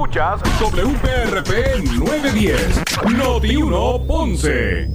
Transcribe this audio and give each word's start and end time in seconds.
Escuchas 0.00 0.40
WPRP 0.58 1.84
910, 1.98 2.82
Noti 3.18 3.54
1 3.54 4.06
Ponce. 4.06 4.88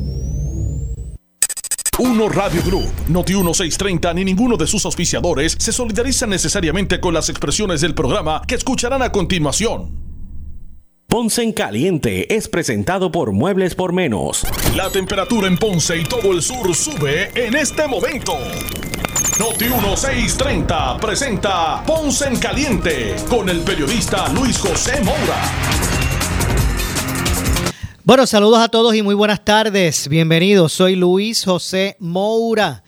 Uno 2.00 2.28
Radio 2.28 2.64
Group, 2.64 2.92
Noti 3.10 3.34
1630 3.34 4.14
ni 4.16 4.26
ninguno 4.26 4.58
de 4.58 4.66
sus 4.66 4.84
auspiciadores 4.84 5.58
se 5.60 5.72
solidarizan 5.72 6.32
necesariamente 6.32 7.00
con 7.00 7.14
las 7.14 7.30
expresiones 7.30 7.82
del 7.82 7.94
programa 7.94 8.42
que 8.48 8.56
escucharán 8.56 9.04
a 9.04 9.12
continuación. 9.12 9.92
Ponce 11.08 11.44
en 11.44 11.54
Caliente 11.54 12.36
es 12.36 12.48
presentado 12.48 13.12
por 13.12 13.32
Muebles 13.32 13.76
por 13.76 13.94
Menos. 13.94 14.44
La 14.76 14.90
temperatura 14.90 15.48
en 15.48 15.60
Ponce 15.60 16.00
y 16.00 16.04
todo 16.04 16.34
el 16.34 16.42
sur 16.42 16.74
sube 16.74 17.30
en 17.36 17.56
este 17.56 17.88
momento. 17.88 18.34
Noti 19.38 19.66
1630 19.66 20.98
presenta 20.98 21.84
Ponce 21.86 22.26
en 22.26 22.40
Caliente 22.40 23.18
con 23.30 23.50
el 23.50 23.64
periodista 23.64 24.30
Luis 24.30 24.58
José 24.58 25.04
Moura. 25.04 25.42
Bueno, 28.06 28.26
saludos 28.26 28.60
a 28.60 28.70
todos 28.70 28.96
y 28.96 29.02
muy 29.02 29.14
buenas 29.14 29.44
tardes. 29.44 30.08
Bienvenidos. 30.08 30.72
Soy 30.72 30.96
Luis 30.96 31.44
José 31.44 31.98
Moura. 32.00 32.86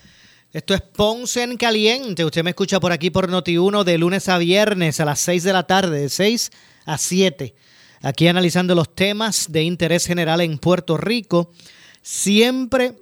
Esto 0.54 0.74
es 0.74 0.80
Ponce 0.80 1.44
en 1.44 1.58
Caliente. 1.58 2.24
Usted 2.24 2.46
me 2.46 2.52
escucha 2.52 2.80
por 2.80 2.94
aquí 2.94 3.10
por 3.10 3.30
Noti1 3.30 3.84
de 3.84 3.98
lunes 3.98 4.30
a 4.30 4.38
viernes 4.38 5.02
a 5.02 5.06
las 5.06 5.20
6 5.20 5.44
de 5.44 5.52
la 5.52 5.64
tarde, 5.64 6.00
de 6.00 6.10
6 6.10 6.52
a 6.86 6.98
7. 6.98 7.56
Aquí 8.04 8.26
analizando 8.30 8.74
los 8.74 8.96
temas 8.96 9.48
de 9.52 9.64
interés 9.64 10.06
general 10.06 10.40
en 10.40 10.60
Puerto 10.60 10.96
Rico, 10.96 11.52
siempre 12.02 12.94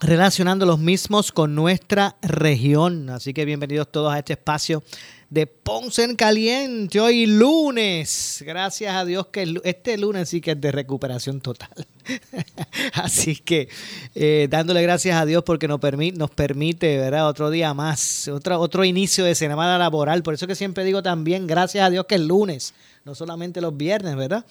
relacionando 0.00 0.64
los 0.64 0.78
mismos 0.78 1.32
con 1.32 1.54
nuestra 1.54 2.16
región. 2.22 3.10
Así 3.10 3.34
que 3.34 3.44
bienvenidos 3.44 3.90
todos 3.90 4.12
a 4.12 4.18
este 4.18 4.34
espacio 4.34 4.82
de 5.28 5.48
Ponce 5.48 6.04
en 6.04 6.14
Caliente. 6.14 7.00
Hoy 7.00 7.26
lunes. 7.26 8.44
Gracias 8.46 8.94
a 8.94 9.04
Dios 9.04 9.26
que 9.26 9.60
este 9.64 9.98
lunes 9.98 10.28
sí 10.28 10.40
que 10.40 10.52
es 10.52 10.60
de 10.60 10.70
recuperación 10.70 11.40
total. 11.40 11.68
Así 12.94 13.36
que 13.36 13.68
eh, 14.14 14.46
dándole 14.48 14.82
gracias 14.82 15.20
a 15.20 15.26
Dios 15.26 15.42
porque 15.42 15.66
nos 15.66 15.80
permite, 15.80 16.96
¿verdad? 16.96 17.28
otro 17.28 17.50
día 17.50 17.74
más, 17.74 18.28
otro, 18.28 18.60
otro 18.60 18.84
inicio 18.84 19.24
de 19.24 19.34
semana 19.34 19.78
laboral. 19.78 20.22
Por 20.22 20.34
eso 20.34 20.46
que 20.46 20.54
siempre 20.54 20.84
digo 20.84 21.02
también 21.02 21.48
gracias 21.48 21.84
a 21.84 21.90
Dios 21.90 22.06
que 22.06 22.14
es 22.14 22.20
lunes, 22.20 22.72
no 23.04 23.16
solamente 23.16 23.60
los 23.60 23.76
viernes, 23.76 24.14
¿verdad? 24.14 24.46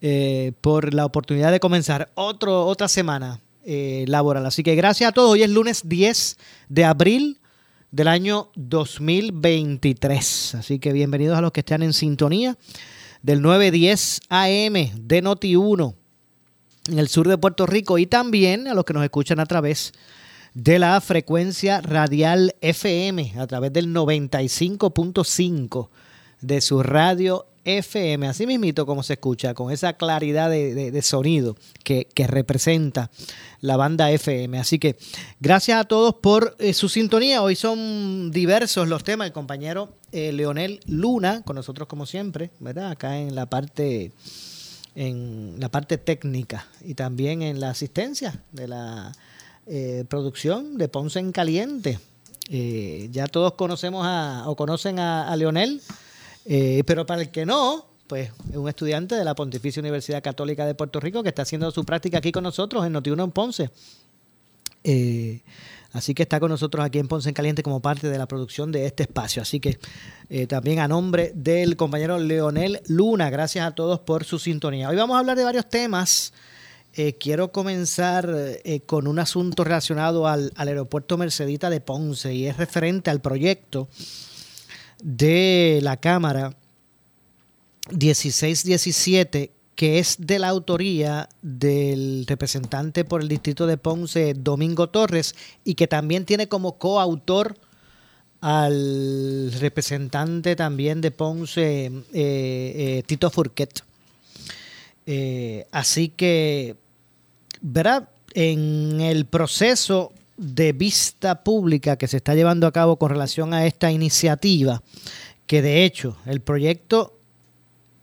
Eh, 0.00 0.52
por 0.60 0.94
la 0.94 1.04
oportunidad 1.04 1.50
de 1.50 1.60
comenzar 1.60 2.10
otro, 2.14 2.64
otra 2.66 2.86
semana 2.86 3.40
eh, 3.64 4.04
laboral. 4.08 4.46
Así 4.46 4.62
que 4.62 4.74
gracias 4.74 5.08
a 5.08 5.12
todos. 5.12 5.30
Hoy 5.30 5.42
es 5.42 5.50
lunes 5.50 5.82
10 5.84 6.36
de 6.68 6.84
abril 6.84 7.38
del 7.90 8.08
año 8.08 8.50
2023. 8.54 10.54
Así 10.54 10.78
que 10.78 10.92
bienvenidos 10.92 11.36
a 11.36 11.40
los 11.40 11.52
que 11.52 11.60
están 11.60 11.82
en 11.82 11.92
sintonía 11.92 12.56
del 13.22 13.42
910 13.42 14.20
AM 14.28 14.72
de 14.72 15.22
Noti1 15.22 15.94
en 16.88 16.98
el 16.98 17.08
sur 17.08 17.28
de 17.28 17.38
Puerto 17.38 17.66
Rico 17.66 17.98
y 17.98 18.06
también 18.06 18.66
a 18.66 18.74
los 18.74 18.84
que 18.84 18.94
nos 18.94 19.04
escuchan 19.04 19.40
a 19.40 19.46
través 19.46 19.92
de 20.54 20.78
la 20.78 21.00
frecuencia 21.00 21.80
radial 21.80 22.56
FM, 22.60 23.34
a 23.38 23.46
través 23.46 23.72
del 23.72 23.94
95.5 23.94 25.88
de 26.40 26.60
su 26.60 26.82
radio 26.82 27.46
FM, 27.64 28.26
así 28.26 28.46
mismito 28.46 28.86
como 28.86 29.02
se 29.02 29.14
escucha, 29.14 29.54
con 29.54 29.70
esa 29.70 29.94
claridad 29.94 30.50
de, 30.50 31.02
sonido 31.02 31.56
que, 31.84 32.06
representa 32.26 33.10
la 33.60 33.76
banda 33.76 34.10
FM. 34.10 34.58
Así 34.58 34.78
que 34.78 34.96
gracias 35.40 35.80
a 35.80 35.84
todos 35.84 36.14
por 36.14 36.56
eh, 36.58 36.72
su 36.72 36.88
sintonía. 36.88 37.42
Hoy 37.42 37.56
son 37.56 38.30
diversos 38.30 38.88
los 38.88 39.04
temas. 39.04 39.26
El 39.26 39.32
compañero 39.32 39.94
eh, 40.12 40.32
Leonel 40.32 40.80
Luna, 40.86 41.42
con 41.42 41.56
nosotros 41.56 41.86
como 41.88 42.06
siempre, 42.06 42.50
¿verdad? 42.60 42.90
Acá 42.90 43.18
en 43.18 43.34
la 43.34 43.46
parte 43.46 44.12
en 44.96 45.54
la 45.58 45.68
parte 45.68 45.98
técnica 45.98 46.66
y 46.84 46.94
también 46.94 47.42
en 47.42 47.60
la 47.60 47.70
asistencia 47.70 48.42
de 48.50 48.66
la 48.66 49.12
eh, 49.66 50.04
producción 50.08 50.78
de 50.78 50.88
Ponce 50.88 51.20
en 51.20 51.30
Caliente. 51.30 52.00
ya 52.48 53.26
todos 53.28 53.54
conocemos 53.54 54.04
a, 54.04 54.44
o 54.46 54.56
conocen 54.56 54.98
a, 54.98 55.28
a 55.28 55.36
Leonel 55.36 55.80
eh, 56.46 56.82
pero 56.86 57.06
para 57.06 57.22
el 57.22 57.30
que 57.30 57.44
no, 57.44 57.86
pues 58.06 58.30
es 58.50 58.56
un 58.56 58.68
estudiante 58.68 59.14
de 59.14 59.24
la 59.24 59.34
Pontificia 59.34 59.80
Universidad 59.80 60.22
Católica 60.22 60.66
de 60.66 60.74
Puerto 60.74 61.00
Rico 61.00 61.22
que 61.22 61.28
está 61.28 61.42
haciendo 61.42 61.70
su 61.70 61.84
práctica 61.84 62.18
aquí 62.18 62.32
con 62.32 62.44
nosotros 62.44 62.84
en 62.86 62.92
Notiuno 62.92 63.24
en 63.24 63.30
Ponce. 63.30 63.70
Eh, 64.82 65.42
así 65.92 66.14
que 66.14 66.22
está 66.22 66.40
con 66.40 66.50
nosotros 66.50 66.84
aquí 66.84 66.98
en 66.98 67.08
Ponce 67.08 67.28
en 67.28 67.34
Caliente 67.34 67.62
como 67.62 67.80
parte 67.80 68.08
de 68.08 68.18
la 68.18 68.26
producción 68.26 68.72
de 68.72 68.86
este 68.86 69.02
espacio. 69.02 69.42
Así 69.42 69.60
que 69.60 69.78
eh, 70.28 70.46
también 70.46 70.78
a 70.78 70.88
nombre 70.88 71.32
del 71.34 71.76
compañero 71.76 72.18
Leonel 72.18 72.80
Luna, 72.88 73.30
gracias 73.30 73.66
a 73.66 73.72
todos 73.72 74.00
por 74.00 74.24
su 74.24 74.38
sintonía. 74.38 74.88
Hoy 74.88 74.96
vamos 74.96 75.16
a 75.16 75.20
hablar 75.20 75.36
de 75.36 75.44
varios 75.44 75.68
temas. 75.68 76.32
quiero 77.20 77.52
comenzar 77.52 78.34
con 78.86 79.06
un 79.06 79.20
asunto 79.20 79.62
relacionado 79.62 80.26
al, 80.26 80.52
al 80.56 80.68
aeropuerto 80.68 81.16
Mercedita 81.16 81.70
de 81.70 81.80
Ponce 81.80 82.34
y 82.34 82.46
es 82.46 82.56
referente 82.56 83.10
al 83.10 83.20
proyecto 83.20 83.88
de 85.02 85.80
la 85.82 85.96
Cámara 85.98 86.56
1617, 87.90 89.52
que 89.74 89.98
es 89.98 90.16
de 90.18 90.38
la 90.38 90.48
autoría 90.48 91.28
del 91.42 92.24
representante 92.26 93.04
por 93.04 93.22
el 93.22 93.28
distrito 93.28 93.66
de 93.66 93.78
Ponce, 93.78 94.34
Domingo 94.34 94.90
Torres, 94.90 95.34
y 95.64 95.74
que 95.74 95.86
también 95.86 96.24
tiene 96.24 96.48
como 96.48 96.78
coautor 96.78 97.56
al 98.40 99.52
representante 99.58 100.56
también 100.56 101.00
de 101.00 101.10
Ponce, 101.10 101.86
eh, 101.86 101.92
eh, 102.12 103.02
Tito 103.06 103.30
Furquet. 103.30 103.82
Eh, 105.06 105.66
así 105.72 106.08
que, 106.08 106.76
¿verdad? 107.60 108.08
En 108.34 109.00
el 109.00 109.26
proceso 109.26 110.12
de 110.40 110.72
vista 110.72 111.44
pública 111.44 111.96
que 111.96 112.08
se 112.08 112.16
está 112.16 112.34
llevando 112.34 112.66
a 112.66 112.72
cabo 112.72 112.96
con 112.96 113.10
relación 113.10 113.52
a 113.52 113.66
esta 113.66 113.92
iniciativa, 113.92 114.82
que 115.46 115.60
de 115.60 115.84
hecho 115.84 116.16
el 116.24 116.40
proyecto 116.40 117.12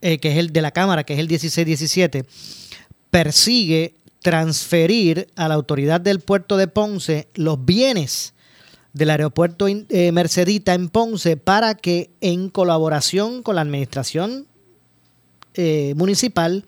eh, 0.02 0.20
que 0.20 0.32
es 0.32 0.38
el 0.38 0.54
de 0.54 0.62
la 0.62 0.70
Cámara, 0.72 1.04
que 1.04 1.14
es 1.14 1.20
el 1.20 1.28
1617, 1.28 2.26
persigue 3.10 3.96
transferir 4.22 5.28
a 5.36 5.48
la 5.48 5.56
autoridad 5.56 6.00
del 6.00 6.20
puerto 6.20 6.58
de 6.58 6.68
Ponce 6.68 7.28
los 7.34 7.66
bienes 7.66 8.36
del 8.94 9.10
aeropuerto 9.10 9.68
eh, 9.68 10.12
Mercedita 10.12 10.76
en 10.76 10.90
Ponce 10.90 11.38
para 11.38 11.74
que 11.74 12.12
en 12.22 12.50
colaboración 12.50 13.42
con 13.42 13.56
la 13.56 13.62
administración 13.62 14.46
eh, 15.56 15.94
municipal 15.96 16.64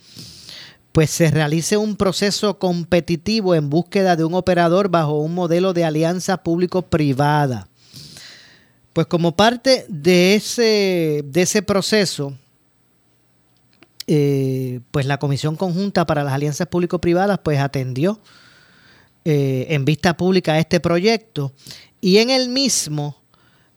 pues 0.99 1.11
se 1.11 1.31
realice 1.31 1.77
un 1.77 1.95
proceso 1.95 2.59
competitivo 2.59 3.55
en 3.55 3.69
búsqueda 3.69 4.17
de 4.17 4.25
un 4.25 4.33
operador 4.33 4.89
bajo 4.89 5.17
un 5.21 5.33
modelo 5.33 5.71
de 5.71 5.85
alianza 5.85 6.43
público-privada. 6.43 7.69
Pues 8.91 9.07
como 9.07 9.37
parte 9.37 9.85
de 9.87 10.35
ese, 10.35 11.21
de 11.23 11.41
ese 11.41 11.61
proceso, 11.61 12.37
eh, 14.07 14.81
pues 14.91 15.05
la 15.05 15.19
Comisión 15.19 15.55
Conjunta 15.55 16.05
para 16.05 16.25
las 16.25 16.33
Alianzas 16.33 16.67
Público-Privadas 16.67 17.39
pues 17.45 17.59
atendió 17.59 18.19
eh, 19.23 19.67
en 19.69 19.85
vista 19.85 20.17
pública 20.17 20.59
este 20.59 20.81
proyecto 20.81 21.53
y 22.01 22.17
en 22.17 22.29
el 22.29 22.49
mismo 22.49 23.15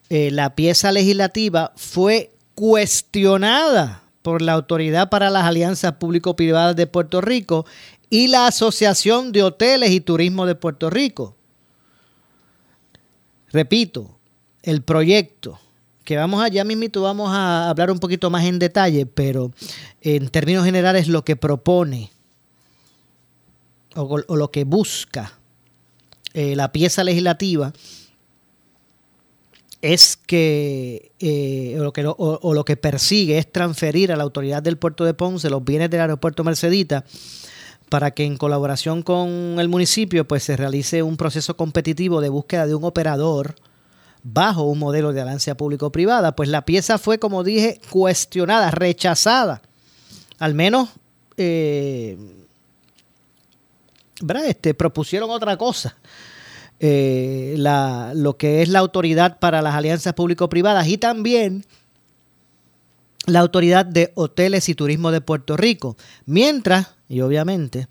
eh, 0.09 0.29
la 0.29 0.55
pieza 0.55 0.91
legislativa 0.91 1.71
fue 1.77 2.33
cuestionada 2.53 4.02
por 4.23 4.41
la 4.41 4.53
Autoridad 4.53 5.09
para 5.09 5.29
las 5.29 5.43
Alianzas 5.43 5.93
Público-Privadas 5.93 6.75
de 6.75 6.87
Puerto 6.87 7.21
Rico 7.21 7.65
y 8.09 8.27
la 8.27 8.47
Asociación 8.47 9.31
de 9.31 9.43
Hoteles 9.43 9.91
y 9.91 10.01
Turismo 10.01 10.47
de 10.47 10.55
Puerto 10.55 10.89
Rico. 10.89 11.35
Repito, 13.51 14.17
el 14.63 14.81
proyecto 14.81 15.59
que 16.03 16.17
vamos 16.17 16.43
allá 16.43 16.63
mismito 16.63 17.01
vamos 17.01 17.29
a 17.31 17.69
hablar 17.69 17.91
un 17.91 17.99
poquito 17.99 18.29
más 18.29 18.45
en 18.45 18.59
detalle, 18.59 19.05
pero 19.05 19.51
en 20.01 20.29
términos 20.29 20.65
generales 20.65 21.07
lo 21.07 21.23
que 21.23 21.35
propone 21.35 22.11
o, 23.95 24.17
lo 24.35 24.51
que 24.51 24.63
busca 24.63 25.37
eh, 26.33 26.55
la 26.55 26.71
pieza 26.71 27.03
legislativa 27.03 27.73
es 29.83 30.15
que, 30.15 31.11
eh, 31.19 31.75
o, 31.77 31.83
lo 31.83 31.91
que 31.91 32.05
o, 32.07 32.53
lo 32.53 32.63
que 32.63 32.77
persigue 32.77 33.37
es 33.37 33.51
transferir 33.51 34.13
a 34.13 34.15
la 34.15 34.23
autoridad 34.23 34.63
del 34.63 34.77
puerto 34.77 35.03
de 35.03 35.13
Ponce 35.13 35.49
los 35.49 35.63
bienes 35.63 35.89
del 35.89 35.99
aeropuerto 35.99 36.45
Mercedita 36.45 37.03
para 37.89 38.11
que 38.11 38.23
en 38.23 38.37
colaboración 38.37 39.03
con 39.03 39.57
el 39.59 39.67
municipio 39.67 40.25
pues 40.25 40.43
se 40.43 40.55
realice 40.55 41.03
un 41.03 41.17
proceso 41.17 41.57
competitivo 41.57 42.21
de 42.21 42.29
búsqueda 42.29 42.65
de 42.65 42.75
un 42.75 42.85
operador 42.85 43.55
bajo 44.23 44.63
un 44.63 44.79
modelo 44.79 45.11
de 45.11 45.19
alianza 45.19 45.55
público-privada. 45.55 46.33
Pues 46.33 46.47
la 46.47 46.63
pieza 46.63 46.97
fue, 46.97 47.19
como 47.19 47.43
dije, 47.43 47.81
cuestionada, 47.89 48.71
rechazada. 48.71 49.61
Al 50.39 50.53
menos, 50.53 50.89
eh, 51.35 52.17
Este, 54.47 54.73
propusieron 54.73 55.29
otra 55.29 55.57
cosa 55.57 55.97
eh, 56.85 57.55
la, 57.57 58.11
lo 58.13 58.35
que 58.35 58.61
es 58.61 58.67
la 58.67 58.79
autoridad 58.79 59.39
para 59.39 59.61
las 59.61 59.73
alianzas 59.73 60.15
público-privadas 60.15 60.85
y 60.89 60.97
también 60.97 61.63
la 63.25 63.39
Autoridad 63.39 63.85
de 63.85 64.11
Hoteles 64.15 64.67
y 64.67 64.75
Turismo 64.75 65.11
de 65.11 65.21
Puerto 65.21 65.55
Rico, 65.55 65.95
mientras, 66.25 66.89
y 67.07 67.21
obviamente, 67.21 67.87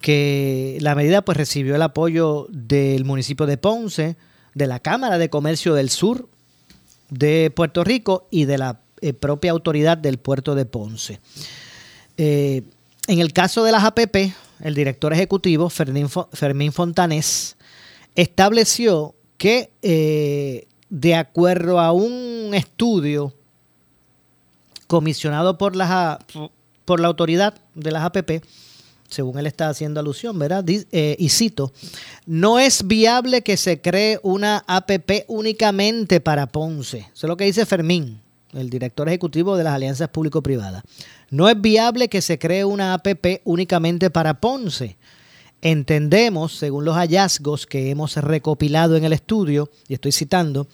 que 0.00 0.78
la 0.80 0.94
medida 0.94 1.22
pues 1.22 1.38
recibió 1.38 1.74
el 1.74 1.82
apoyo 1.82 2.46
del 2.50 3.04
municipio 3.04 3.46
de 3.46 3.58
Ponce, 3.58 4.16
de 4.54 4.66
la 4.68 4.78
Cámara 4.78 5.18
de 5.18 5.28
Comercio 5.28 5.74
del 5.74 5.90
Sur 5.90 6.28
de 7.08 7.50
Puerto 7.50 7.82
Rico 7.82 8.28
y 8.30 8.44
de 8.44 8.58
la 8.58 8.78
eh, 9.00 9.12
propia 9.12 9.50
autoridad 9.50 9.98
del 9.98 10.18
puerto 10.18 10.54
de 10.54 10.66
Ponce. 10.66 11.18
Eh, 12.16 12.62
en 13.08 13.18
el 13.18 13.32
caso 13.32 13.64
de 13.64 13.72
las 13.72 13.82
APP, 13.82 14.32
el 14.60 14.74
director 14.76 15.12
ejecutivo, 15.12 15.68
Fermín, 15.68 16.72
Fontanés, 16.72 17.56
estableció 18.14 19.14
que 19.38 19.70
eh, 19.82 20.66
de 20.90 21.14
acuerdo 21.14 21.80
a 21.80 21.92
un 21.92 22.50
estudio 22.52 23.34
comisionado 24.86 25.56
por, 25.56 25.72
por 26.84 27.00
la 27.00 27.08
autoridad 27.08 27.54
de 27.74 27.90
las 27.92 28.04
APP, 28.04 28.42
según 29.08 29.38
él 29.38 29.46
está 29.46 29.68
haciendo 29.68 30.00
alusión, 30.00 30.38
¿verdad? 30.38 30.64
Eh, 30.68 31.16
y 31.18 31.28
cito, 31.28 31.72
no 32.26 32.58
es 32.58 32.86
viable 32.86 33.42
que 33.42 33.56
se 33.56 33.80
cree 33.80 34.18
una 34.22 34.64
APP 34.66 35.24
únicamente 35.28 36.20
para 36.20 36.46
Ponce. 36.46 36.98
Eso 36.98 37.26
es 37.26 37.28
lo 37.28 37.36
que 37.36 37.44
dice 37.44 37.66
Fermín, 37.66 38.20
el 38.52 38.70
director 38.70 39.08
ejecutivo 39.08 39.56
de 39.56 39.64
las 39.64 39.74
alianzas 39.74 40.08
público-privadas. 40.08 40.82
No 41.30 41.48
es 41.48 41.60
viable 41.60 42.08
que 42.08 42.22
se 42.22 42.38
cree 42.38 42.64
una 42.64 42.94
APP 42.94 43.42
únicamente 43.44 44.10
para 44.10 44.40
Ponce. 44.40 44.96
Entendemos, 45.62 46.54
según 46.54 46.84
los 46.84 46.96
hallazgos 46.96 47.66
que 47.66 47.90
hemos 47.90 48.16
recopilado 48.16 48.96
en 48.96 49.04
el 49.04 49.12
estudio, 49.12 49.70
y 49.88 49.94
estoy 49.94 50.12
citando, 50.12 50.68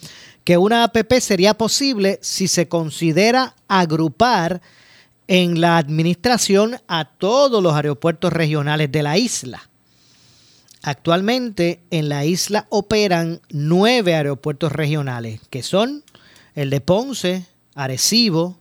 que 0.45 0.59
una 0.59 0.85
APP 0.85 1.15
sería 1.21 1.55
posible 1.55 2.19
si 2.23 2.47
se 2.47 2.69
considera 2.69 3.57
agrupar 3.67 4.63
en 5.27 5.61
la 5.61 5.77
administración 5.77 6.81
a 6.87 7.05
todos 7.05 7.61
los 7.63 7.75
aeropuertos 7.75 8.33
regionales 8.33 8.93
de 8.93 9.03
la 9.03 9.19
isla. 9.19 9.69
Actualmente 10.83 11.81
en 11.91 12.09
la 12.09 12.25
isla 12.25 12.67
operan 12.69 13.41
nueve 13.51 14.15
aeropuertos 14.15 14.71
regionales, 14.71 15.41
que 15.51 15.65
son 15.65 16.05
el 16.55 16.71
de 16.71 16.81
Ponce, 16.81 17.45
Arecibo, 17.75 18.57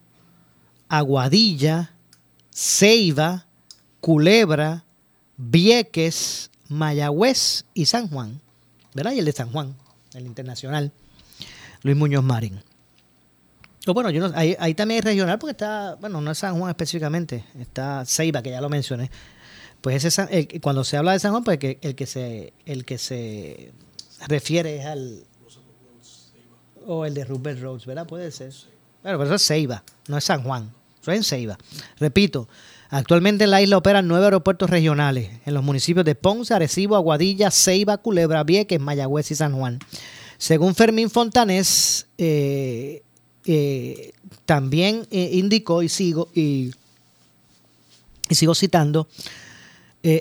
Aguadilla, 0.89 1.91
Ceiba, 2.51 3.45
Culebra, 4.01 4.84
Vieques, 5.37 6.51
Mayagüez 6.69 7.65
y 7.73 7.85
San 7.85 8.07
Juan. 8.09 8.41
¿Verdad? 8.93 9.11
Y 9.11 9.19
el 9.19 9.25
de 9.25 9.33
San 9.33 9.51
Juan, 9.51 9.75
el 10.13 10.25
internacional, 10.25 10.91
Luis 11.83 11.97
Muñoz 11.97 12.23
Marín 12.23 12.61
bueno, 13.93 14.09
yo 14.09 14.27
no, 14.27 14.35
ahí, 14.35 14.73
también 14.73 14.99
es 14.99 15.05
regional 15.05 15.37
porque 15.37 15.51
está, 15.51 15.95
bueno, 15.95 16.21
no 16.21 16.31
es 16.31 16.37
San 16.37 16.57
Juan 16.57 16.69
específicamente, 16.69 17.45
está 17.59 18.03
Ceiba, 18.05 18.41
que 18.41 18.49
ya 18.49 18.61
lo 18.61 18.69
mencioné. 18.69 19.11
Pues 19.81 20.03
ese 20.03 20.59
cuando 20.61 20.83
se 20.83 20.97
habla 20.97 21.11
de 21.11 21.19
San 21.19 21.31
Juan, 21.31 21.43
pues 21.43 21.59
el 21.61 21.95
que 21.95 22.07
se, 22.07 22.53
el 22.65 22.85
que 22.85 22.97
se 22.97 23.71
refiere 24.27 24.79
es 24.79 24.85
al 24.85 25.23
o 26.87 27.05
el 27.05 27.13
de 27.13 27.25
Rupert 27.25 27.59
Roads, 27.61 27.85
¿verdad? 27.85 28.07
Puede 28.07 28.31
ser. 28.31 28.53
Bueno, 29.03 29.17
pero 29.19 29.23
eso 29.25 29.35
es 29.35 29.45
Ceiba, 29.45 29.83
no 30.07 30.17
es 30.17 30.23
San 30.23 30.43
Juan. 30.43 30.71
Eso 31.01 31.11
es 31.11 31.17
en 31.17 31.23
Ceiba. 31.23 31.57
Repito, 31.99 32.47
actualmente 32.89 33.45
en 33.45 33.51
la 33.51 33.61
isla 33.61 33.77
operan 33.77 34.07
nueve 34.07 34.25
aeropuertos 34.25 34.69
regionales 34.69 35.29
en 35.45 35.53
los 35.53 35.63
municipios 35.63 36.05
de 36.05 36.15
Ponce, 36.15 36.53
Arecibo, 36.53 36.95
Aguadilla, 36.95 37.51
Ceiba, 37.51 37.97
Culebra, 37.97 38.43
Vieques, 38.43 38.79
Mayagüez 38.79 39.31
y 39.31 39.35
San 39.35 39.53
Juan. 39.53 39.79
Según 40.37 40.75
Fermín 40.75 41.09
Fontanés, 41.09 42.07
eh, 42.17 43.03
eh, 43.45 44.11
también 44.45 45.07
eh, 45.09 45.29
indicó, 45.33 45.81
y 45.81 45.89
sigo, 45.89 46.29
y, 46.33 46.71
sigo 48.29 48.53
citando, 48.55 49.07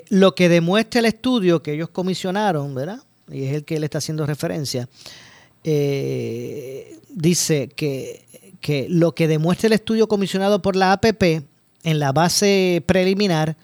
lo 0.09 0.33
que 0.33 0.49
demuestra 0.49 0.99
el 0.99 1.05
estudio 1.05 1.61
que 1.61 1.73
ellos 1.73 1.89
comisionaron, 1.89 2.73
¿verdad? 2.73 3.03
Y 3.31 3.43
es 3.43 3.53
el 3.53 3.65
que 3.65 3.75
él 3.75 3.83
está 3.83 3.99
haciendo 3.99 4.25
referencia. 4.25 4.89
dice 7.09 7.69
que, 7.75 8.25
que 8.61 8.87
lo 8.89 9.13
que 9.13 9.27
demuestra 9.27 9.67
el 9.67 9.73
estudio 9.73 10.07
comisionado 10.07 10.59
por 10.63 10.75
la 10.75 10.91
APP 10.93 11.43
en 11.85 11.99
la 11.99 12.11
base 12.11 12.83
preliminar 12.85 13.55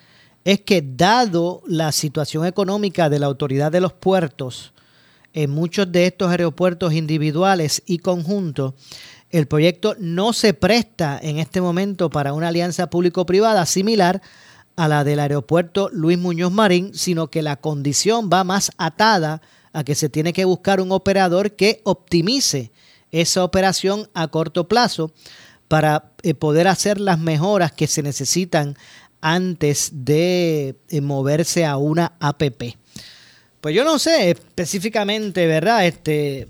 es 0.45 0.61
que 0.61 0.81
dado 0.81 1.61
la 1.67 1.91
situación 1.91 2.45
económica 2.45 3.09
de 3.09 3.19
la 3.19 3.25
autoridad 3.25 3.71
de 3.71 3.81
los 3.81 3.93
puertos, 3.93 4.73
en 5.33 5.49
muchos 5.49 5.91
de 5.91 6.05
estos 6.05 6.29
aeropuertos 6.29 6.93
individuales 6.93 7.81
y 7.85 7.97
conjuntos, 7.97 8.73
el 9.31 9.47
proyecto 9.47 9.95
no 9.99 10.33
se 10.33 10.53
presta 10.53 11.19
en 11.21 11.39
este 11.39 11.61
momento 11.61 12.09
para 12.09 12.33
una 12.33 12.49
alianza 12.49 12.89
público-privada 12.89 13.65
similar 13.65 14.21
a 14.75 14.87
la 14.87 15.03
del 15.03 15.19
aeropuerto 15.19 15.89
Luis 15.91 16.19
Muñoz 16.19 16.51
Marín, 16.51 16.93
sino 16.93 17.29
que 17.29 17.41
la 17.41 17.55
condición 17.55 18.29
va 18.31 18.43
más 18.43 18.71
atada 18.77 19.41
a 19.73 19.83
que 19.83 19.95
se 19.95 20.09
tiene 20.09 20.33
que 20.33 20.45
buscar 20.45 20.79
un 20.79 20.91
operador 20.91 21.55
que 21.55 21.81
optimice 21.85 22.71
esa 23.11 23.43
operación 23.43 24.09
a 24.13 24.27
corto 24.27 24.67
plazo 24.67 25.11
para 25.71 26.11
eh, 26.23 26.33
poder 26.33 26.67
hacer 26.67 26.99
las 26.99 27.17
mejoras 27.17 27.71
que 27.71 27.87
se 27.87 28.03
necesitan 28.03 28.75
antes 29.21 29.89
de 29.93 30.75
eh, 30.89 30.99
moverse 30.99 31.63
a 31.63 31.77
una 31.77 32.11
APP. 32.19 32.75
Pues 33.61 33.73
yo 33.73 33.85
no 33.85 33.97
sé 33.97 34.31
específicamente, 34.31 35.47
¿verdad? 35.47 35.87
Este, 35.87 36.49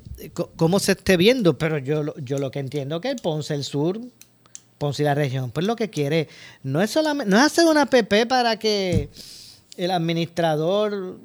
cómo 0.55 0.79
se 0.79 0.93
esté 0.93 1.17
viendo, 1.17 1.55
pero 1.55 1.77
yo, 1.77 2.15
yo 2.17 2.39
lo 2.39 2.49
que 2.49 2.57
entiendo 2.57 2.99
que 2.99 3.15
Ponce 3.15 3.53
el 3.53 3.63
Sur, 3.63 4.01
Ponce 4.79 5.03
la 5.03 5.13
región, 5.13 5.51
pues 5.51 5.67
lo 5.67 5.75
que 5.75 5.91
quiere 5.91 6.27
no 6.63 6.81
es 6.81 6.89
solamente, 6.89 7.29
no 7.29 7.39
hacer 7.39 7.67
una 7.67 7.85
PP 7.85 8.25
para 8.25 8.57
que 8.57 9.09
el 9.77 9.91
administrador 9.91 11.19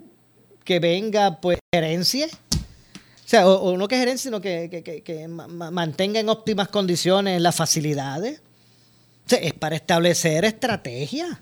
que 0.65 0.81
venga, 0.81 1.41
pues 1.41 1.61
gerencie. 1.75 2.29
O 3.27 3.29
sea, 3.29 3.49
o, 3.49 3.77
no 3.77 3.89
que 3.89 3.99
gerencie, 3.99 4.31
sino 4.31 4.41
que, 4.41 5.27
mantenga 5.29 6.21
en 6.21 6.29
óptimas 6.29 6.69
condiciones 6.69 7.43
las 7.43 7.57
facilidades. 7.57 8.39
O 8.39 9.29
sea, 9.29 9.41
es 9.41 9.53
para 9.53 9.75
establecer 9.75 10.45
estrategias 10.45 11.37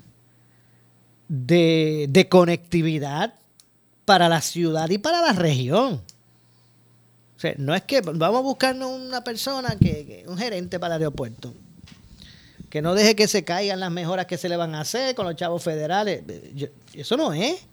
de, 1.28 2.06
de 2.08 2.26
conectividad 2.30 3.34
para 4.06 4.30
la 4.30 4.40
ciudad 4.40 4.88
y 4.88 4.96
para 4.96 5.20
la 5.20 5.34
región. 5.34 6.00
O 7.36 7.40
sea, 7.40 7.52
no 7.58 7.74
es 7.74 7.82
que 7.82 8.00
vamos 8.00 8.38
a 8.38 8.42
buscarnos 8.42 8.90
una 8.90 9.22
persona, 9.22 9.76
que, 9.78 10.24
un 10.26 10.38
gerente 10.38 10.80
para 10.80 10.96
el 10.96 11.02
aeropuerto, 11.02 11.52
que 12.70 12.80
no 12.80 12.94
deje 12.94 13.14
que 13.14 13.28
se 13.28 13.44
caigan 13.44 13.80
las 13.80 13.90
mejoras 13.90 14.24
que 14.24 14.38
se 14.38 14.48
le 14.48 14.56
van 14.56 14.74
a 14.74 14.80
hacer 14.80 15.14
con 15.14 15.26
los 15.26 15.36
chavos 15.36 15.62
federales. 15.62 16.22
eso 16.94 17.18
no 17.18 17.34
es. 17.34 17.66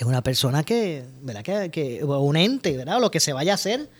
Es 0.00 0.06
una 0.06 0.22
persona 0.22 0.62
que, 0.62 1.04
¿verdad? 1.20 1.42
Que, 1.42 1.70
que 1.70 2.02
un 2.02 2.36
ente, 2.38 2.74
¿verdad? 2.74 2.96
O 2.96 3.00
lo 3.00 3.10
que 3.10 3.20
se 3.20 3.34
vaya 3.34 3.52
a 3.52 3.56
hacer, 3.56 3.90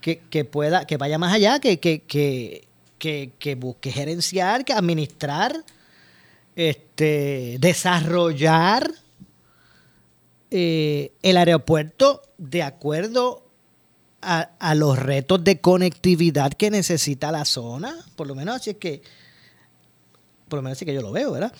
que, 0.00 0.20
que 0.30 0.44
pueda, 0.44 0.86
que 0.86 0.96
vaya 0.96 1.18
más 1.18 1.34
allá, 1.34 1.58
que, 1.58 1.80
que, 1.80 2.02
que, 2.02 3.32
que 3.36 3.54
busque 3.56 3.90
gerenciar, 3.90 4.64
que 4.64 4.72
administrar, 4.72 5.64
este, 6.54 7.56
desarrollar 7.58 8.88
eh, 10.52 11.10
el 11.22 11.36
aeropuerto 11.36 12.22
de 12.38 12.62
acuerdo 12.62 13.42
a, 14.22 14.74
los 14.76 14.96
retos 14.96 15.42
de 15.42 15.60
conectividad 15.60 16.52
que 16.52 16.70
necesita 16.70 17.32
la 17.32 17.44
zona, 17.44 17.96
por 18.14 18.28
lo 18.28 18.36
menos 18.36 18.54
así 18.54 18.70
es 18.70 18.76
que, 18.76 19.02
por 20.46 20.58
lo 20.60 20.62
menos 20.62 20.78
así 20.78 20.84
que 20.84 20.94
yo 20.94 21.02
lo 21.02 21.10
veo, 21.10 21.32
¿verdad? 21.32 21.52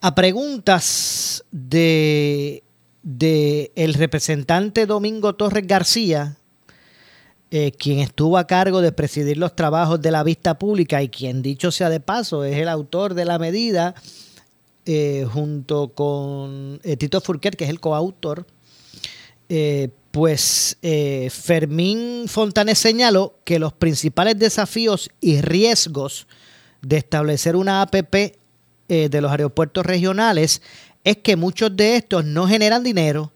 A 0.00 0.12
preguntas 0.12 1.44
de, 1.52 2.64
de 3.04 3.70
el 3.76 3.94
representante 3.94 4.86
Domingo 4.86 5.34
Torres 5.34 5.66
García, 5.66 6.38
eh, 7.50 7.70
quien 7.72 8.00
estuvo 8.00 8.38
a 8.38 8.46
cargo 8.46 8.80
de 8.80 8.92
presidir 8.92 9.36
los 9.36 9.54
trabajos 9.54 10.00
de 10.00 10.10
la 10.10 10.24
vista 10.24 10.58
pública 10.58 11.02
y 11.02 11.10
quien, 11.10 11.42
dicho 11.42 11.70
sea 11.70 11.90
de 11.90 12.00
paso, 12.00 12.44
es 12.44 12.56
el 12.56 12.68
autor 12.68 13.14
de 13.14 13.26
la 13.26 13.38
medida 13.38 13.94
eh, 14.86 15.26
junto 15.30 15.88
con 15.88 16.80
eh, 16.82 16.96
Tito 16.96 17.20
Furquer, 17.20 17.56
que 17.56 17.64
es 17.64 17.70
el 17.70 17.78
coautor, 17.78 18.46
pues 20.10 20.78
Fermín 21.30 22.24
Fontanes 22.26 22.78
señaló 22.78 23.38
que 23.44 23.58
los 23.58 23.72
principales 23.72 24.36
desafíos 24.38 25.10
y 25.20 25.42
riesgos 25.42 26.26
de 26.80 26.96
establecer 26.96 27.54
una 27.54 27.82
APP 27.82 28.36
de 28.88 29.20
los 29.20 29.30
aeropuertos 29.30 29.86
regionales 29.86 30.60
es 31.04 31.18
que 31.18 31.36
muchos 31.36 31.76
de 31.76 31.96
estos 31.96 32.24
no 32.24 32.48
generan 32.48 32.82
dinero. 32.82 33.30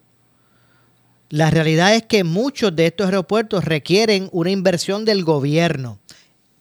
La 1.29 1.51
realidad 1.51 1.95
es 1.95 2.05
que 2.05 2.25
muchos 2.25 2.75
de 2.75 2.87
estos 2.87 3.07
aeropuertos 3.07 3.65
requieren 3.65 4.31
una 4.33 4.51
inversión 4.51 5.05
del 5.05 5.23
gobierno. 5.23 5.99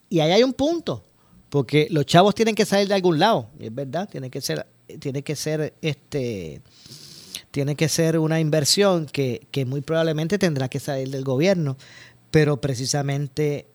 Y 0.10 0.20
ahí 0.20 0.32
hay 0.32 0.44
un 0.44 0.54
punto, 0.54 1.04
porque 1.50 1.88
los 1.90 2.06
chavos 2.06 2.36
tienen 2.36 2.54
que 2.54 2.66
salir 2.66 2.88
de 2.90 2.94
algún 2.94 3.20
lado, 3.20 3.50
y 3.60 3.68
es 3.68 3.74
verdad, 3.74 4.10
tienen 4.10 4.30
que 4.30 4.42
ser 4.42 4.68
tiene 5.00 5.22
que 5.22 5.36
ser 5.36 5.74
este 5.82 6.62
tiene 7.52 7.76
que 7.76 7.90
ser 7.90 8.20
una 8.20 8.40
inversión 8.40 9.06
que, 9.06 9.48
muy 9.66 9.82
probablemente 9.82 10.38
tendrá 10.38 10.70
que 10.70 10.80
salir 10.80 11.10
del 11.10 11.24
gobierno, 11.24 11.78
pero 12.30 12.62
precisamente, 12.62 13.66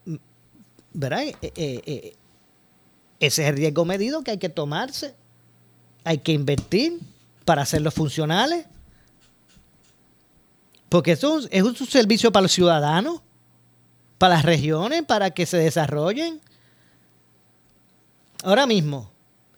¿verdad? 0.92 1.24
Eh, 1.24 1.36
eh, 1.42 1.52
eh, 1.56 2.14
ese 3.18 3.42
es 3.42 3.48
el 3.48 3.56
riesgo 3.56 3.84
medido 3.84 4.22
que 4.22 4.32
hay 4.32 4.38
que 4.38 4.48
tomarse. 4.48 5.14
Hay 6.04 6.18
que 6.18 6.32
invertir 6.32 7.00
para 7.44 7.62
hacerlos 7.62 7.94
funcionales. 7.94 8.66
Porque 10.88 11.12
eso 11.12 11.40
es 11.50 11.62
un 11.62 11.74
servicio 11.74 12.32
para 12.32 12.42
los 12.42 12.52
ciudadanos, 12.52 13.22
para 14.18 14.34
las 14.34 14.44
regiones, 14.44 15.02
para 15.04 15.30
que 15.30 15.46
se 15.46 15.56
desarrollen. 15.56 16.40
Ahora 18.44 18.66
mismo, 18.66 19.10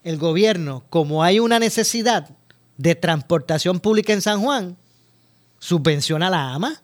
el 0.03 0.17
gobierno, 0.17 0.83
como 0.89 1.23
hay 1.23 1.39
una 1.39 1.59
necesidad 1.59 2.29
de 2.77 2.95
transportación 2.95 3.79
pública 3.79 4.13
en 4.13 4.21
San 4.21 4.41
Juan, 4.41 4.77
subvenciona 5.59 6.27
a 6.27 6.29
la 6.29 6.53
AMA. 6.53 6.81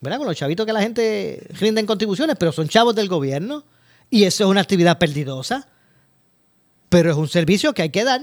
¿Verdad? 0.00 0.18
Con 0.18 0.26
los 0.26 0.36
chavitos 0.36 0.64
que 0.64 0.72
la 0.72 0.82
gente 0.82 1.46
rinde 1.58 1.80
en 1.80 1.86
contribuciones, 1.86 2.36
pero 2.38 2.52
son 2.52 2.68
chavos 2.68 2.94
del 2.94 3.08
gobierno. 3.08 3.64
Y 4.08 4.24
eso 4.24 4.44
es 4.44 4.50
una 4.50 4.60
actividad 4.60 4.98
perdidosa. 4.98 5.68
Pero 6.88 7.10
es 7.10 7.16
un 7.16 7.28
servicio 7.28 7.74
que 7.74 7.82
hay 7.82 7.90
que 7.90 8.04
dar. 8.04 8.22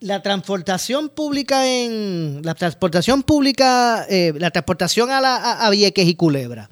La 0.00 0.22
transportación 0.22 1.10
pública 1.10 1.66
en. 1.66 2.40
La 2.42 2.54
transportación 2.54 3.22
pública. 3.22 4.06
Eh, 4.08 4.32
la 4.36 4.50
transportación 4.50 5.10
a, 5.10 5.20
la, 5.20 5.52
a 5.52 5.70
Vieques 5.70 6.06
y 6.06 6.14
Culebra. 6.14 6.70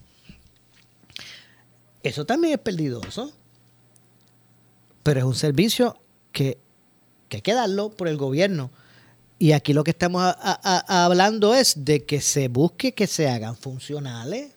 Eso 2.03 2.25
también 2.25 2.55
es 2.55 2.61
perdidoso. 2.61 3.33
Pero 5.03 5.21
es 5.21 5.27
un 5.27 5.35
servicio 5.35 5.97
que, 6.33 6.59
hay 7.31 7.41
que 7.43 7.55
darlo 7.55 7.91
por 7.91 8.09
el 8.09 8.17
gobierno. 8.17 8.71
Y 9.39 9.53
aquí 9.53 9.73
lo 9.73 9.85
que 9.85 9.93
estamos 9.93 10.35
hablando 10.43 11.55
es 11.55 11.85
de 11.85 12.05
que 12.05 12.21
se 12.21 12.49
busque 12.49 12.93
que 12.93 13.07
se 13.07 13.29
hagan 13.29 13.57
funcionales. 13.57 14.53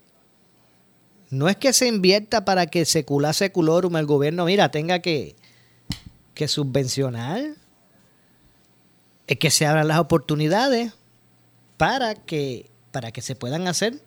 No 1.29 1.47
es 1.47 1.55
que 1.55 1.71
se 1.71 1.87
invierta 1.87 2.43
para 2.43 2.65
que 2.65 2.85
secula 2.85 3.31
seculorum 3.31 3.95
el 3.95 4.05
gobierno, 4.05 4.45
mira, 4.45 4.71
tenga 4.71 4.99
que, 4.99 5.35
que 6.33 6.47
subvencionar. 6.47 7.61
Es 9.31 9.38
que 9.38 9.50
se 9.50 9.65
abran 9.65 9.88
las 9.88 9.97
oportunidades 9.97 10.91
para 11.77 12.15
que, 12.15 12.69
para 12.91 13.13
que 13.13 13.21
se 13.21 13.33
puedan 13.33 13.65
hacer, 13.69 14.01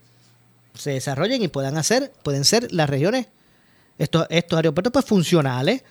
se 0.75 0.91
desarrollen 0.91 1.43
y 1.43 1.49
puedan 1.49 1.79
hacer, 1.79 2.13
pueden 2.23 2.45
ser 2.45 2.71
las 2.73 2.91
regiones, 2.91 3.29
estos, 3.97 4.27
estos 4.29 4.59
aeropuertos 4.59 4.93
pues 4.93 5.07
funcionales. 5.07 5.83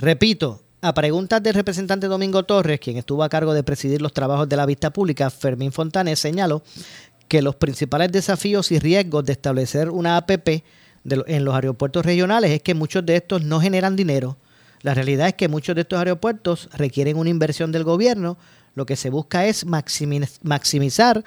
Repito, 0.00 0.64
a 0.80 0.92
preguntas 0.94 1.40
del 1.40 1.54
representante 1.54 2.08
Domingo 2.08 2.42
Torres, 2.42 2.80
quien 2.80 2.96
estuvo 2.96 3.22
a 3.22 3.28
cargo 3.28 3.54
de 3.54 3.62
presidir 3.62 4.02
los 4.02 4.12
trabajos 4.12 4.48
de 4.48 4.56
la 4.56 4.66
vista 4.66 4.92
pública, 4.92 5.30
Fermín 5.30 5.70
Fontanes 5.70 6.18
señaló 6.18 6.64
que 7.28 7.40
los 7.40 7.54
principales 7.54 8.10
desafíos 8.10 8.72
y 8.72 8.80
riesgos 8.80 9.24
de 9.24 9.34
establecer 9.34 9.90
una 9.90 10.16
APP 10.16 10.64
en 11.04 11.44
los 11.44 11.54
aeropuertos 11.54 12.04
regionales 12.04 12.50
es 12.50 12.62
que 12.62 12.74
muchos 12.74 13.06
de 13.06 13.14
estos 13.14 13.44
no 13.44 13.60
generan 13.60 13.94
dinero. 13.94 14.38
La 14.80 14.94
realidad 14.94 15.28
es 15.28 15.34
que 15.34 15.46
muchos 15.46 15.76
de 15.76 15.82
estos 15.82 16.00
aeropuertos 16.00 16.68
requieren 16.72 17.16
una 17.16 17.30
inversión 17.30 17.70
del 17.70 17.84
gobierno. 17.84 18.36
Lo 18.74 18.86
que 18.86 18.96
se 18.96 19.10
busca 19.10 19.46
es 19.46 19.66
maximizar 19.66 21.24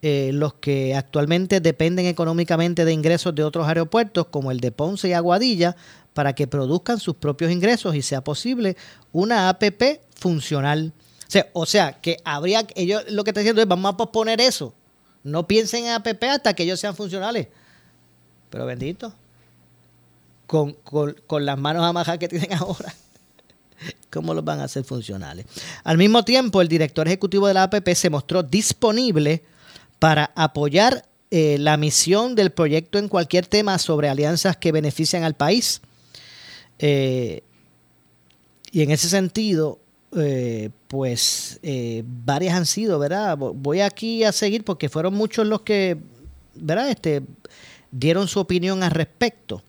eh, 0.00 0.30
los 0.32 0.54
que 0.54 0.94
actualmente 0.94 1.60
dependen 1.60 2.06
económicamente 2.06 2.84
de 2.84 2.92
ingresos 2.92 3.34
de 3.34 3.42
otros 3.42 3.66
aeropuertos, 3.66 4.28
como 4.28 4.52
el 4.52 4.60
de 4.60 4.70
Ponce 4.70 5.08
y 5.08 5.12
Aguadilla, 5.12 5.74
para 6.14 6.34
que 6.34 6.46
produzcan 6.46 7.00
sus 7.00 7.16
propios 7.16 7.50
ingresos 7.50 7.94
y 7.94 8.02
sea 8.02 8.22
posible 8.22 8.76
una 9.12 9.48
APP 9.48 10.00
funcional. 10.14 10.92
O 11.52 11.66
sea, 11.66 12.00
que 12.00 12.16
habría, 12.24 12.66
ellos 12.74 13.04
lo 13.10 13.24
que 13.24 13.30
están 13.30 13.42
diciendo 13.42 13.60
es, 13.60 13.68
vamos 13.68 13.92
a 13.92 13.96
posponer 13.96 14.40
eso. 14.40 14.72
No 15.24 15.46
piensen 15.46 15.84
en 15.86 15.92
APP 15.92 16.24
hasta 16.24 16.54
que 16.54 16.62
ellos 16.62 16.80
sean 16.80 16.94
funcionales. 16.94 17.48
Pero 18.50 18.66
bendito, 18.66 19.12
con, 20.46 20.72
con 20.72 21.44
las 21.44 21.58
manos 21.58 21.84
amajadas 21.84 22.18
que 22.18 22.28
tienen 22.28 22.52
ahora. 22.54 22.94
¿Cómo 24.10 24.34
los 24.34 24.44
van 24.44 24.60
a 24.60 24.64
hacer 24.64 24.84
funcionales? 24.84 25.46
Al 25.84 25.98
mismo 25.98 26.24
tiempo, 26.24 26.60
el 26.60 26.68
director 26.68 27.06
ejecutivo 27.06 27.46
de 27.46 27.54
la 27.54 27.64
APP 27.64 27.88
se 27.94 28.10
mostró 28.10 28.42
disponible 28.42 29.42
para 29.98 30.32
apoyar 30.34 31.04
eh, 31.30 31.56
la 31.58 31.76
misión 31.76 32.34
del 32.34 32.50
proyecto 32.50 32.98
en 32.98 33.08
cualquier 33.08 33.46
tema 33.46 33.78
sobre 33.78 34.08
alianzas 34.08 34.56
que 34.56 34.72
benefician 34.72 35.24
al 35.24 35.34
país. 35.34 35.80
Eh, 36.78 37.42
y 38.70 38.82
en 38.82 38.90
ese 38.90 39.08
sentido, 39.08 39.78
eh, 40.16 40.70
pues 40.88 41.60
eh, 41.62 42.02
varias 42.06 42.54
han 42.54 42.66
sido, 42.66 42.98
¿verdad? 42.98 43.36
Voy 43.36 43.80
aquí 43.80 44.24
a 44.24 44.32
seguir 44.32 44.64
porque 44.64 44.88
fueron 44.88 45.14
muchos 45.14 45.46
los 45.46 45.62
que, 45.62 45.98
¿verdad? 46.54 46.90
Este, 46.90 47.22
dieron 47.90 48.28
su 48.28 48.40
opinión 48.40 48.82
al 48.82 48.90
respecto. 48.90 49.62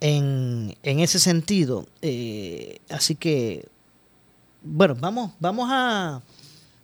En, 0.00 0.76
en 0.82 1.00
ese 1.00 1.18
sentido, 1.18 1.86
así 2.90 3.14
que, 3.14 3.66
bueno, 4.62 4.94
vamos, 5.00 5.32
vamos 5.40 5.68
a, 5.70 6.20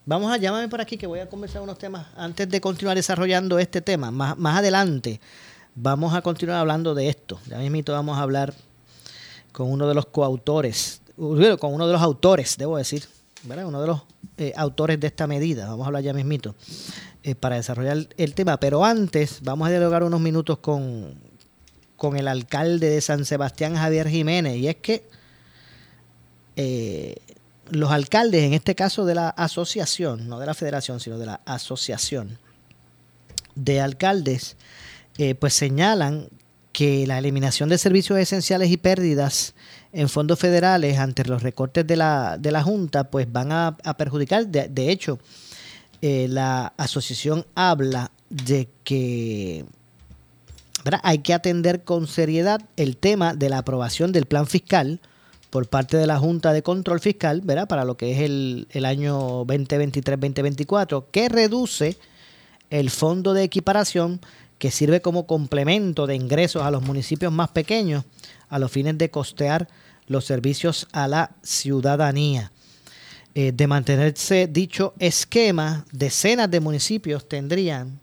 vamos 0.07 0.33
a 0.33 0.39
llamarme 0.39 0.69
por 0.69 0.81
aquí 0.81 0.97
que 0.97 1.07
voy 1.07 1.19
a 1.19 1.29
conversar 1.29 1.61
unos 1.61 1.77
temas 1.77 2.07
antes 2.17 2.49
de 2.49 2.61
continuar 2.61 2.97
desarrollando 2.97 3.59
este 3.59 3.81
tema. 3.83 4.11
Más, 4.11 4.39
más 4.39 4.59
adelante 4.59 5.21
Vamos 5.75 6.15
a 6.15 6.23
continuar 6.23 6.59
hablando 6.59 6.95
de 6.95 7.09
esto. 7.09 7.39
Ya 7.49 7.59
mismo 7.59 7.81
vamos 7.89 8.19
a 8.19 8.23
hablar 8.23 8.55
con 9.53 9.71
uno 9.71 9.87
de 9.87 9.95
los 9.95 10.07
coautores, 10.07 11.01
con 11.17 11.73
uno 11.73 11.87
de 11.87 11.93
los 11.93 12.03
autores, 12.03 12.57
debo 12.59 12.77
decir, 12.77 13.05
¿verdad? 13.45 13.67
uno 13.67 13.81
de 13.81 13.87
los 13.87 14.03
eh, 14.37 14.53
autores 14.57 14.99
de 14.99 15.07
esta 15.07 15.27
medida. 15.27 15.69
Vamos 15.69 15.85
a 15.85 15.87
hablar 15.87 16.03
ya 16.03 16.13
mismito 16.13 16.55
eh, 17.23 17.35
para 17.35 17.57
desarrollar 17.57 18.09
el 18.17 18.35
tema. 18.35 18.59
Pero 18.59 18.85
antes 18.85 19.41
vamos 19.43 19.69
a 19.69 19.71
dialogar 19.71 20.03
unos 20.03 20.21
minutos 20.21 20.59
con, 20.59 21.15
con 22.01 22.17
el 22.17 22.29
alcalde 22.29 22.89
de 22.89 23.03
San 23.03 23.27
Sebastián, 23.27 23.77
Javier 23.77 24.09
Jiménez. 24.09 24.57
Y 24.57 24.69
es 24.69 24.77
que 24.77 25.05
eh, 26.57 27.17
los 27.69 27.91
alcaldes, 27.91 28.43
en 28.43 28.55
este 28.55 28.75
caso 28.75 29.05
de 29.05 29.15
la 29.15 29.29
asociación, 29.29 30.27
no 30.27 30.39
de 30.39 30.47
la 30.47 30.55
federación, 30.55 30.99
sino 30.99 31.19
de 31.19 31.27
la 31.27 31.43
asociación 31.45 32.39
de 33.55 33.83
alcaldes, 33.83 34.57
eh, 35.19 35.35
pues 35.35 35.53
señalan 35.53 36.31
que 36.73 37.07
la 37.07 37.19
eliminación 37.19 37.69
de 37.69 37.77
servicios 37.77 38.19
esenciales 38.19 38.71
y 38.71 38.79
pérdidas 38.79 39.53
en 39.93 40.09
fondos 40.09 40.39
federales 40.39 40.99
ante 40.99 41.27
los 41.27 41.43
recortes 41.43 41.87
de 41.87 41.97
la, 41.97 42.39
de 42.39 42.51
la 42.51 42.63
Junta, 42.63 43.11
pues 43.11 43.31
van 43.31 43.53
a, 43.53 43.77
perjudicar. 43.99 44.47
De, 44.47 44.91
hecho, 44.91 45.19
eh, 46.01 46.29
la 46.31 46.73
asociación 46.79 47.45
habla 47.55 48.11
de 48.31 48.71
que 48.85 49.67
hay 51.03 51.19
que 51.19 51.35
atender 51.35 51.85
con 51.85 52.07
seriedad 52.07 52.61
el 52.77 52.97
tema 52.97 53.35
de 53.35 53.49
la 53.49 53.59
aprobación 53.59 54.13
del 54.13 54.27
plan 54.27 54.47
fiscal 54.47 55.01
por 55.51 55.69
parte 55.69 55.97
de 55.97 56.07
la 56.07 56.19
Junta 56.19 56.53
de 56.53 56.63
Control 56.63 57.01
Fiscal, 57.01 57.41
¿verdad? 57.43 57.69
Para 57.69 57.85
lo 57.85 57.97
que 57.97 58.13
es 58.13 58.21
el, 58.21 58.85
año 58.85 59.45
2023-2024, 59.45 61.07
que 61.11 61.29
reduce 61.29 61.99
el 62.71 62.91
fondo 62.91 63.35
de 63.35 63.43
equiparación 63.43 64.21
que 64.59 64.71
sirve 64.71 65.01
como 65.01 65.27
complemento 65.27 66.07
de 66.07 66.15
ingresos 66.15 66.63
a 66.63 66.71
los 66.71 66.83
municipios 66.83 67.33
más 67.33 67.49
pequeños 67.49 68.05
a 68.49 68.59
los 68.59 68.71
fines 68.71 68.99
de 68.99 69.11
costear 69.11 69.69
los 70.07 70.25
servicios 70.25 70.87
a 70.93 71.09
la 71.09 71.31
ciudadanía. 71.43 72.53
Eh, 73.35 73.53
de 73.53 73.67
mantenerse 73.69 74.49
dicho 74.49 74.93
esquema, 74.99 75.85
decenas 75.93 76.51
de 76.51 76.59
municipios 76.59 77.29
tendrían, 77.29 78.01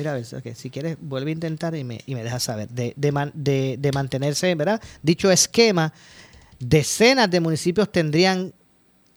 mira, 0.00 0.12
a 0.12 0.14
ver, 0.14 0.56
si 0.56 0.70
quieres 0.70 0.96
vuelve 1.00 1.30
a 1.30 1.34
intentar 1.34 1.74
y 1.74 1.84
me, 1.84 2.00
y 2.06 2.14
me 2.14 2.24
dejas 2.24 2.42
saber, 2.42 2.68
de, 2.70 2.94
de, 2.96 3.76
de, 3.78 3.92
mantenerse, 3.92 4.54
¿verdad? 4.54 4.80
Dicho 5.02 5.30
esquema, 5.30 5.92
decenas 6.58 7.30
de 7.30 7.40
municipios 7.40 7.92
tendrían, 7.92 8.54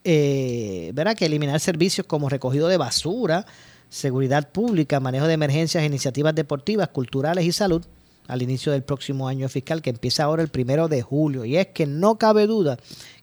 eh, 0.04 0.92
¿verdad? 0.94 1.16
Que 1.16 1.26
eliminar 1.26 1.60
servicios 1.60 2.06
como 2.06 2.28
recogido 2.28 2.68
de 2.68 2.78
basura, 2.78 3.46
seguridad 3.90 4.52
pública, 4.52 5.00
manejo 5.00 5.28
de 5.28 5.34
emergencias, 5.34 5.86
iniciativas 5.86 6.36
deportivas, 6.36 6.90
culturales 6.90 7.46
y 7.46 7.54
salud 7.54 7.86
al 8.28 8.42
inicio 8.42 8.72
del 8.72 8.84
próximo 8.84 9.28
año 9.28 9.48
fiscal 9.48 9.82
que 9.82 9.90
empieza 9.90 10.24
ahora 10.24 10.44
el 10.44 10.50
primero 10.50 10.88
de 10.88 11.02
julio. 11.02 11.46
Y 11.46 11.58
es 11.58 11.68
que 11.68 11.86
no 11.86 12.18
cabe 12.18 12.46
duda 12.46 12.78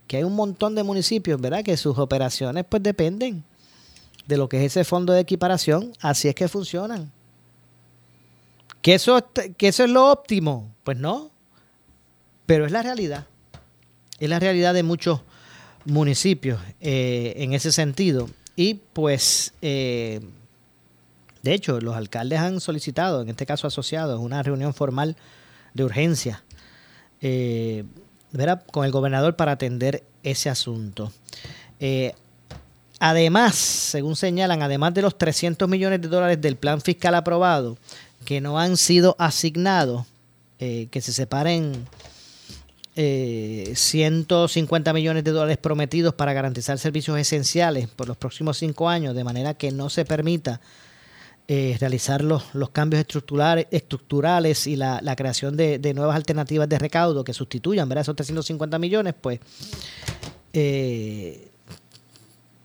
que 0.07 0.17
hay 0.17 0.25
un 0.25 0.35
montón 0.35 0.75
de 0.75 0.83
municipios, 0.83 1.41
¿verdad? 1.41 1.63
Que 1.63 1.77
sus 1.77 1.99
operaciones 1.99 2.65
pues 2.69 2.83
dependen 2.83 3.45
de 4.27 4.37
lo 4.37 4.49
que 4.49 4.59
es 4.59 4.73
ese 4.73 4.85
fondo 4.85 5.13
de 5.13 5.21
equiparación. 5.21 5.93
Así 6.01 6.29
es 6.29 6.35
que 6.35 6.49
funcionan. 6.49 7.13
¿Que 8.83 8.95
eso, 8.95 9.31
que 9.57 9.69
eso 9.69 9.85
es 9.85 9.91
lo 9.91 10.11
óptimo? 10.11 10.75
Pues 10.85 10.97
no. 10.97 11.31
Pero 12.47 12.67
es 12.67 12.73
la 12.73 12.83
realidad. 12.83 13.27
Es 14.19 14.29
la 14.29 14.39
realidad 14.39 14.75
de 14.75 14.83
muchos 14.83 15.21
municipios 15.85 16.61
eh, 16.81 17.35
en 17.37 17.53
ese 17.53 17.73
sentido. 17.73 18.29
Y 18.57 18.75
pues 18.75 19.55
eh, 19.63 20.21
de 21.43 21.55
hecho, 21.55 21.81
los 21.81 21.97
alcaldes 21.97 22.39
han 22.39 22.61
solicitado, 22.61 23.23
en 23.23 23.29
este 23.29 23.47
caso 23.47 23.67
asociados, 23.67 24.21
una 24.21 24.43
reunión 24.43 24.75
formal 24.75 25.17
de 25.75 25.85
urgencia 25.85 26.43
eh, 27.21 27.85
con 28.73 28.85
el 28.85 28.91
gobernador 28.91 29.37
para 29.37 29.53
atender 29.53 30.05
ese 30.23 30.51
asunto. 30.51 31.13
Además, 33.03 33.55
según 33.55 34.15
señalan, 34.15 34.63
además 34.63 34.93
de 34.93 35.01
los 35.01 35.17
300 35.17 35.67
millones 35.67 36.03
de 36.03 36.09
dólares 36.09 36.39
del 36.39 36.57
plan 36.57 36.83
fiscal 36.83 37.15
aprobado, 37.15 37.79
que 38.25 38.41
no 38.41 38.59
han 38.59 38.77
sido 38.77 39.17
asignados, 39.19 40.07
eh, 40.59 40.89
que 40.91 41.01
se 41.01 41.13
separen 41.13 41.87
eh, 42.97 43.73
150 43.75 44.93
millones 44.93 45.25
de 45.25 45.31
dólares 45.31 45.59
prometidos 45.59 46.15
para 46.15 46.33
garantizar 46.33 46.79
servicios 46.79 47.19
esenciales 47.19 47.89
por 47.89 48.09
los 48.09 48.17
próximos 48.17 48.59
cinco 48.59 48.89
años, 48.89 49.15
de 49.15 49.25
manera 49.25 49.55
que 49.55 49.71
no 49.71 49.89
se 49.89 50.05
permita 50.05 50.61
eh, 51.53 51.77
realizar 51.81 52.23
los, 52.23 52.55
los, 52.55 52.71
cambios 52.71 53.01
estructurales, 53.01 53.67
estructurales 53.71 54.67
y 54.67 54.77
la, 54.77 55.01
la 55.03 55.17
creación 55.17 55.57
de, 55.57 55.79
de, 55.79 55.95
nuevas 55.95 56.15
alternativas 56.15 56.69
de 56.69 56.79
recaudo 56.79 57.25
que 57.25 57.33
sustituyan 57.33 57.89
¿verdad? 57.89 58.03
esos 58.03 58.15
350 58.15 58.79
millones, 58.79 59.15
pues, 59.21 59.41
eh, 60.53 61.49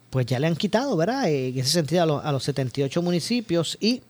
pues 0.10 0.26
ya 0.26 0.40
le 0.40 0.48
han 0.48 0.56
quitado, 0.56 0.96
¿verdad? 0.98 1.30
En 1.30 1.58
ese 1.58 1.70
sentido 1.70 2.04
a, 2.04 2.06
lo, 2.06 2.20
a 2.20 2.32
los 2.32 2.44
78 2.44 3.02
municipios 3.02 3.78
y 3.80 4.02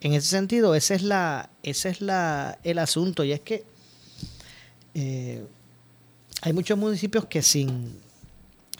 en 0.00 0.12
ese 0.12 0.28
sentido 0.28 0.74
ese 0.74 0.94
es 0.94 1.02
la 1.02 1.50
ese 1.62 1.90
es 1.90 2.00
la 2.00 2.58
el 2.62 2.78
asunto 2.78 3.24
y 3.24 3.32
es 3.32 3.40
que 3.40 3.64
eh, 4.94 5.44
hay 6.42 6.52
muchos 6.52 6.78
municipios 6.78 7.26
que 7.26 7.42
sin 7.42 7.98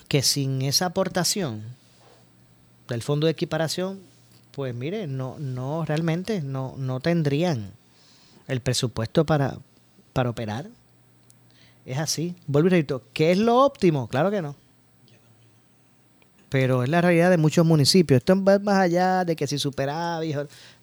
que 0.07 0.23
sin 0.23 0.63
esa 0.63 0.87
aportación 0.87 1.63
del 2.89 3.03
fondo 3.03 3.27
de 3.27 3.33
equiparación 3.33 4.01
pues 4.53 4.75
mire 4.75 5.07
no 5.07 5.39
no 5.39 5.85
realmente 5.85 6.41
no 6.41 6.75
no 6.79 7.01
tendrían 7.01 7.73
el 8.47 8.61
presupuesto 8.61 9.27
para 9.27 9.59
para 10.13 10.31
operar 10.31 10.69
es 11.85 11.99
así 11.99 12.37
vuelvo 12.47 12.69
y 12.69 12.71
repito 12.71 13.03
¿qué 13.13 13.33
es 13.33 13.39
lo 13.39 13.65
óptimo? 13.65 14.09
claro 14.09 14.31
que 14.31 14.43
no 14.43 14.55
pero 16.49 16.83
es 16.83 16.89
la 16.89 17.01
realidad 17.01 17.31
de 17.31 17.37
muchos 17.37 17.65
municipios. 17.67 18.19
Esto 18.19 18.43
va 18.43 18.59
más 18.59 18.79
allá 18.79 19.25
de 19.25 19.37
que 19.37 19.47
si 19.47 19.59
superávit. 19.59 20.37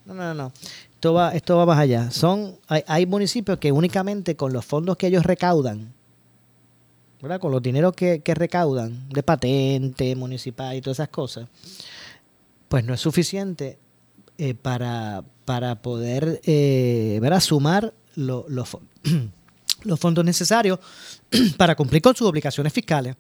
No, 0.06 0.14
no, 0.14 0.34
no. 0.34 0.52
Esto 0.94 1.14
va, 1.14 1.34
esto 1.34 1.58
va 1.58 1.66
más 1.66 1.80
allá. 1.80 2.12
Son, 2.12 2.58
hay, 2.68 3.06
municipios 3.06 3.58
que 3.60 3.72
únicamente 3.72 4.36
con 4.36 4.54
los 4.54 4.66
fondos 4.66 4.98
que 4.98 5.08
ellos 5.08 5.24
recaudan, 5.24 5.94
¿verdad? 7.22 7.40
con 7.40 7.52
los 7.52 7.62
dineros 7.62 7.94
que, 7.94 8.22
que 8.22 8.36
recaudan 8.36 9.10
de 9.10 9.24
patente 9.24 10.16
municipal 10.16 10.76
y 10.76 10.82
todas 10.82 10.98
esas 10.98 11.10
cosas, 11.10 11.48
pues 12.68 12.84
no 12.84 12.94
es 12.94 13.02
suficiente 13.02 13.80
eh, 14.38 14.54
para, 14.54 15.24
para 15.46 15.82
poder 15.82 16.42
eh, 16.44 17.20
sumar 17.40 17.94
lo, 18.16 18.46
los 18.48 18.70
fondos 20.00 20.26
necesarios 20.26 20.80
para 21.58 21.76
cumplir 21.76 22.02
con 22.02 22.16
sus 22.16 22.28
obligaciones 22.28 22.74
fiscales. 22.74 23.16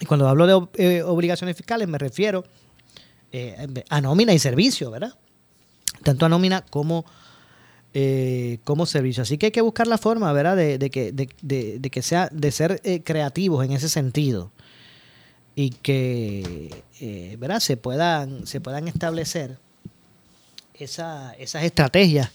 Y 0.00 0.06
cuando 0.06 0.28
hablo 0.28 0.46
de 0.46 0.98
eh, 0.98 1.02
obligaciones 1.02 1.56
fiscales 1.56 1.88
me 1.88 1.98
refiero 1.98 2.44
eh, 3.32 3.84
a 3.88 4.00
nómina 4.00 4.32
y 4.32 4.38
servicio, 4.38 4.90
¿verdad? 4.90 5.14
Tanto 6.06 6.26
a 6.26 6.28
nómina 6.28 6.62
como, 6.62 7.04
eh, 7.94 8.58
como 8.64 8.86
servicio. 8.86 9.22
Así 9.22 9.38
que 9.38 9.46
hay 9.46 9.52
que 9.52 9.60
buscar 9.60 9.86
la 9.86 9.98
forma, 9.98 10.32
¿verdad? 10.32 10.56
De, 10.56 10.90
que, 10.90 11.12
de, 11.12 11.90
que 11.90 12.02
sea, 12.02 12.28
de 12.32 12.52
ser 12.52 12.80
eh, 12.84 13.02
creativos 13.02 13.64
en 13.64 13.72
ese 13.72 13.88
sentido. 13.88 14.52
Y 15.54 15.70
que, 15.70 16.84
¿verdad? 17.38 17.60
Se 17.60 17.76
puedan, 17.76 18.46
se 18.46 18.60
puedan 18.60 18.88
establecer 18.88 19.58
esa, 20.74 21.32
esas 21.38 21.64
estrategias 21.64 22.30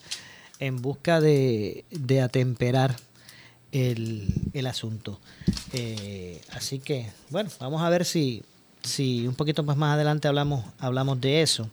en 0.60 0.82
busca 0.82 1.20
de, 1.20 1.86
atemperar 2.24 2.96
el, 3.72 4.34
el 4.54 4.68
asunto. 4.68 5.20
Eh, 5.74 6.42
así 6.52 6.80
que, 6.80 7.10
bueno, 7.30 7.50
vamos 7.60 7.82
a 7.82 7.90
ver 7.90 8.06
si, 8.06 8.44
si 8.84 9.28
un 9.28 9.36
poquito 9.36 9.64
más, 9.64 9.76
más 9.76 9.96
adelante 9.96 10.28
hablamos, 10.28 10.64
hablamos 10.80 11.20
de 11.20 11.42
eso. 11.42 11.70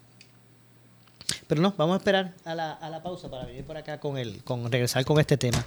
Pero 1.46 1.62
no, 1.62 1.74
vamos 1.76 1.94
a 1.94 1.96
esperar 1.98 2.34
a 2.44 2.54
la, 2.54 2.72
a 2.72 2.90
la 2.90 3.02
pausa 3.02 3.30
para 3.30 3.46
venir 3.46 3.64
por 3.64 3.76
acá 3.76 3.98
con 3.98 4.18
el, 4.18 4.42
con 4.44 4.70
regresar 4.70 5.04
con 5.04 5.18
este 5.18 5.36
tema. 5.36 5.64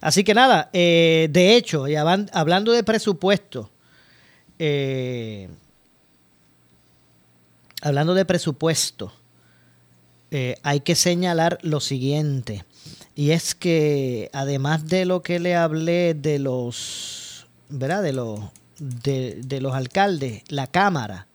Así 0.00 0.24
que 0.24 0.34
nada, 0.34 0.70
eh, 0.72 1.28
de 1.30 1.56
hecho, 1.56 1.88
ya 1.88 2.04
van, 2.04 2.28
hablando 2.32 2.72
de 2.72 2.82
presupuesto, 2.82 3.70
eh, 4.58 5.48
hablando 7.82 8.14
de 8.14 8.24
presupuesto, 8.24 9.12
eh, 10.30 10.56
hay 10.62 10.80
que 10.80 10.94
señalar 10.94 11.58
lo 11.62 11.80
siguiente. 11.80 12.64
Y 13.14 13.32
es 13.32 13.54
que 13.54 14.30
además 14.32 14.86
de 14.86 15.04
lo 15.04 15.22
que 15.22 15.40
le 15.40 15.56
hablé 15.56 16.14
de 16.14 16.38
los, 16.38 17.46
¿verdad? 17.68 18.02
De 18.02 18.12
los, 18.12 18.40
de, 18.78 19.40
de 19.44 19.60
los 19.60 19.74
alcaldes, 19.74 20.42
la 20.48 20.66
Cámara 20.66 21.26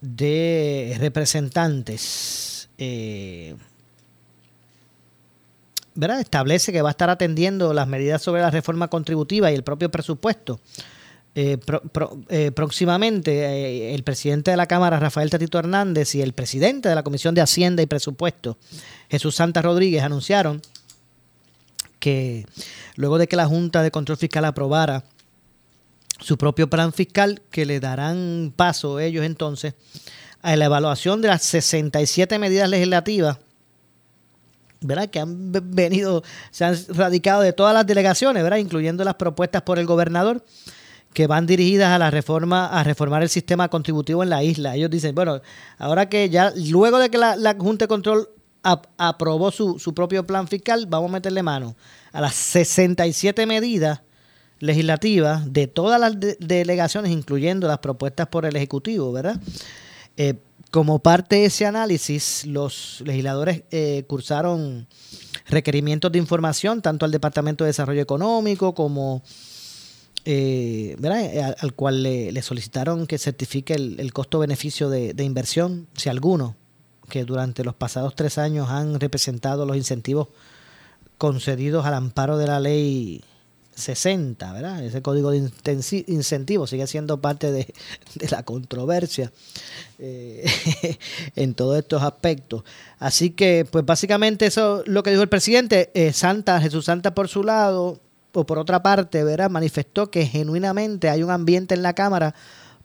de 0.00 0.96
Representantes, 0.98 2.68
eh, 2.78 3.54
¿verdad? 5.94 6.20
Establece 6.20 6.72
que 6.72 6.82
va 6.82 6.90
a 6.90 6.92
estar 6.92 7.10
atendiendo 7.10 7.74
las 7.74 7.86
medidas 7.86 8.22
sobre 8.22 8.40
la 8.40 8.50
reforma 8.50 8.88
contributiva 8.88 9.50
y 9.50 9.54
el 9.54 9.62
propio 9.62 9.90
presupuesto. 9.90 10.60
Eh, 11.36 11.58
eh, 12.28 12.50
próximamente 12.50 13.94
el 13.94 14.02
presidente 14.02 14.50
de 14.50 14.56
la 14.56 14.66
Cámara, 14.66 14.98
Rafael 14.98 15.30
Tatito 15.30 15.58
Hernández, 15.58 16.14
y 16.14 16.22
el 16.22 16.32
presidente 16.32 16.88
de 16.88 16.94
la 16.94 17.04
Comisión 17.04 17.34
de 17.34 17.40
Hacienda 17.40 17.82
y 17.82 17.86
Presupuesto, 17.86 18.56
Jesús 19.08 19.36
Santa 19.36 19.62
Rodríguez, 19.62 20.02
anunciaron 20.02 20.60
que 22.00 22.46
luego 22.96 23.18
de 23.18 23.28
que 23.28 23.36
la 23.36 23.46
Junta 23.46 23.82
de 23.82 23.90
Control 23.92 24.16
Fiscal 24.16 24.44
aprobara 24.44 25.04
su 26.20 26.38
propio 26.38 26.68
plan 26.68 26.92
fiscal, 26.92 27.42
que 27.50 27.66
le 27.66 27.80
darán 27.80 28.52
paso 28.54 29.00
ellos 29.00 29.24
entonces 29.24 29.74
a 30.42 30.56
la 30.56 30.66
evaluación 30.66 31.20
de 31.20 31.28
las 31.28 31.42
67 31.42 32.38
medidas 32.38 32.68
legislativas 32.68 33.38
¿verdad? 34.80 35.08
que 35.08 35.20
han 35.20 35.52
venido, 35.52 36.22
se 36.50 36.64
han 36.64 36.76
radicado 36.88 37.42
de 37.42 37.52
todas 37.52 37.74
las 37.74 37.86
delegaciones, 37.86 38.42
¿verdad? 38.42 38.58
incluyendo 38.58 39.04
las 39.04 39.14
propuestas 39.14 39.62
por 39.62 39.78
el 39.78 39.86
gobernador 39.86 40.44
que 41.12 41.26
van 41.26 41.46
dirigidas 41.46 41.90
a 41.90 41.98
la 41.98 42.10
reforma, 42.10 42.66
a 42.66 42.84
reformar 42.84 43.22
el 43.22 43.28
sistema 43.28 43.68
contributivo 43.68 44.22
en 44.22 44.30
la 44.30 44.42
isla. 44.42 44.76
Ellos 44.76 44.90
dicen, 44.90 45.14
bueno, 45.14 45.40
ahora 45.78 46.08
que 46.08 46.30
ya, 46.30 46.52
luego 46.56 46.98
de 46.98 47.10
que 47.10 47.18
la, 47.18 47.56
Junta 47.58 47.84
de 47.84 47.88
Control 47.88 48.28
ap 48.62 48.86
aprobó 48.96 49.50
su, 49.50 49.78
su, 49.78 49.92
propio 49.92 50.26
plan 50.26 50.46
fiscal, 50.46 50.86
vamos 50.86 51.10
a 51.10 51.14
meterle 51.14 51.42
mano 51.42 51.74
a 52.12 52.20
las 52.20 52.34
67 52.34 53.44
medidas 53.46 54.02
legislativas 54.60 55.52
de 55.52 55.66
todas 55.66 56.00
las 56.00 56.20
de 56.20 56.36
delegaciones, 56.38 57.10
incluyendo 57.10 57.66
las 57.66 57.78
propuestas 57.78 58.28
por 58.28 58.46
el 58.46 58.54
Ejecutivo, 58.54 59.12
¿verdad? 59.12 59.40
Eh, 60.16 60.34
como 60.70 61.00
parte 61.00 61.36
de 61.36 61.46
ese 61.46 61.66
análisis, 61.66 62.46
los 62.46 63.02
legisladores 63.04 63.64
eh, 63.72 64.04
cursaron 64.06 64.86
requerimientos 65.46 66.12
de 66.12 66.18
información 66.18 66.80
tanto 66.80 67.04
al 67.04 67.10
Departamento 67.10 67.64
de 67.64 67.70
Desarrollo 67.70 68.00
Económico 68.00 68.72
como 68.74 69.22
eh, 70.24 70.96
¿verdad? 70.98 71.44
Al, 71.44 71.56
al, 71.58 71.74
cual 71.74 72.02
le, 72.02 72.42
solicitaron 72.42 73.06
que 73.06 73.18
certifique 73.18 73.74
el, 73.74 74.12
costo-beneficio 74.12 74.90
de, 74.90 75.24
inversión, 75.24 75.88
si 75.94 76.08
alguno, 76.08 76.56
que 77.08 77.24
durante 77.24 77.64
los 77.64 77.74
pasados 77.74 78.14
tres 78.14 78.38
años 78.38 78.68
han 78.68 79.00
representado 79.00 79.64
los 79.64 79.76
incentivos 79.76 80.28
concedidos 81.16 81.86
al 81.86 81.94
amparo 81.94 82.36
de 82.36 82.46
la 82.46 82.60
ley 82.60 83.24
60, 83.80 84.52
¿verdad? 84.52 84.84
Ese 84.84 85.02
código 85.02 85.30
de 85.30 85.50
incentivo 86.06 86.66
sigue 86.66 86.86
siendo 86.86 87.20
parte 87.20 87.50
de, 87.50 87.72
de 88.14 88.28
la 88.30 88.42
controversia 88.44 89.32
eh, 89.98 90.44
en 91.36 91.54
todos 91.54 91.78
estos 91.78 92.02
aspectos. 92.02 92.62
Así 92.98 93.30
que, 93.30 93.66
pues 93.70 93.84
básicamente 93.84 94.46
eso 94.46 94.82
es 94.82 94.88
lo 94.88 95.02
que 95.02 95.10
dijo 95.10 95.22
el 95.22 95.28
presidente. 95.28 95.90
Eh, 95.94 96.12
Santa, 96.12 96.60
Jesús 96.60 96.84
Santa 96.84 97.14
por 97.14 97.28
su 97.28 97.42
lado, 97.42 98.00
o 98.32 98.46
por 98.46 98.58
otra 98.58 98.82
parte, 98.82 99.24
¿verdad? 99.24 99.50
manifestó 99.50 100.10
que 100.10 100.26
genuinamente 100.26 101.08
hay 101.08 101.22
un 101.22 101.30
ambiente 101.30 101.74
en 101.74 101.82
la 101.82 101.94
Cámara 101.94 102.34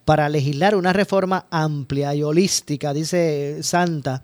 para 0.03 0.29
legislar 0.29 0.75
una 0.75 0.93
reforma 0.93 1.47
amplia 1.49 2.13
y 2.13 2.23
holística, 2.23 2.93
dice 2.93 3.63
Santa, 3.63 4.23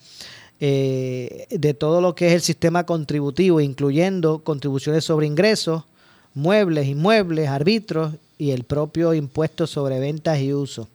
eh, 0.59 1.47
de 1.49 1.73
todo 1.73 2.01
lo 2.01 2.13
que 2.13 2.27
es 2.27 2.33
el 2.33 2.41
sistema 2.41 2.85
contributivo, 2.85 3.59
incluyendo 3.61 4.43
contribuciones 4.43 5.03
sobre 5.03 5.25
ingresos, 5.25 5.85
muebles, 6.33 6.87
inmuebles, 6.87 7.49
árbitros 7.49 8.13
y 8.37 8.51
el 8.51 8.63
propio 8.63 9.13
impuesto 9.13 9.67
sobre 9.67 9.99
ventas 9.99 10.39
y 10.39 10.53
uso. 10.53 10.87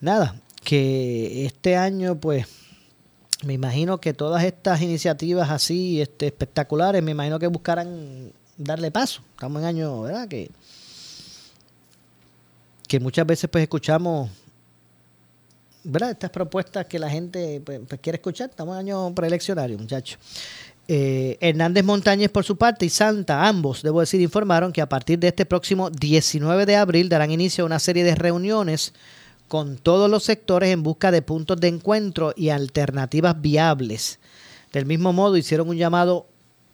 Nada, 0.00 0.36
que 0.62 1.46
este 1.46 1.76
año 1.76 2.16
pues 2.18 2.46
me 3.44 3.54
imagino 3.54 4.00
que 4.00 4.12
todas 4.12 4.44
estas 4.44 4.82
iniciativas 4.82 5.50
así 5.50 6.00
este, 6.00 6.26
espectaculares, 6.26 7.02
me 7.02 7.12
imagino 7.12 7.38
que 7.38 7.46
buscarán 7.46 8.32
darle 8.56 8.90
paso. 8.90 9.22
Estamos 9.32 9.62
en 9.62 9.68
año, 9.68 10.02
¿verdad? 10.02 10.28
Que, 10.28 10.50
que 12.86 13.00
muchas 13.00 13.26
veces 13.26 13.48
pues 13.50 13.62
escuchamos, 13.62 14.30
¿verdad? 15.84 16.10
Estas 16.10 16.30
propuestas 16.30 16.86
que 16.86 16.98
la 16.98 17.08
gente 17.08 17.62
pues, 17.64 17.80
pues 17.88 18.00
quiere 18.00 18.16
escuchar. 18.16 18.50
Estamos 18.50 18.74
en 18.74 18.80
año 18.80 19.14
preeleccionario, 19.14 19.78
muchachos. 19.78 20.18
Eh, 20.92 21.38
Hernández 21.40 21.84
Montañez, 21.84 22.30
por 22.30 22.42
su 22.42 22.56
parte, 22.56 22.84
y 22.84 22.88
Santa, 22.88 23.46
ambos, 23.46 23.80
debo 23.80 24.00
decir, 24.00 24.20
informaron 24.20 24.72
que 24.72 24.82
a 24.82 24.88
partir 24.88 25.20
de 25.20 25.28
este 25.28 25.46
próximo 25.46 25.88
19 25.88 26.66
de 26.66 26.74
abril 26.74 27.08
darán 27.08 27.30
inicio 27.30 27.62
a 27.62 27.66
una 27.66 27.78
serie 27.78 28.02
de 28.02 28.16
reuniones 28.16 28.92
con 29.46 29.78
todos 29.78 30.10
los 30.10 30.24
sectores 30.24 30.70
en 30.70 30.82
busca 30.82 31.12
de 31.12 31.22
puntos 31.22 31.60
de 31.60 31.68
encuentro 31.68 32.32
y 32.36 32.48
alternativas 32.48 33.40
viables. 33.40 34.18
Del 34.72 34.84
mismo 34.84 35.12
modo, 35.12 35.36
hicieron 35.36 35.68
un 35.68 35.76
llamado 35.76 36.26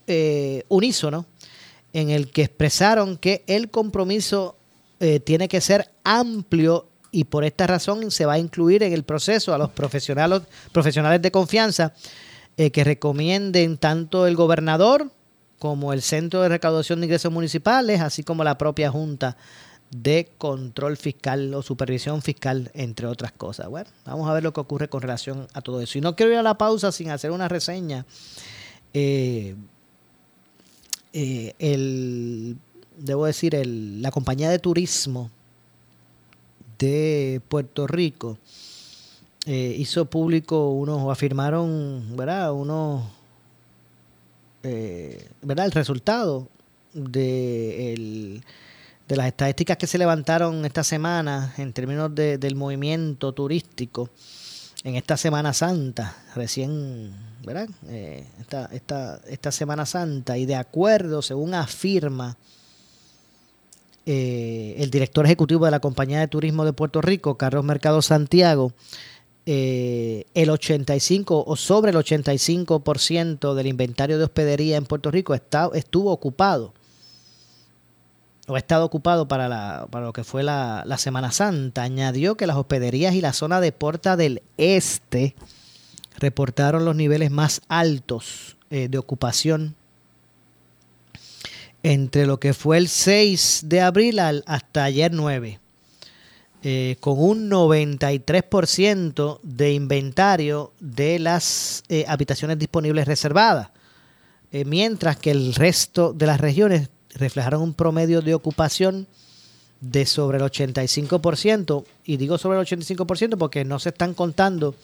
eh, 0.07 0.65
unísono 0.69 1.27
en 1.93 2.09
el 2.09 2.31
que 2.31 2.45
expresaron 2.45 3.19
que 3.19 3.45
el 3.47 3.69
compromiso 3.69 4.57
eh, 4.99 5.21
tiene 5.21 5.47
que 5.47 5.61
ser 5.61 5.91
amplio 6.05 6.87
y 7.11 7.25
por 7.25 7.45
esta 7.45 7.67
razón 7.67 8.11
se 8.11 8.25
va 8.25 8.33
a 8.33 8.39
incluir 8.39 8.83
en 8.83 8.95
el 8.95 9.03
proceso 9.03 9.53
a 9.53 9.59
los 9.59 9.69
profesionales, 9.69 10.41
profesionales 10.73 11.21
de 11.21 11.31
confianza 11.31 11.93
eh, 12.57 12.71
que 12.71 12.85
recomienden 12.85 13.77
tanto 13.77 14.27
el 14.27 14.37
gobernador 14.37 15.11
como 15.59 15.93
el 15.93 16.03
Centro 16.03 16.43
de 16.43 16.49
Recaudación 16.49 17.01
de 17.01 17.07
Ingresos 17.07 17.33
Municipales, 17.33 18.01
así 18.01 18.23
como 18.23 18.45
la 18.45 18.59
propia 18.59 18.91
Junta 18.91 19.37
de 19.91 20.29
Control 20.39 20.97
Fiscal 20.97 21.53
o 21.55 21.63
Supervisión 21.63 22.23
Fiscal, 22.23 22.71
entre 22.75 23.07
otras 23.07 23.33
cosas. 23.33 23.69
Bueno, 23.69 23.91
vamos 24.05 24.29
a 24.29 24.35
ver 24.35 24.43
lo 24.43 24.53
que 24.53 24.61
ocurre 24.61 24.89
con 24.89 25.03
relación 25.03 25.47
a 25.53 25.61
todo 25.61 25.81
eso. 25.81 25.99
Y 25.99 26.01
no 26.01 26.17
quiero 26.17 26.33
ir 26.33 26.39
a 26.39 26.43
la 26.43 26.59
pausa 26.59 26.93
sin 26.93 27.11
hacer 27.11 27.31
una 27.31 27.49
reseña. 27.49 28.05
Eh, 28.93 29.55
eh, 31.13 31.55
el, 31.59 32.57
debo 32.99 33.27
decir, 33.27 33.55
el, 33.55 34.03
la 34.03 34.11
compañía 34.11 34.51
de 34.51 34.59
turismo 34.59 35.31
de 36.79 37.41
Puerto 37.49 37.87
Rico 37.87 38.39
eh, 39.49 39.77
hizo 39.79 40.07
público 40.07 40.71
unos, 40.71 41.03
o 41.03 41.13
afirmaron, 41.13 42.17
¿verdad? 42.17 42.53
Unos, 42.53 43.05
eh, 44.65 45.25
¿verdad? 45.41 45.67
El 45.67 45.71
resultado 45.71 46.49
de, 46.93 47.93
el, 47.93 48.45
de 49.07 49.17
las 49.17 49.29
estadísticas 49.29 49.77
que 49.77 49.87
se 49.87 49.99
levantaron 49.99 50.65
esta 50.65 50.83
semana 50.83 51.55
en 51.59 51.73
términos 51.73 52.13
de, 52.13 52.39
del 52.39 52.57
movimiento 52.57 53.33
turístico 53.35 54.11
en 54.83 54.97
esta 54.97 55.17
Semana 55.17 55.53
Santa, 55.53 56.17
recién, 56.35 57.13
¿verdad? 57.45 57.69
Eh, 57.87 58.27
esta, 58.41 58.69
esta, 58.73 59.21
esta 59.29 59.53
Semana 59.53 59.87
Santa, 59.87 60.37
y 60.39 60.47
de 60.47 60.57
acuerdo, 60.57 61.23
según 61.23 61.55
afirma 61.55 62.37
el 64.05 64.89
director 64.91 65.25
ejecutivo 65.25 65.65
de 65.65 65.73
la 65.73 65.81
Compañía 65.81 66.21
de 66.21 66.29
Turismo 66.29 66.65
de 66.65 66.73
Puerto 66.73 67.01
Rico, 67.01 67.37
Carlos 67.37 67.65
Mercado 67.65 68.03
Santiago, 68.03 68.73
eh, 69.47 70.25
el 70.35 70.51
85 70.51 71.45
o 71.47 71.57
sobre 71.57 71.93
el 71.93 71.97
85% 71.97 73.55
del 73.55 73.67
inventario 73.69 74.19
de 74.19 74.25
hospedería 74.25 74.77
en 74.77 74.85
Puerto 74.85 75.11
Rico 75.11 75.35
está, 75.35 75.71
estuvo 75.73 76.11
ocupado 76.11 76.75
o 78.49 78.55
ha 78.55 78.59
estado 78.59 78.85
ocupado 78.85 79.29
para, 79.29 79.49
la, 79.49 79.87
para 79.91 80.07
lo 80.07 80.13
que 80.13 80.25
fue 80.25 80.43
la, 80.43 80.85
Semana 80.99 81.33
Santa. 81.33 81.83
Añadió 81.83 82.37
que 82.37 82.47
las 82.47 82.57
hospederías 82.57 83.15
y 83.15 83.21
la 83.21 83.33
zona 83.33 83.61
de 83.61 83.73
Porta 83.73 84.17
del 84.17 84.43
Este 84.57 85.35
reportaron 86.19 86.85
los 86.85 86.97
niveles 86.97 87.31
más 87.31 87.63
altos 87.69 88.57
eh, 88.71 88.89
de 88.89 88.99
ocupación 88.99 89.75
entre 91.83 92.27
lo 92.27 92.41
que 92.41 92.55
fue 92.55 92.79
el 92.79 92.89
6 92.89 93.63
de 93.67 93.81
abril 93.81 94.19
hasta 94.19 94.85
ayer 94.85 95.13
9, 95.13 95.61
eh, 96.63 96.97
con 97.01 97.19
un 97.19 97.51
93% 97.51 99.41
de 99.43 99.73
inventario 99.73 100.73
de 100.81 101.19
las 101.19 101.85
eh, 101.89 102.05
habitaciones 102.09 102.59
disponibles 102.59 103.07
reservadas, 103.07 103.69
eh, 104.53 104.65
mientras 104.65 105.17
que 105.17 105.31
el 105.31 105.55
resto 105.55 106.13
de 106.13 106.27
las 106.27 106.41
regiones 106.41 106.89
reflejaron 107.11 107.63
un 107.63 107.75
promedio 107.75 108.23
de 108.23 108.35
ocupación 108.35 109.07
de 109.81 110.07
sobre 110.07 110.39
el 110.39 110.45
85%, 110.45 111.85
y 112.05 112.17
digo 112.17 112.39
sobre 112.39 112.59
el 112.59 112.67
85% 112.67 113.37
porque 113.37 113.65
no 113.65 113.79
se 113.79 113.91
están 113.91 114.15
contando 114.15 114.75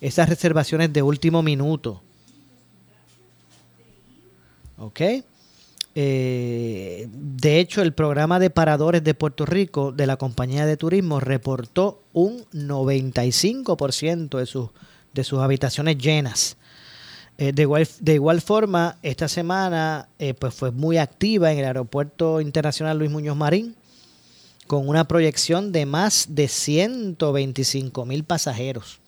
esas 0.00 0.28
reservaciones 0.28 0.92
de 0.92 1.02
último 1.02 1.42
minuto. 1.42 2.02
¿Ok? 4.78 5.00
Eh, 5.96 7.08
de 7.10 7.60
hecho, 7.60 7.80
el 7.82 7.92
programa 7.92 8.40
de 8.40 8.50
paradores 8.50 9.04
de 9.04 9.14
Puerto 9.14 9.46
Rico 9.46 9.92
de 9.92 10.06
la 10.06 10.16
compañía 10.16 10.66
de 10.66 10.76
turismo 10.76 11.20
reportó 11.20 12.02
un 12.12 12.44
95% 12.52 14.38
de 14.38 14.46
sus, 14.46 14.70
de 15.12 15.24
sus 15.24 15.38
habitaciones 15.40 15.98
llenas. 15.98 16.56
Eh, 17.38 17.52
de, 17.52 17.62
igual, 17.62 17.88
de, 18.00 18.14
igual, 18.14 18.40
forma, 18.40 18.96
esta 19.02 19.28
semana 19.28 20.08
eh, 20.18 20.34
pues 20.34 20.54
fue 20.54 20.70
muy 20.70 20.98
activa 20.98 21.52
en 21.52 21.58
el 21.58 21.64
Aeropuerto 21.64 22.40
Internacional 22.40 22.98
Luis 22.98 23.10
Muñoz 23.10 23.36
Marín, 23.36 23.74
con 24.66 24.88
una 24.88 25.06
proyección 25.06 25.72
de 25.72 25.84
más 25.84 26.26
de 26.30 26.48
125 26.48 28.06
mil 28.06 28.24
pasajeros. 28.24 29.00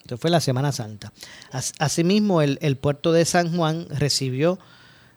Esto 0.00 0.18
fue 0.18 0.30
la 0.30 0.40
Semana 0.40 0.70
Santa. 0.70 1.12
Asimismo, 1.78 2.42
el, 2.42 2.58
el 2.60 2.76
puerto 2.76 3.12
de 3.12 3.24
San 3.24 3.56
Juan 3.56 3.86
recibió 3.88 4.58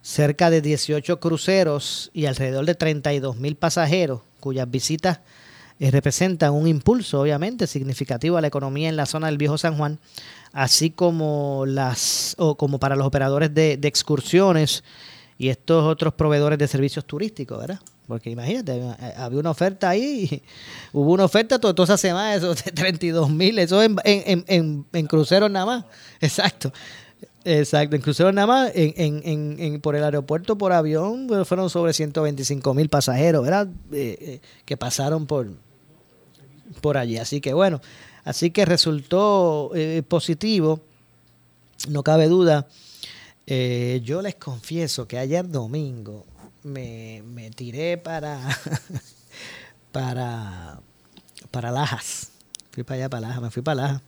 cerca 0.07 0.49
de 0.49 0.61
18 0.61 1.19
cruceros 1.19 2.11
y 2.13 2.27
alrededor 2.27 2.65
de 2.65 2.75
32 2.75 3.35
mil 3.35 3.57
pasajeros, 3.57 4.21
cuyas 4.39 4.71
visitas 4.71 5.19
eh, 5.81 5.91
representan 5.91 6.53
un 6.53 6.65
impulso, 6.65 7.19
obviamente, 7.19 7.67
significativo 7.67 8.37
a 8.37 8.41
la 8.41 8.47
economía 8.47 8.87
en 8.87 8.95
la 8.95 9.05
zona 9.05 9.27
del 9.27 9.37
Viejo 9.37 9.57
San 9.57 9.75
Juan, 9.75 9.99
así 10.53 10.91
como 10.91 11.65
las 11.67 12.35
o 12.37 12.55
como 12.55 12.79
para 12.79 12.95
los 12.95 13.05
operadores 13.05 13.53
de, 13.53 13.73
excursiones 13.83 14.85
y 15.37 15.49
estos 15.49 15.83
otros 15.83 16.13
proveedores 16.13 16.57
de 16.57 16.69
servicios 16.69 17.03
turísticos, 17.03 17.59
¿verdad? 17.59 17.81
Porque 18.07 18.29
imagínate, 18.29 18.77
eh, 18.77 19.13
había 19.17 19.39
una 19.41 19.51
oferta 19.51 19.89
ahí, 19.89 20.41
hubo 20.93 21.11
una 21.11 21.25
oferta 21.25 21.59
toda 21.59 21.83
esa 21.83 21.97
semana, 21.97 22.33
esos 22.33 22.63
32 22.63 23.29
mil, 23.29 23.59
eso 23.59 23.83
en, 23.83 23.97
en, 24.05 24.45
en, 24.47 24.85
en 24.93 25.05
cruceros 25.05 25.51
nada 25.51 25.65
más, 25.65 25.85
exacto. 26.21 26.71
Exacto, 27.49 27.95
incluso 27.95 28.29
nada 28.33 28.45
más 28.45 28.71
en, 28.75 29.21
en, 29.23 29.55
en, 29.57 29.79
por 29.79 29.95
el 29.95 30.03
aeropuerto, 30.03 30.57
por 30.57 30.73
avión, 30.73 31.29
fueron 31.45 31.69
sobre 31.69 31.93
125 31.93 32.73
mil 32.73 32.89
pasajeros, 32.89 33.41
¿verdad? 33.41 33.69
Eh, 33.93 34.17
eh, 34.19 34.41
que 34.65 34.75
pasaron 34.75 35.25
por, 35.27 35.47
por 36.81 36.97
allí. 36.97 37.17
Así 37.17 37.39
que 37.39 37.53
bueno, 37.53 37.79
así 38.25 38.51
que 38.51 38.65
resultó 38.65 39.71
eh, 39.75 40.03
positivo, 40.05 40.81
no 41.87 42.03
cabe 42.03 42.27
duda. 42.27 42.67
Yo 43.47 44.21
les 44.21 44.35
confieso 44.35 45.07
que 45.07 45.17
ayer 45.17 45.47
domingo 45.47 46.25
me, 46.63 47.23
me 47.25 47.49
tiré 47.51 47.97
para, 47.97 48.41
para, 49.93 50.81
para 51.49 51.71
Lajas. 51.71 52.31
Fui 52.71 52.83
para 52.83 52.95
allá, 52.95 53.09
para 53.09 53.27
Lajas, 53.29 53.41
me 53.41 53.51
fui 53.51 53.61
para 53.61 53.83
Lajas 53.83 54.01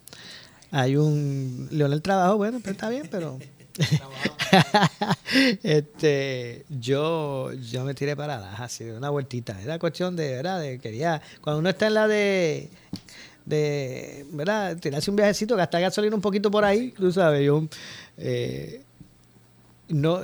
hay 0.72 0.96
un 0.96 1.68
Leonel 1.72 2.02
trabajo, 2.02 2.38
bueno, 2.38 2.60
pues 2.60 2.74
está 2.74 2.90
bien, 2.90 3.08
pero 3.10 3.40
este 5.64 6.66
yo 6.70 7.52
yo 7.54 7.84
me 7.86 7.94
tiré 7.94 8.16
para 8.16 8.40
la 8.40 8.54
así 8.54 8.84
una 8.86 9.10
vueltita. 9.10 9.60
Era 9.62 9.80
cuestión 9.80 10.16
de 10.16 10.36
verdad 10.36 10.60
de 10.60 10.80
quería 10.80 11.22
cuando 11.42 11.60
uno 11.60 11.70
está 11.70 11.88
en 11.88 11.94
la 11.94 12.08
de 12.08 12.70
de 13.46 14.26
verdad 14.32 14.78
tirarse 14.78 15.10
un 15.10 15.16
viajecito 15.16 15.56
gastar 15.56 15.82
gasolina 15.82 16.16
un 16.16 16.22
poquito 16.22 16.52
por 16.52 16.64
ahí 16.64 16.92
tú 16.92 17.12
sabes 17.12 17.44
yo 17.44 17.68
eh, 18.18 18.84
no 19.88 20.22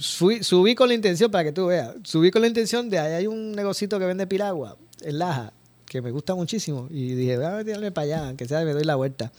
subí 0.00 0.74
con 0.74 0.88
la 0.88 0.94
intención 0.94 1.30
para 1.30 1.44
que 1.44 1.52
tú 1.52 1.66
veas 1.66 1.94
subí 2.02 2.30
con 2.30 2.40
la 2.40 2.48
intención 2.48 2.88
de 2.88 2.98
ahí 2.98 3.12
hay 3.12 3.26
un 3.26 3.52
negocito 3.52 3.98
que 3.98 4.06
vende 4.06 4.26
piragua 4.26 4.78
en 5.02 5.18
Laja 5.18 5.52
que 5.90 6.00
me 6.00 6.12
gusta 6.12 6.36
muchísimo. 6.36 6.86
Y 6.88 7.14
dije, 7.14 7.36
voy 7.36 7.46
a 7.46 7.64
tirarme 7.64 7.90
para 7.90 8.04
allá, 8.04 8.28
aunque 8.28 8.46
sea 8.46 8.64
me 8.64 8.72
doy 8.72 8.84
la 8.84 8.94
vuelta. 8.94 9.32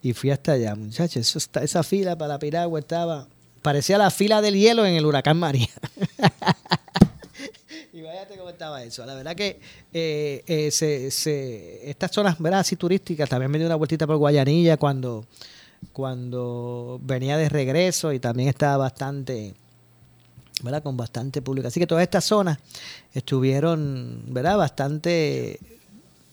Y 0.00 0.12
fui 0.12 0.30
hasta 0.30 0.52
allá, 0.52 0.76
muchachos. 0.76 1.50
esa 1.60 1.82
fila 1.82 2.16
para 2.16 2.34
la 2.34 2.38
piragua 2.38 2.78
estaba. 2.78 3.26
Parecía 3.62 3.98
la 3.98 4.10
fila 4.10 4.40
del 4.40 4.54
hielo 4.54 4.86
en 4.86 4.94
el 4.94 5.04
huracán 5.04 5.38
María. 5.38 5.68
y 7.92 8.00
váyate 8.00 8.36
cómo 8.36 8.50
estaba 8.50 8.84
eso. 8.84 9.04
La 9.04 9.14
verdad 9.14 9.34
que 9.34 9.58
eh, 9.92 10.44
eh, 10.46 10.70
se, 10.70 11.90
estas 11.90 12.12
zonas. 12.12 12.36
Así 12.40 12.76
turísticas, 12.76 13.28
también 13.28 13.50
me 13.50 13.58
dio 13.58 13.66
una 13.66 13.76
vueltita 13.76 14.06
por 14.06 14.18
Guayanilla 14.18 14.76
cuando, 14.76 15.26
cuando 15.92 17.00
venía 17.02 17.36
de 17.36 17.48
regreso 17.48 18.12
y 18.12 18.20
también 18.20 18.48
estaba 18.48 18.76
bastante 18.76 19.54
¿verdad? 20.62 20.82
Con 20.82 20.96
bastante 20.96 21.42
público. 21.42 21.68
Así 21.68 21.80
que 21.80 21.86
todas 21.86 22.02
estas 22.02 22.24
zonas 22.24 22.58
estuvieron, 23.12 24.22
¿verdad? 24.28 24.56
Bastante 24.56 25.58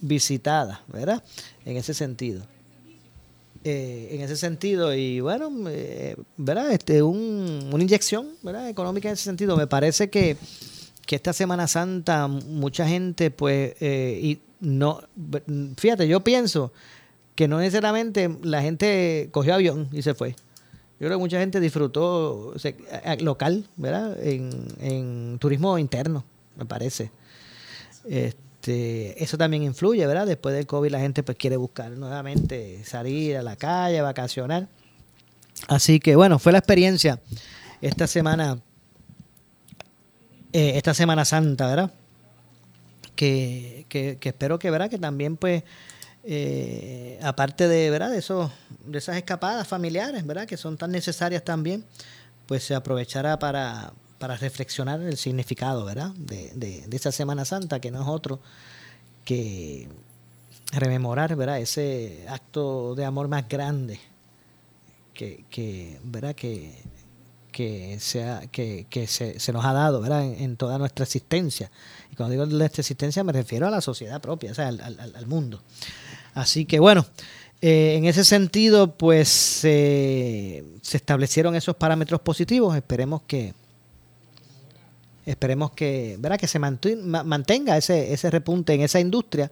visitadas, 0.02 0.80
¿verdad? 0.88 1.24
En 1.66 1.78
ese 1.78 1.94
sentido. 1.94 2.44
Eh, 3.64 4.10
en 4.12 4.22
ese 4.22 4.38
sentido, 4.38 4.94
y 4.96 5.20
bueno, 5.20 5.52
eh, 5.68 6.16
¿verdad? 6.38 6.72
Este, 6.72 7.04
un, 7.04 7.70
una 7.74 7.84
inyección, 7.84 8.30
¿verdad? 8.42 8.70
Económica 8.70 9.10
en 9.10 9.14
ese 9.14 9.26
sentido. 9.26 9.58
Me 9.58 9.68
parece 9.68 10.10
que, 10.10 10.38
que 11.06 11.16
esta 11.18 11.34
Semana 11.34 11.68
Santa 11.68 12.28
mucha 12.28 12.88
gente, 12.88 13.32
pues, 13.32 13.76
eh, 13.82 14.20
y 14.24 14.40
no, 14.62 15.02
fíjate, 15.78 16.08
yo 16.08 16.22
pienso 16.22 16.72
que 17.36 17.48
no 17.48 17.60
necesariamente 17.60 18.30
la 18.44 18.62
gente 18.62 19.30
cogió 19.32 19.56
avión 19.56 19.90
y 19.92 20.04
se 20.04 20.14
fue. 20.14 20.36
Yo 21.00 21.08
creo 21.08 21.18
que 21.18 21.22
mucha 21.22 21.40
gente 21.40 21.62
disfrutó 21.62 22.54
local, 23.22 23.66
¿verdad? 23.78 24.18
En, 24.22 25.38
turismo 25.40 25.78
interno, 25.78 26.26
me 26.58 26.66
parece. 26.66 27.10
Este, 28.06 29.24
eso 29.24 29.38
también 29.38 29.64
influye, 29.64 30.06
¿verdad? 30.06 30.28
Después 30.28 30.54
del 30.54 30.68
COVID 30.68 30.92
la 30.92 31.00
gente 31.00 31.24
pues 31.24 31.38
quiere 31.38 31.56
buscar 31.56 31.92
nuevamente 31.92 32.84
salir 32.84 33.38
a 33.38 33.44
la 33.44 33.56
calle, 33.56 34.02
vacacionar. 34.02 34.68
Así 35.68 36.02
que 36.02 36.18
bueno, 36.18 36.38
fue 36.38 36.52
la 36.52 36.58
experiencia 36.58 37.22
esta 37.80 38.06
semana, 38.06 38.60
eh, 40.52 40.74
esta 40.76 40.94
Semana 40.94 41.24
Santa, 41.24 41.68
¿verdad? 41.68 41.94
Que, 43.16 43.86
que, 43.88 44.18
espero 44.22 44.60
que, 44.60 44.70
¿verdad? 44.70 44.90
Que 44.90 44.98
también 44.98 45.38
pues... 45.38 45.64
Eh, 46.24 47.20
aparte 47.22 47.68
de, 47.68 47.90
¿verdad? 47.90 48.12
De, 48.12 48.18
eso, 48.18 48.52
de 48.86 48.98
esas 48.98 49.18
escapadas 49.18 49.68
familiares, 49.68 50.26
¿verdad? 50.26 50.46
Que 50.46 50.58
son 50.58 50.78
tan 50.78 50.92
necesarias 50.92 51.44
también, 51.44 51.86
pues 52.46 52.64
se 52.64 52.76
aprovechará 52.76 53.40
para, 53.40 53.94
para 54.18 54.36
reflexionar 54.36 55.02
el 55.02 55.18
significado, 55.18 55.86
¿verdad? 55.86 56.12
De, 56.16 56.52
de, 56.56 56.86
de, 56.88 56.98
esa 56.98 57.12
Semana 57.12 57.46
Santa, 57.46 57.80
que 57.80 57.92
no 57.92 58.02
es 58.02 58.08
otro 58.08 58.42
que 59.24 59.88
rememorar, 60.72 61.36
¿verdad? 61.36 61.60
Ese 61.60 62.26
acto 62.28 62.96
de 62.96 63.06
amor 63.06 63.28
más 63.28 63.48
grande 63.48 64.00
que, 65.14 65.46
que 65.50 66.00
¿verdad? 66.04 66.36
Que, 66.36 66.84
que, 67.52 67.98
sea, 68.00 68.42
que, 68.52 68.88
que 68.90 69.08
se, 69.08 69.38
nos 69.52 69.66
ha 69.66 69.74
dado, 69.74 70.02
¿verdad? 70.02 70.26
En, 70.26 70.58
toda 70.58 70.78
nuestra 70.78 71.04
existencia. 71.04 71.72
Y 72.12 72.16
cuando 72.16 72.32
digo 72.32 72.46
nuestra 72.46 72.82
existencia 72.82 73.24
me 73.24 73.34
refiero 73.34 73.68
a 73.68 73.70
la 73.72 73.82
sociedad 73.82 74.22
propia, 74.22 74.52
o 74.52 74.56
sea, 74.56 74.68
al 74.68 75.26
mundo. 75.28 75.62
Así 76.34 76.66
que 76.66 76.80
bueno, 76.80 77.06
eh, 77.62 77.96
en 77.98 78.06
ese 78.06 78.24
sentido, 78.24 78.96
pues 78.96 79.62
eh, 79.64 80.64
se 80.82 80.98
establecieron 80.98 81.56
esos 81.56 81.76
parámetros 81.76 82.22
positivos. 82.22 82.76
Esperemos 82.76 83.24
que 83.24 83.54
esperemos 85.26 85.72
que, 85.72 86.16
¿verdad? 86.20 86.40
que 86.40 86.48
se 86.48 86.58
mantenga 86.58 87.78
ese, 87.78 88.14
ese 88.14 88.32
repunte 88.32 88.74
en 88.74 88.82
esa 88.82 89.00
industria 89.00 89.52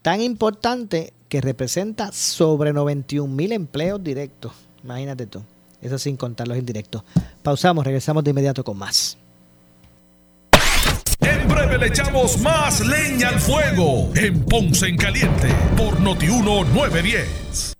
tan 0.00 0.22
importante 0.22 1.12
que 1.28 1.42
representa 1.42 2.10
sobre 2.12 2.72
91 2.72 3.34
mil 3.34 3.52
empleos 3.52 4.02
directos. 4.02 4.52
Imagínate 4.82 5.26
tú. 5.26 5.44
Eso 5.82 5.98
sin 5.98 6.16
contar 6.16 6.48
los 6.48 6.58
indirectos. 6.58 7.02
Pausamos, 7.42 7.84
regresamos 7.84 8.24
de 8.24 8.30
inmediato 8.30 8.62
con 8.64 8.78
más. 8.78 9.16
En 11.20 11.48
breve 11.48 11.78
le 11.78 11.86
echamos 11.86 12.38
más 12.40 12.80
leña 12.80 13.28
al 13.28 13.40
fuego 13.40 14.10
en 14.14 14.44
Ponce 14.44 14.86
en 14.86 14.96
Caliente 14.96 15.48
por 15.76 16.00
Notiuno 16.00 16.64
910. 16.64 17.79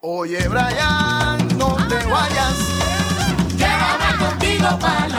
Oye, 0.00 0.46
Brian, 0.48 1.58
no 1.58 1.74
te 1.88 1.96
vayas. 2.06 2.56
Llévame 3.56 4.18
contigo 4.18 4.78
para 4.78 5.15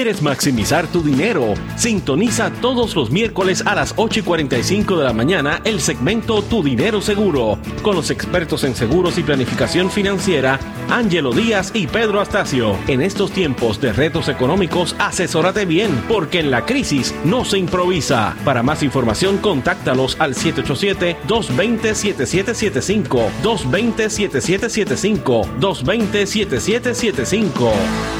¿Quieres 0.00 0.22
maximizar 0.22 0.86
tu 0.86 1.02
dinero? 1.02 1.52
Sintoniza 1.76 2.48
todos 2.62 2.96
los 2.96 3.10
miércoles 3.10 3.62
a 3.66 3.74
las 3.74 3.92
8 3.98 4.20
y 4.20 4.22
45 4.22 4.96
de 4.96 5.04
la 5.04 5.12
mañana 5.12 5.60
el 5.64 5.78
segmento 5.78 6.40
Tu 6.40 6.62
Dinero 6.62 7.02
Seguro 7.02 7.58
con 7.82 7.96
los 7.96 8.10
expertos 8.10 8.64
en 8.64 8.74
seguros 8.74 9.18
y 9.18 9.22
planificación 9.22 9.90
financiera 9.90 10.58
Ángelo 10.88 11.32
Díaz 11.32 11.72
y 11.74 11.86
Pedro 11.86 12.22
Astacio. 12.22 12.78
En 12.88 13.02
estos 13.02 13.30
tiempos 13.32 13.78
de 13.78 13.92
retos 13.92 14.30
económicos, 14.30 14.96
asesórate 14.98 15.66
bien 15.66 15.90
porque 16.08 16.40
en 16.40 16.50
la 16.50 16.64
crisis 16.64 17.14
no 17.26 17.44
se 17.44 17.58
improvisa. 17.58 18.34
Para 18.42 18.62
más 18.62 18.82
información, 18.82 19.36
contáctalos 19.36 20.16
al 20.18 20.34
787-220-7775, 20.34 23.28
220-7775, 23.42 25.60
220-7775. 25.60 28.19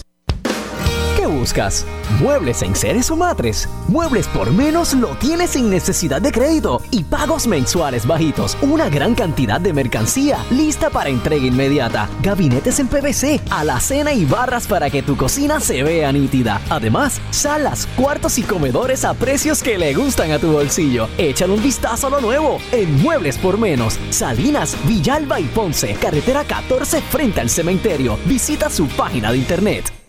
¿Qué 1.31 1.37
buscas? 1.37 1.85
¿Muebles 2.19 2.61
en 2.61 2.75
seres 2.75 3.09
o 3.09 3.15
matres? 3.15 3.69
Muebles 3.87 4.27
por 4.27 4.51
menos 4.51 4.93
lo 4.93 5.15
tienes 5.15 5.51
sin 5.51 5.69
necesidad 5.69 6.21
de 6.21 6.29
crédito 6.29 6.81
y 6.91 7.05
pagos 7.05 7.47
mensuales 7.47 8.05
bajitos. 8.05 8.57
Una 8.61 8.89
gran 8.89 9.15
cantidad 9.15 9.61
de 9.61 9.71
mercancía 9.71 10.43
lista 10.51 10.89
para 10.89 11.09
entrega 11.09 11.45
inmediata. 11.45 12.09
Gabinetes 12.21 12.79
en 12.79 12.89
PVC, 12.89 13.39
alacena 13.49 14.11
y 14.11 14.25
barras 14.25 14.67
para 14.67 14.89
que 14.89 15.03
tu 15.03 15.15
cocina 15.15 15.61
se 15.61 15.83
vea 15.83 16.11
nítida. 16.11 16.59
Además, 16.69 17.21
salas, 17.29 17.87
cuartos 17.95 18.37
y 18.37 18.43
comedores 18.43 19.05
a 19.05 19.13
precios 19.13 19.63
que 19.63 19.77
le 19.77 19.93
gustan 19.93 20.31
a 20.31 20.39
tu 20.39 20.51
bolsillo. 20.51 21.07
Échale 21.17 21.53
un 21.53 21.63
vistazo 21.63 22.07
a 22.07 22.09
lo 22.09 22.19
nuevo 22.19 22.57
en 22.73 23.01
Muebles 23.01 23.37
por 23.37 23.57
menos. 23.57 23.97
Salinas, 24.09 24.75
Villalba 24.85 25.39
y 25.39 25.45
Ponce. 25.45 25.93
Carretera 25.93 26.43
14 26.43 27.01
frente 27.01 27.39
al 27.39 27.49
cementerio. 27.49 28.19
Visita 28.25 28.69
su 28.69 28.85
página 28.89 29.31
de 29.31 29.37
internet. 29.37 30.00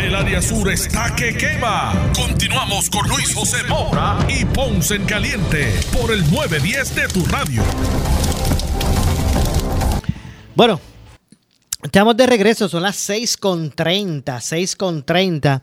El 0.00 0.14
área 0.14 0.40
sur 0.40 0.70
está 0.70 1.14
que 1.14 1.36
quema. 1.36 2.10
Continuamos 2.16 2.88
con 2.88 3.06
Luis 3.06 3.34
José 3.34 3.58
Moura 3.68 4.18
y 4.30 4.46
Ponce 4.46 4.94
en 4.94 5.04
Caliente 5.04 5.74
por 5.92 6.10
el 6.10 6.22
910 6.30 6.94
de 6.94 7.08
tu 7.08 7.22
radio. 7.26 7.62
Bueno, 10.54 10.80
estamos 11.82 12.16
de 12.16 12.26
regreso, 12.26 12.66
son 12.66 12.82
las 12.82 12.96
6.30, 13.10 14.24
6.30 14.24 15.60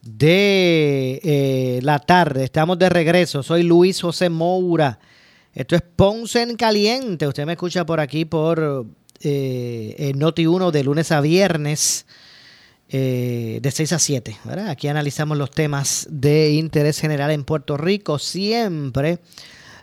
de 0.00 1.20
eh, 1.22 1.80
la 1.82 1.98
tarde. 1.98 2.44
Estamos 2.44 2.78
de 2.78 2.88
regreso, 2.88 3.42
soy 3.42 3.64
Luis 3.64 4.00
José 4.00 4.30
Moura. 4.30 4.98
Esto 5.52 5.76
es 5.76 5.82
Ponce 5.82 6.40
en 6.40 6.56
Caliente. 6.56 7.26
Usted 7.26 7.44
me 7.44 7.52
escucha 7.52 7.84
por 7.84 8.00
aquí 8.00 8.24
por 8.24 8.86
eh, 9.20 10.12
Noti 10.16 10.46
1 10.46 10.70
de 10.70 10.84
lunes 10.84 11.12
a 11.12 11.20
viernes 11.20 12.06
eh, 12.96 13.58
de 13.60 13.70
6 13.72 13.92
a 13.92 13.98
7. 13.98 14.36
¿verdad? 14.44 14.68
Aquí 14.68 14.86
analizamos 14.86 15.36
los 15.36 15.50
temas 15.50 16.06
de 16.08 16.52
interés 16.52 17.00
general 17.00 17.32
en 17.32 17.42
Puerto 17.42 17.76
Rico, 17.76 18.20
siempre 18.20 19.18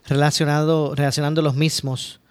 relacionado, 0.08 0.96
relacionando 0.96 1.42
los 1.42 1.54
mismos 1.54 2.22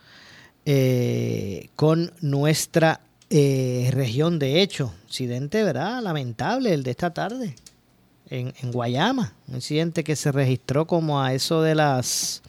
eh, 0.64 1.69
con 1.77 2.14
nuestra 2.23 3.03
eh, 3.29 3.90
región. 3.93 4.38
De 4.38 4.62
hecho, 4.62 4.95
incidente 5.07 5.62
¿verdad? 5.64 6.03
lamentable 6.03 6.73
el 6.73 6.83
de 6.83 6.93
esta 6.93 7.12
tarde 7.12 7.57
en, 8.31 8.55
Guayama. 8.73 9.35
Un 9.49 9.57
incidente 9.57 10.03
que 10.03 10.16
se 10.16 10.33
registró 10.33 10.87
como 10.87 11.21
a 11.21 11.35
eso 11.35 11.61
de 11.61 11.75
las... 11.75 12.40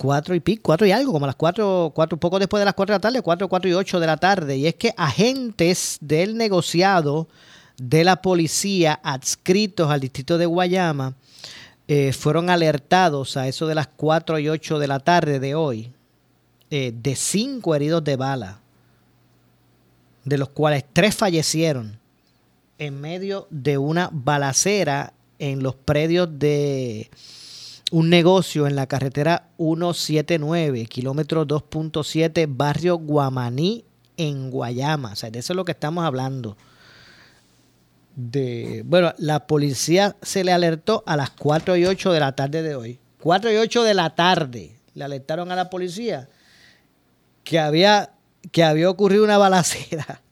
cuatro 0.00 0.34
y 0.34 0.40
pico, 0.40 0.62
cuatro 0.62 0.86
y 0.86 0.92
algo, 0.92 1.12
como 1.12 1.26
a 1.26 1.28
las 1.28 1.36
cuatro, 1.36 1.92
cuatro, 1.94 2.16
poco 2.18 2.38
después 2.38 2.58
de 2.58 2.64
las 2.64 2.72
cuatro 2.72 2.94
de 2.94 2.96
la 2.96 3.00
tarde, 3.00 3.20
cuatro, 3.20 3.48
cuatro 3.48 3.68
y 3.68 3.74
ocho 3.74 4.00
de 4.00 4.06
la 4.06 4.16
tarde. 4.16 4.56
Y 4.56 4.66
es 4.66 4.74
que 4.74 4.94
agentes 4.96 5.98
del 6.00 6.38
negociado 6.38 7.28
de 7.76 8.02
la 8.02 8.22
policía 8.22 8.98
adscritos 9.02 9.90
al 9.90 10.00
distrito 10.00 10.38
de 10.38 10.46
Guayama 10.46 11.16
eh, 11.86 12.14
fueron 12.14 12.48
alertados 12.48 13.36
a 13.36 13.46
eso 13.46 13.66
de 13.66 13.74
las 13.74 13.88
cuatro 13.88 14.38
y 14.38 14.48
ocho 14.48 14.78
de 14.78 14.88
la 14.88 15.00
tarde 15.00 15.38
de 15.38 15.54
hoy 15.54 15.92
eh, 16.70 16.94
de 16.94 17.14
cinco 17.14 17.74
heridos 17.74 18.02
de 18.02 18.16
bala, 18.16 18.60
de 20.24 20.38
los 20.38 20.48
cuales 20.48 20.82
tres 20.94 21.14
fallecieron 21.14 21.98
en 22.78 22.98
medio 23.02 23.48
de 23.50 23.76
una 23.76 24.08
balacera 24.10 25.12
en 25.38 25.62
los 25.62 25.74
predios 25.74 26.38
de 26.38 27.10
un 27.90 28.08
negocio 28.08 28.66
en 28.66 28.76
la 28.76 28.86
carretera 28.86 29.48
179, 29.58 30.86
kilómetro 30.86 31.46
2.7, 31.46 32.46
barrio 32.48 32.96
Guamaní, 32.98 33.84
en 34.16 34.50
Guayama. 34.50 35.12
O 35.12 35.16
sea, 35.16 35.30
de 35.30 35.40
eso 35.40 35.52
es 35.52 35.56
lo 35.56 35.64
que 35.64 35.72
estamos 35.72 36.04
hablando. 36.04 36.56
de... 38.14 38.82
Bueno, 38.86 39.12
la 39.18 39.46
policía 39.46 40.16
se 40.22 40.44
le 40.44 40.52
alertó 40.52 41.02
a 41.06 41.16
las 41.16 41.30
4 41.30 41.76
y 41.76 41.86
8 41.86 42.12
de 42.12 42.20
la 42.20 42.36
tarde 42.36 42.62
de 42.62 42.74
hoy. 42.74 42.98
4 43.20 43.52
y 43.52 43.56
8 43.56 43.82
de 43.82 43.94
la 43.94 44.14
tarde 44.14 44.76
le 44.94 45.04
alertaron 45.04 45.50
a 45.52 45.56
la 45.56 45.70
policía 45.70 46.28
que 47.44 47.58
había, 47.58 48.12
que 48.52 48.62
había 48.62 48.90
ocurrido 48.90 49.24
una 49.24 49.38
balacera, 49.38 50.22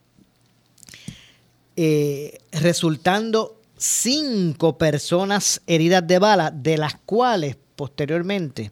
eh, 1.76 2.38
resultando 2.52 3.57
cinco 3.78 4.76
personas 4.76 5.62
heridas 5.66 6.06
de 6.06 6.18
bala, 6.18 6.50
de 6.50 6.76
las 6.76 6.96
cuales 7.06 7.56
posteriormente 7.76 8.70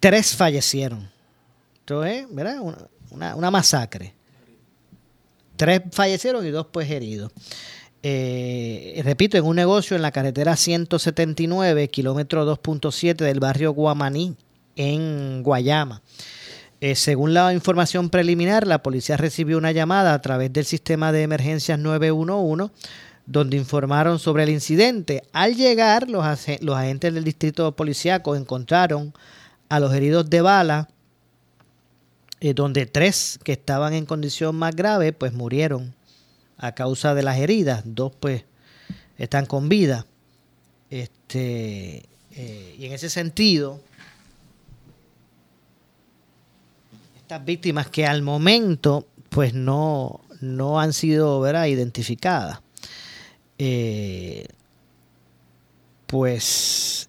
tres 0.00 0.34
fallecieron. 0.36 1.10
Esto 1.76 2.04
es, 2.04 2.26
¿verdad? 2.34 2.60
Una, 3.10 3.34
una 3.34 3.50
masacre. 3.50 4.14
Tres 5.56 5.82
fallecieron 5.90 6.46
y 6.46 6.50
dos 6.50 6.66
pues 6.70 6.90
heridos. 6.90 7.32
Eh, 8.02 9.00
repito, 9.04 9.36
en 9.36 9.44
un 9.44 9.56
negocio 9.56 9.96
en 9.96 10.02
la 10.02 10.12
carretera 10.12 10.56
179, 10.56 11.88
kilómetro 11.88 12.46
2.7 12.46 13.16
del 13.16 13.40
barrio 13.40 13.72
Guamaní, 13.72 14.36
en 14.76 15.42
Guayama. 15.42 16.02
Eh, 16.80 16.94
según 16.94 17.34
la 17.34 17.52
información 17.52 18.08
preliminar, 18.08 18.68
la 18.68 18.84
policía 18.84 19.16
recibió 19.16 19.58
una 19.58 19.72
llamada 19.72 20.14
a 20.14 20.22
través 20.22 20.52
del 20.52 20.64
sistema 20.64 21.10
de 21.10 21.22
emergencias 21.22 21.76
911 21.78 22.72
donde 23.28 23.58
informaron 23.58 24.18
sobre 24.18 24.44
el 24.44 24.48
incidente. 24.48 25.22
Al 25.34 25.54
llegar, 25.54 26.08
los, 26.08 26.24
los 26.62 26.76
agentes 26.76 27.12
del 27.12 27.24
distrito 27.24 27.76
policíaco 27.76 28.34
encontraron 28.34 29.12
a 29.68 29.78
los 29.80 29.92
heridos 29.92 30.30
de 30.30 30.40
bala 30.40 30.88
eh, 32.40 32.54
donde 32.54 32.86
tres 32.86 33.38
que 33.44 33.52
estaban 33.52 33.92
en 33.92 34.06
condición 34.06 34.56
más 34.56 34.74
grave, 34.74 35.12
pues 35.12 35.34
murieron 35.34 35.94
a 36.56 36.72
causa 36.72 37.14
de 37.14 37.22
las 37.22 37.36
heridas. 37.36 37.82
Dos, 37.84 38.12
pues, 38.18 38.44
están 39.18 39.44
con 39.44 39.68
vida. 39.68 40.06
Este, 40.88 42.08
eh, 42.30 42.76
y 42.78 42.86
en 42.86 42.92
ese 42.92 43.10
sentido, 43.10 43.82
estas 47.18 47.44
víctimas 47.44 47.90
que 47.90 48.06
al 48.06 48.22
momento, 48.22 49.06
pues, 49.28 49.52
no, 49.52 50.22
no 50.40 50.80
han 50.80 50.94
sido 50.94 51.40
¿verdad? 51.40 51.66
identificadas, 51.66 52.60
eh, 53.58 54.46
pues 56.06 57.08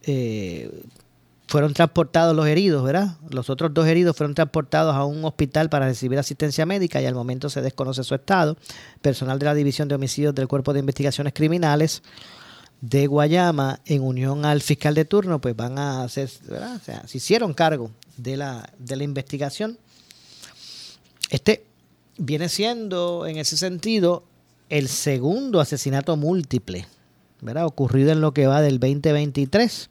fueron 1.49 1.73
transportados 1.73 2.35
los 2.35 2.45
heridos, 2.45 2.83
¿verdad? 2.83 3.17
Los 3.31 3.49
otros 3.49 3.73
dos 3.73 3.87
heridos 3.87 4.15
fueron 4.15 4.35
transportados 4.35 4.95
a 4.95 5.03
un 5.03 5.25
hospital 5.25 5.67
para 5.67 5.87
recibir 5.87 6.19
asistencia 6.19 6.63
médica 6.67 7.01
y 7.01 7.07
al 7.07 7.15
momento 7.15 7.49
se 7.49 7.63
desconoce 7.63 8.03
su 8.03 8.13
estado. 8.13 8.55
Personal 9.01 9.39
de 9.39 9.45
la 9.45 9.55
División 9.55 9.87
de 9.87 9.95
Homicidios 9.95 10.35
del 10.35 10.47
Cuerpo 10.47 10.73
de 10.73 10.81
Investigaciones 10.81 11.33
Criminales 11.33 12.03
de 12.81 13.07
Guayama, 13.07 13.79
en 13.85 14.03
unión 14.03 14.45
al 14.45 14.61
fiscal 14.61 14.93
de 14.93 15.05
turno, 15.05 15.41
pues 15.41 15.55
van 15.55 15.79
a 15.79 16.03
hacer, 16.03 16.29
¿verdad? 16.47 16.75
O 16.75 16.85
sea, 16.85 17.07
se 17.07 17.17
hicieron 17.17 17.55
cargo 17.55 17.89
de 18.15 18.37
la, 18.37 18.69
de 18.77 18.95
la 18.95 19.03
investigación. 19.03 19.79
Este 21.31 21.65
viene 22.17 22.47
siendo, 22.47 23.25
en 23.25 23.37
ese 23.37 23.57
sentido, 23.57 24.23
el 24.69 24.87
segundo 24.87 25.59
asesinato 25.59 26.15
múltiple, 26.15 26.85
¿verdad? 27.41 27.65
Ocurrido 27.65 28.11
en 28.11 28.21
lo 28.21 28.33
que 28.33 28.47
va 28.47 28.61
del 28.61 28.79
2023 28.79 29.89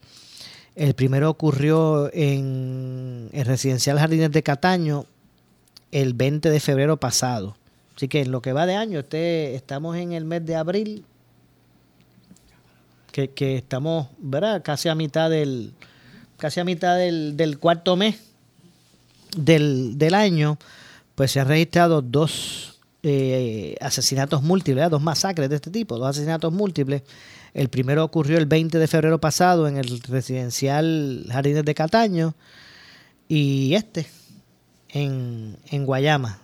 el 0.78 0.94
primero 0.94 1.28
ocurrió 1.28 2.08
en 2.14 3.30
el 3.32 3.44
residencial 3.44 3.98
Jardines 3.98 4.30
de 4.30 4.44
Cataño 4.44 5.06
el 5.90 6.14
20 6.14 6.50
de 6.50 6.60
febrero 6.60 6.98
pasado. 6.98 7.56
Así 7.96 8.06
que 8.06 8.20
en 8.20 8.30
lo 8.30 8.40
que 8.42 8.52
va 8.52 8.64
de 8.64 8.76
año, 8.76 9.00
este, 9.00 9.56
estamos 9.56 9.96
en 9.96 10.12
el 10.12 10.24
mes 10.24 10.46
de 10.46 10.54
abril, 10.54 11.04
que, 13.10 13.56
estamos, 13.56 14.06
¿verdad? 14.18 14.62
Casi 14.62 14.88
a 14.88 14.94
mitad 14.94 15.28
del, 15.28 15.72
casi 16.36 16.60
a 16.60 16.64
mitad 16.64 16.96
del, 16.96 17.58
cuarto 17.58 17.96
mes 17.96 18.20
del, 19.36 20.14
año, 20.14 20.58
pues 21.16 21.32
se 21.32 21.40
han 21.40 21.48
registrado 21.48 22.02
dos 22.02 22.67
eh, 23.02 23.76
asesinatos 23.80 24.42
múltiples, 24.42 24.90
dos 24.90 25.02
masacres 25.02 25.48
de 25.48 25.56
este 25.56 25.70
tipo, 25.70 25.98
dos 25.98 26.08
asesinatos 26.08 26.52
múltiples 26.52 27.02
el 27.54 27.68
primero 27.68 28.04
ocurrió 28.04 28.38
el 28.38 28.46
20 28.46 28.78
de 28.78 28.86
febrero 28.86 29.20
pasado 29.20 29.68
en 29.68 29.78
el 29.78 30.00
residencial 30.02 31.26
Jardines 31.28 31.64
de 31.64 31.74
Cataño 31.74 32.34
y 33.26 33.74
este 33.74 34.06
en, 34.90 35.56
Guayama. 35.84 36.38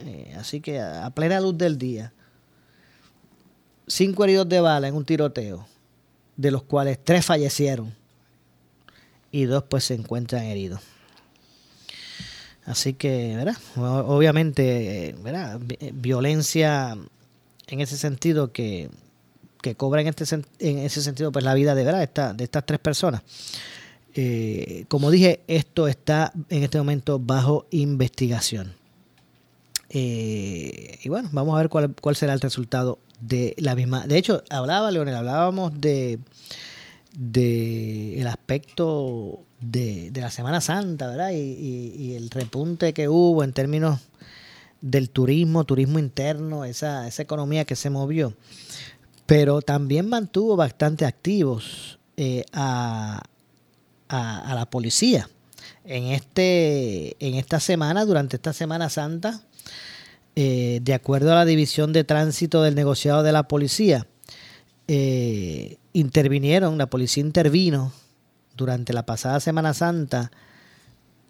Eh, 0.00 0.34
así 0.38 0.60
que 0.60 0.80
a, 0.80 1.10
plena 1.10 1.40
luz 1.40 1.56
del 1.56 1.78
día. 1.78 2.12
Cinco 3.86 4.24
heridos 4.24 4.48
de 4.48 4.60
bala 4.60 4.88
en 4.88 4.94
un 4.94 5.04
tiroteo, 5.04 5.66
de 6.36 6.50
los 6.50 6.62
cuales 6.62 6.98
tres 7.02 7.26
fallecieron 7.26 7.94
y 9.30 9.44
dos 9.44 9.64
pues 9.64 9.84
se 9.84 9.94
encuentran 9.94 10.44
heridos. 10.44 10.80
Así 12.64 12.94
que, 12.94 13.36
¿verdad? 13.36 13.56
Obviamente, 13.76 15.14
¿verdad? 15.22 15.60
Violencia 15.92 16.96
en 17.66 17.80
ese 17.80 17.96
sentido 17.96 18.52
que 18.52 18.90
que 19.64 19.74
cobra 19.76 20.02
en, 20.02 20.08
este, 20.08 20.26
en 20.58 20.78
ese 20.80 21.00
sentido 21.00 21.32
pues 21.32 21.42
la 21.42 21.54
vida 21.54 21.74
de 21.74 21.84
verdad 21.84 22.34
de 22.34 22.44
estas 22.44 22.66
tres 22.66 22.78
personas. 22.78 23.22
Eh, 24.14 24.84
como 24.88 25.10
dije, 25.10 25.40
esto 25.48 25.88
está 25.88 26.32
en 26.50 26.62
este 26.62 26.76
momento 26.76 27.18
bajo 27.18 27.66
investigación. 27.70 28.74
Eh, 29.88 30.98
y 31.02 31.08
bueno, 31.08 31.30
vamos 31.32 31.54
a 31.54 31.58
ver 31.58 31.70
cuál, 31.70 31.94
cuál, 31.98 32.14
será 32.14 32.34
el 32.34 32.42
resultado 32.42 32.98
de 33.20 33.54
la 33.56 33.74
misma. 33.74 34.06
De 34.06 34.18
hecho, 34.18 34.44
hablaba 34.50 34.90
Leonel, 34.90 35.16
hablábamos 35.16 35.80
de, 35.80 36.18
de 37.16 38.20
el 38.20 38.26
aspecto 38.26 39.40
de, 39.70 40.10
la 40.14 40.30
Semana 40.30 40.60
Santa, 40.60 41.08
¿verdad? 41.08 41.30
Y, 41.32 42.14
el 42.14 42.30
repunte 42.30 42.92
que 42.92 43.08
hubo 43.08 43.44
en 43.44 43.52
términos 43.52 44.00
del 44.80 45.10
turismo, 45.10 45.64
turismo 45.64 45.98
interno, 45.98 46.64
esa, 46.64 47.08
esa 47.08 47.22
economía 47.22 47.64
que 47.64 47.76
se 47.76 47.90
movió 47.90 48.34
pero 49.26 49.62
también 49.62 50.08
mantuvo 50.08 50.56
bastante 50.56 51.04
activos 51.06 51.98
eh, 52.16 52.44
a, 52.52 53.22
la 54.08 54.66
policía. 54.70 55.28
En, 55.84 56.04
este, 56.04 57.16
en 57.18 57.34
esta 57.34 57.60
semana, 57.60 58.04
durante 58.04 58.36
esta 58.36 58.52
Semana 58.52 58.88
Santa, 58.88 59.40
eh, 60.36 60.80
de 60.82 60.94
acuerdo 60.94 61.32
a 61.32 61.36
la 61.36 61.44
División 61.44 61.92
de 61.92 62.04
Tránsito 62.04 62.62
del 62.62 62.74
Negociado 62.74 63.22
de 63.22 63.32
la 63.32 63.48
Policía, 63.48 64.06
eh, 64.86 65.76
intervinieron, 65.92 66.78
la 66.78 66.86
policía 66.86 67.22
intervino 67.22 67.92
durante 68.56 68.92
la 68.92 69.06
pasada 69.06 69.40
Semana 69.40 69.74
Santa 69.74 70.30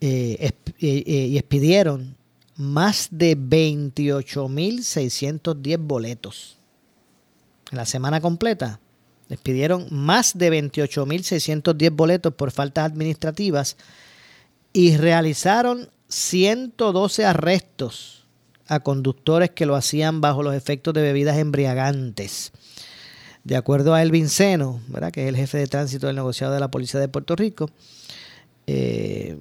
y 0.00 1.36
expidieron 1.36 2.16
más 2.56 3.08
de 3.10 3.36
28.610 3.36 5.78
boletos 5.78 6.56
en 7.70 7.78
la 7.78 7.86
semana 7.86 8.20
completa, 8.20 8.80
les 9.28 9.40
pidieron 9.40 9.86
más 9.90 10.36
de 10.36 10.52
28.610 10.52 11.96
boletos 11.96 12.34
por 12.34 12.50
faltas 12.50 12.84
administrativas 12.84 13.76
y 14.72 14.96
realizaron 14.96 15.88
112 16.08 17.24
arrestos 17.24 18.26
a 18.66 18.80
conductores 18.80 19.50
que 19.50 19.66
lo 19.66 19.74
hacían 19.74 20.20
bajo 20.20 20.42
los 20.42 20.54
efectos 20.54 20.94
de 20.94 21.02
bebidas 21.02 21.38
embriagantes. 21.38 22.52
De 23.44 23.56
acuerdo 23.56 23.92
a 23.94 24.02
Elvin 24.02 24.28
Seno, 24.28 24.80
¿verdad? 24.88 25.12
que 25.12 25.22
es 25.22 25.28
el 25.28 25.36
jefe 25.36 25.58
de 25.58 25.66
tránsito 25.66 26.06
del 26.06 26.16
negociado 26.16 26.54
de 26.54 26.60
la 26.60 26.70
Policía 26.70 26.98
de 26.98 27.08
Puerto 27.08 27.36
Rico, 27.36 27.68
eh, 28.66 29.36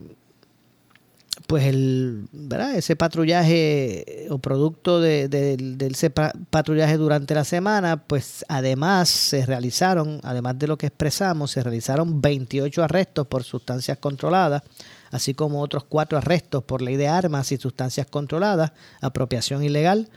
pues 1.48 1.66
el, 1.66 2.28
¿verdad? 2.32 2.76
ese 2.76 2.96
patrullaje 2.96 4.28
o 4.30 4.40
producto 4.40 5.00
de, 5.00 5.78
ese 5.80 6.10
patrullaje 6.10 6.98
durante 6.98 7.34
la 7.34 7.46
semana, 7.46 8.04
pues 8.04 8.46
además 8.50 9.10
se 9.10 9.46
realizaron, 9.46 10.20
además 10.24 10.60
de 10.60 10.68
lo 10.68 10.78
que 10.78 10.88
expresamos, 10.88 11.52
se 11.52 11.64
realizaron 11.64 12.22
28 12.22 12.84
arrestos 12.84 13.28
por 13.28 13.44
sustancias 13.44 13.98
controladas, 13.98 14.64
así 15.12 15.34
como 15.34 15.62
otros 15.62 15.86
cuatro 15.86 16.18
arrestos 16.18 16.64
por 16.64 16.82
ley 16.82 16.98
de 16.98 17.08
armas 17.08 17.52
y 17.52 17.58
sustancias 17.58 18.08
controladas, 18.08 18.74
apropiación 19.02 19.64
ilegal, 19.64 20.10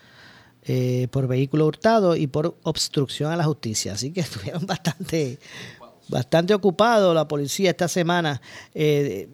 eh, 0.69 1.07
por 1.13 1.29
vehículo 1.29 1.65
hurtado 1.65 2.17
y 2.17 2.27
por 2.27 2.57
obstrucción 2.65 3.31
a 3.31 3.37
la 3.37 3.45
justicia. 3.45 3.93
Así 3.93 4.11
que 4.11 4.21
estuvieron 4.23 4.67
bastante, 4.67 5.39
bastante 6.09 6.55
ocupados 6.55 7.15
la 7.15 7.29
policía 7.29 7.71
esta 7.71 7.87
semana. 7.87 8.41
Eh, 8.75 9.29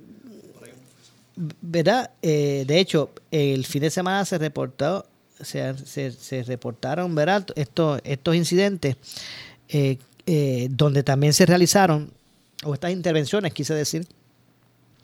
¿verdad? 1.62 2.10
Eh, 2.20 2.64
de 2.66 2.78
hecho, 2.78 3.10
el 3.30 3.64
fin 3.64 3.80
de 3.80 3.90
semana 3.90 4.26
se 4.26 4.36
reportó, 4.36 5.06
se, 5.40 5.74
se, 5.86 6.42
reportaron, 6.42 7.14
¿verdad? 7.14 7.46
Estos, 7.56 8.02
estos 8.04 8.36
incidentes 8.36 8.96
donde 10.68 11.02
también 11.02 11.32
se 11.32 11.46
realizaron, 11.46 12.12
o 12.62 12.74
estas 12.74 12.92
intervenciones, 12.92 13.54
quise 13.54 13.72
decir, 13.72 14.06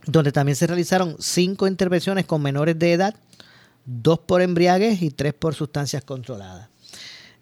donde 0.05 0.31
también 0.31 0.57
se 0.57 0.67
realizaron 0.67 1.17
cinco 1.19 1.67
intervenciones 1.67 2.27
con 2.27 2.43
menores 2.43 2.79
de 2.79 2.93
edad, 2.93 3.15
dos 3.91 4.19
por 4.19 4.43
embriaguez 4.43 5.01
y 5.01 5.11
tres 5.11 5.33
por 5.33 5.55
sustancias 5.55 6.05
controladas. 6.05 6.69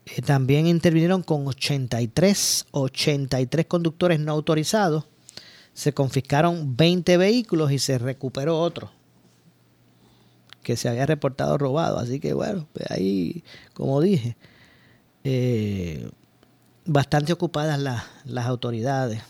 Eh, 0.07 0.23
también 0.23 0.69
intervinieron 0.69 1.25
con 1.25 1.47
83, 1.47 2.67
83 2.71 3.67
conductores 3.67 4.21
no 4.21 4.31
autorizados. 4.31 5.05
Se 5.75 5.93
confiscaron 5.93 6.77
20 6.77 7.17
vehículos 7.17 7.73
y 7.73 7.79
se 7.79 7.99
recuperó 7.99 8.59
otro 8.59 8.91
que 10.63 10.77
se 10.77 10.89
había 10.89 11.07
reportado 11.07 11.59
robado. 11.59 11.99
Así 11.99 12.21
que 12.21 12.33
bueno, 12.33 12.67
pues 12.73 12.91
ahí, 12.91 13.45
como 13.73 14.01
dije, 14.01 14.37
eh, 15.25 16.11
bastante 16.85 17.33
ocupadas 17.33 17.81
las 18.25 18.47
autoridades. 18.47 19.23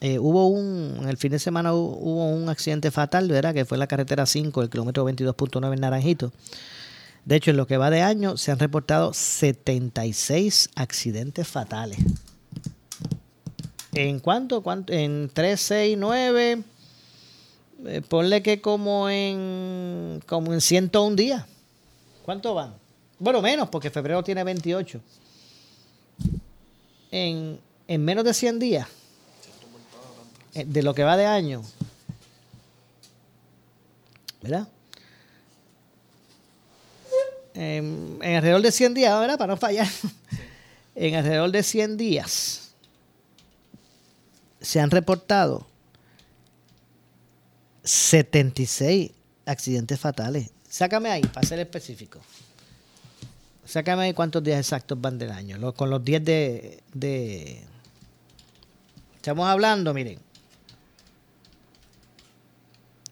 Eh, 0.00 0.18
hubo 0.18 0.46
un, 0.48 0.98
en 1.00 1.08
el 1.08 1.16
fin 1.16 1.32
de 1.32 1.38
semana 1.38 1.72
hubo, 1.72 2.28
un 2.28 2.48
accidente 2.48 2.90
fatal, 2.90 3.28
¿verdad? 3.28 3.54
Que 3.54 3.64
fue 3.64 3.78
la 3.78 3.86
carretera 3.86 4.26
5, 4.26 4.62
el 4.62 4.70
kilómetro 4.70 5.08
22.9 5.08 5.72
en 5.72 5.80
Naranjito. 5.80 6.32
De 7.24 7.36
hecho, 7.36 7.50
en 7.50 7.56
lo 7.56 7.66
que 7.66 7.76
va 7.76 7.90
de 7.90 8.02
año 8.02 8.36
se 8.36 8.52
han 8.52 8.58
reportado 8.58 9.12
76 9.12 10.70
accidentes 10.76 11.48
fatales. 11.48 11.98
¿En 13.94 14.20
cuánto? 14.20 14.62
¿Cuánto? 14.62 14.92
En 14.92 15.30
3, 15.32 15.60
6, 15.60 15.96
9. 15.98 16.62
ponle 18.08 18.42
que 18.42 18.60
como 18.60 19.08
en, 19.08 20.22
como 20.26 20.52
en 20.52 20.60
101 20.60 21.16
días. 21.16 21.44
¿Cuánto 22.22 22.54
van? 22.54 22.74
Bueno, 23.18 23.40
menos, 23.40 23.70
porque 23.70 23.90
febrero 23.90 24.22
tiene 24.22 24.44
28. 24.44 25.00
En, 27.10 27.58
en 27.88 28.04
menos 28.04 28.24
de 28.24 28.34
100 28.34 28.58
días. 28.58 28.86
Eh, 30.56 30.64
de 30.66 30.82
lo 30.82 30.94
que 30.94 31.04
va 31.04 31.18
de 31.18 31.26
año. 31.26 31.62
¿Verdad? 34.40 34.68
en, 37.52 38.18
alrededor 38.22 38.62
de 38.62 38.72
100 38.72 38.94
días, 38.94 39.20
¿verdad? 39.20 39.36
Para 39.36 39.52
no 39.52 39.56
fallar. 39.58 39.88
en 40.94 41.14
alrededor 41.14 41.50
de 41.50 41.62
100 41.62 41.96
días 41.98 42.70
se 44.60 44.80
han 44.80 44.90
reportado 44.90 45.66
76 47.84 49.12
accidentes 49.44 50.00
fatales. 50.00 50.50
Sácame 50.68 51.10
ahí, 51.10 51.22
para 51.22 51.46
ser 51.46 51.58
específico. 51.58 52.20
Sácame 53.66 54.04
ahí 54.04 54.14
cuántos 54.14 54.42
días 54.42 54.58
exactos 54.58 54.98
van 54.98 55.18
del 55.18 55.32
año. 55.32 55.74
con 55.74 55.90
los 55.90 56.02
10 56.02 56.24
de, 56.24 56.82
de... 56.94 57.62
Estamos 59.16 59.46
hablando, 59.46 59.92
miren. 59.92 60.25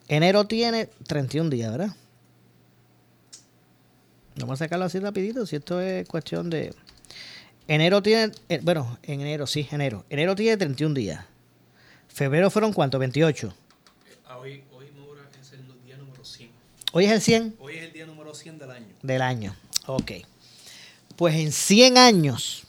Enero 0.09 0.47
tiene 0.47 0.87
31 1.07 1.51
días, 1.51 1.71
¿verdad? 1.71 1.97
Vamos 4.37 4.61
a 4.61 4.65
sacarlo 4.65 4.85
así 4.85 4.99
rapidito, 4.99 5.47
si 5.47 5.57
esto 5.57 5.81
es 5.81 6.07
cuestión 6.09 6.51
de... 6.51 6.75
Enero 7.69 8.03
tiene, 8.03 8.33
eh, 8.49 8.61
bueno, 8.63 8.99
en 9.03 9.21
enero, 9.21 9.47
sí, 9.47 9.67
enero. 9.71 10.05
Enero 10.11 10.35
tiene 10.35 10.57
31 10.57 10.95
días. 10.95 11.25
Febrero 12.09 12.51
fueron 12.51 12.73
cuántos, 12.73 12.99
28. 12.99 13.47
Eh, 13.47 14.17
hoy, 14.39 14.65
hoy 14.73 14.87
es 15.41 15.53
el 15.53 15.67
día 15.85 15.97
número 15.97 16.25
100. 16.25 16.51
¿Hoy 16.93 17.05
es 17.07 17.13
el 17.13 17.21
100? 17.23 17.57
Hoy 17.59 17.77
es 17.77 17.85
el 17.85 17.93
día 17.93 18.07
número 18.07 18.35
100 18.35 18.59
del 18.59 18.71
año. 18.71 18.87
Del 19.03 19.23
año, 19.23 19.57
ok. 19.87 20.13
Pues 21.17 21.37
en 21.37 21.53
100 21.53 21.97
años, 21.97 22.67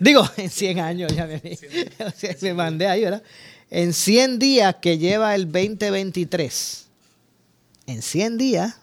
digo, 0.00 0.28
en 0.36 0.50
100 0.50 0.80
años, 0.80 1.14
ya 1.14 1.26
me, 1.26 1.40
me 2.42 2.54
mandé 2.54 2.88
ahí, 2.88 3.04
¿verdad? 3.04 3.22
En 3.70 3.92
100 3.92 4.38
días 4.38 4.76
que 4.80 4.98
lleva 4.98 5.34
el 5.34 5.50
2023, 5.50 6.86
en 7.86 8.02
100 8.02 8.38
días 8.38 8.76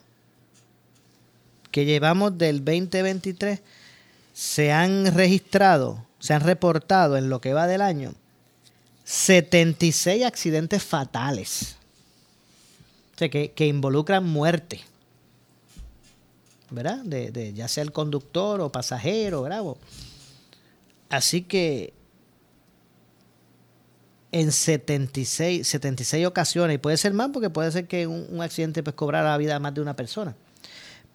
que 1.71 1.85
llevamos 1.85 2.37
del 2.37 2.63
2023 2.63 3.61
se 4.33 4.71
han 4.71 5.13
registrado, 5.15 6.05
se 6.19 6.33
han 6.33 6.41
reportado 6.41 7.17
en 7.17 7.29
lo 7.29 7.41
que 7.41 7.53
va 7.53 7.67
del 7.67 7.81
año 7.81 8.13
76 9.05 10.25
accidentes 10.25 10.83
fatales. 10.83 11.75
Que, 13.15 13.53
involucran 13.59 14.25
muerte. 14.25 14.81
¿Verdad? 16.69 16.97
De, 17.05 17.53
ya 17.53 17.67
sea 17.67 17.83
el 17.83 17.93
conductor 17.93 18.59
o 18.59 18.71
pasajero, 18.71 19.43
¿verdad? 19.43 19.63
Así 21.09 21.43
que 21.43 21.93
en 24.35 24.51
76, 24.51 25.65
76 25.65 26.25
ocasiones, 26.25 26.75
y 26.75 26.77
puede 26.77 26.97
ser 26.97 27.13
más 27.13 27.29
porque 27.31 27.49
puede 27.49 27.71
ser 27.71 27.87
que 27.87 28.05
un, 28.05 28.27
un 28.29 28.41
accidente 28.41 28.83
pues 28.83 28.93
cobrara 28.93 29.29
la 29.29 29.37
vida 29.37 29.55
a 29.55 29.59
más 29.59 29.73
de 29.73 29.79
una 29.79 29.95
persona. 29.95 30.35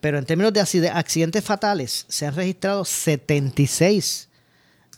Pero 0.01 0.19
en 0.19 0.25
términos 0.25 0.55
de 0.55 0.89
accidentes 0.89 1.45
fatales, 1.45 2.07
se 2.09 2.27
han 2.27 2.35
registrado 2.35 2.83
76 2.83 4.29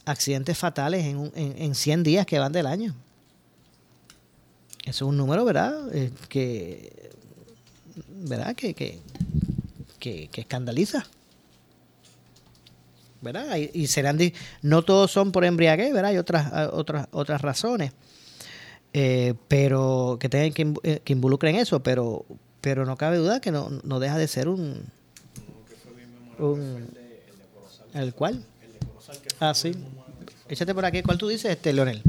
accidentes 0.04 0.56
fatales 0.56 1.04
en, 1.04 1.32
en, 1.34 1.74
100 1.74 2.04
días 2.04 2.24
que 2.24 2.38
van 2.38 2.52
del 2.52 2.68
año. 2.68 2.94
Eso 4.84 5.04
es 5.04 5.08
un 5.08 5.16
número, 5.16 5.44
¿verdad? 5.44 5.92
Eh, 5.92 6.12
que, 6.28 7.10
¿verdad? 8.06 8.54
Que, 8.54 8.74
que, 8.74 9.00
que, 9.98 10.40
escandaliza. 10.40 11.06
¿Verdad? 13.22 13.56
Y, 13.56 13.86
serán, 13.86 14.18
no 14.60 14.82
todos 14.82 15.10
son 15.10 15.32
por 15.32 15.44
embriaguez, 15.44 15.92
¿verdad? 15.92 16.10
Hay 16.10 16.18
otras, 16.18 16.52
otras, 16.72 17.06
otras 17.12 17.40
razones. 17.40 17.92
Eh, 18.92 19.34
pero 19.48 20.18
que 20.20 20.28
tengan 20.28 20.52
que, 20.52 20.74
eh, 20.82 21.00
que 21.02 21.12
involucren 21.14 21.56
eso, 21.56 21.82
pero, 21.82 22.26
pero 22.60 22.84
no 22.84 22.96
cabe 22.96 23.16
duda 23.16 23.40
que 23.40 23.50
no, 23.50 23.70
no 23.84 24.00
deja 24.00 24.18
de 24.18 24.28
ser 24.28 24.48
un, 24.48 24.82
un 26.38 26.88
¿El 27.94 28.14
cual? 28.14 28.42
Ah, 29.38 29.54
sí. 29.54 29.72
Échate 30.48 30.74
por 30.74 30.84
aquí. 30.84 31.02
¿Cuál 31.02 31.18
tú 31.18 31.28
dices, 31.28 31.50
este, 31.50 31.72
Leonel? 31.72 32.02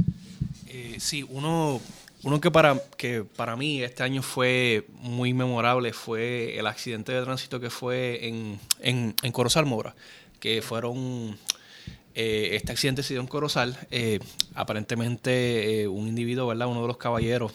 Eh, 0.68 0.96
sí, 1.00 1.26
uno, 1.30 1.82
uno 2.24 2.42
que, 2.42 2.52
para, 2.52 2.82
que 2.98 3.24
para 3.24 3.56
mí 3.56 3.82
este 3.82 4.04
año 4.04 4.22
fue 4.22 4.88
muy 5.00 5.34
memorable 5.34 5.92
fue 5.94 6.58
el 6.58 6.68
accidente 6.68 7.12
de 7.12 7.22
tránsito 7.22 7.60
que 7.60 7.70
fue 7.70 8.28
en, 8.28 8.60
en, 8.80 9.16
en 9.22 9.32
Corozal 9.32 9.66
Mora, 9.66 9.94
que 10.44 10.62
fueron... 10.62 11.38
Eh, 12.16 12.50
este 12.52 12.74
accidente 12.74 13.02
se 13.02 13.14
dio 13.14 13.22
en 13.22 13.28
Corozal. 13.28 13.78
Eh, 13.92 14.20
aparentemente 14.56 15.88
un 15.88 16.10
individuo, 16.10 16.48
¿verdad? 16.48 16.68
Uno 16.68 16.82
de 16.82 16.88
los 16.90 16.98
caballeros 16.98 17.54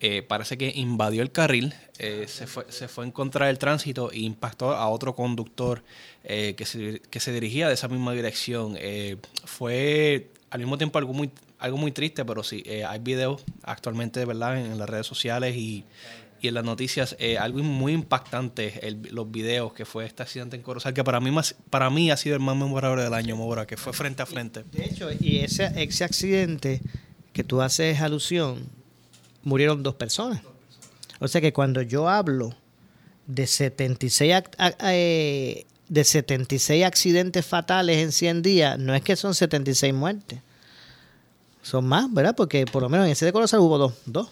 eh, 0.00 0.22
parece 0.22 0.56
que 0.56 0.72
invadió 0.74 1.20
el 1.22 1.30
carril, 1.30 1.74
eh, 1.98 2.24
se, 2.26 2.46
fue, 2.46 2.64
se 2.70 2.88
fue 2.88 3.04
en 3.04 3.12
contra 3.12 3.48
del 3.48 3.58
tránsito 3.58 4.10
e 4.10 4.20
impactó 4.20 4.72
a 4.72 4.88
otro 4.88 5.14
conductor 5.14 5.84
eh, 6.24 6.54
que, 6.56 6.64
se, 6.64 7.00
que 7.08 7.20
se 7.20 7.32
dirigía 7.32 7.68
de 7.68 7.74
esa 7.74 7.86
misma 7.86 8.12
dirección. 8.12 8.78
fue 9.44 10.30
al 10.48 10.60
mismo 10.60 10.78
tiempo 10.78 10.98
algo 10.98 11.12
muy, 11.12 11.30
algo 11.58 11.76
muy 11.76 11.92
triste, 11.92 12.24
pero 12.24 12.42
sí, 12.42 12.64
hay 12.84 12.98
videos 12.98 13.44
actualmente 13.62 14.24
¿verdad? 14.24 14.58
En, 14.58 14.78
las 14.78 14.88
redes 14.88 15.06
sociales 15.06 15.54
y, 15.54 15.84
y 16.42 16.48
en 16.48 16.54
las 16.54 16.64
noticias, 16.64 17.16
algo 17.38 17.62
muy 17.62 17.92
impactante, 17.92 18.98
los 19.10 19.30
videos 19.30 19.72
que 19.72 19.84
fue 19.84 20.04
este 20.04 20.22
accidente 20.24 20.56
en 20.56 20.62
Corozal, 20.62 20.92
que 20.92 21.04
para 21.04 21.20
mí, 21.20 21.30
más, 21.30 21.54
para 21.70 21.88
mí 21.88 22.10
ha 22.10 22.16
sido 22.16 22.34
el 22.34 22.42
más 22.42 22.56
memorable 22.56 23.04
del 23.04 23.14
año, 23.14 23.36
Mora, 23.36 23.66
que 23.66 23.76
fue 23.76 23.92
frente 23.92 24.22
a 24.22 24.26
frente. 24.26 24.64
De 24.72 24.84
hecho, 24.84 25.08
y 25.20 25.38
ese, 25.38 25.70
ese 25.76 26.04
accidente 26.04 26.80
que 27.32 27.44
tú 27.44 27.62
haces 27.62 28.00
alusión, 28.00 28.68
murieron 29.42 29.82
dos 29.82 29.94
personas. 29.94 30.42
O 31.20 31.28
sea 31.28 31.40
que 31.40 31.52
cuando 31.52 31.82
yo 31.82 32.08
hablo 32.08 32.54
de 33.26 33.46
76, 33.46 34.42
eh, 34.82 35.66
de 35.88 36.04
76 36.04 36.84
accidentes 36.84 37.46
fatales 37.46 37.98
en 37.98 38.12
100 38.12 38.42
días, 38.42 38.78
no 38.78 38.94
es 38.94 39.02
que 39.02 39.16
son 39.16 39.34
76 39.34 39.94
muertes. 39.94 40.40
Son 41.62 41.86
más, 41.86 42.12
¿verdad? 42.12 42.34
Porque 42.36 42.66
por 42.66 42.82
lo 42.82 42.88
menos 42.88 43.06
en 43.06 43.12
ese 43.12 43.24
de 43.24 43.32
Corozal 43.32 43.60
hubo 43.60 43.78
dos. 43.78 43.94
dos. 44.06 44.30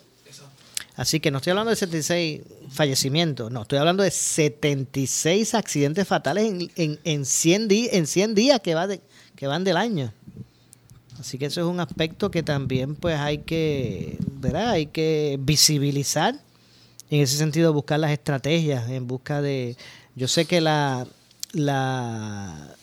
Así 1.00 1.18
que 1.18 1.30
no 1.30 1.38
estoy 1.38 1.52
hablando 1.52 1.70
de 1.70 1.76
76 1.76 2.42
fallecimientos, 2.68 3.50
no, 3.50 3.62
estoy 3.62 3.78
hablando 3.78 4.02
de 4.02 4.10
76 4.10 5.54
accidentes 5.54 6.06
fatales 6.06 6.44
en, 6.44 6.70
en, 6.76 7.00
en 7.04 7.24
100, 7.24 7.68
en 7.70 8.06
100 8.06 8.34
días 8.34 8.60
que, 8.60 8.74
va 8.74 8.86
que 9.34 9.46
van 9.46 9.64
del 9.64 9.78
año. 9.78 10.12
Así 11.18 11.38
que 11.38 11.46
eso 11.46 11.62
es 11.62 11.66
un 11.66 11.80
aspecto 11.80 12.30
que 12.30 12.42
también 12.42 12.96
pues 12.96 13.18
hay 13.18 13.38
que, 13.38 14.18
¿verdad? 14.30 14.72
Hay 14.72 14.88
que 14.88 15.38
visibilizar. 15.40 16.34
En 17.08 17.22
ese 17.22 17.38
sentido, 17.38 17.72
buscar 17.72 17.98
las 17.98 18.10
estrategias 18.10 18.90
en 18.90 19.06
busca 19.06 19.40
de... 19.40 19.78
Yo 20.16 20.28
sé 20.28 20.44
que 20.44 20.60
la, 20.60 21.06
la 21.54 22.76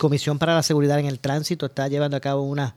Comisión 0.00 0.40
para 0.40 0.56
la 0.56 0.64
Seguridad 0.64 0.98
en 0.98 1.06
el 1.06 1.20
Tránsito 1.20 1.66
está 1.66 1.86
llevando 1.86 2.16
a 2.16 2.20
cabo 2.20 2.42
una, 2.42 2.74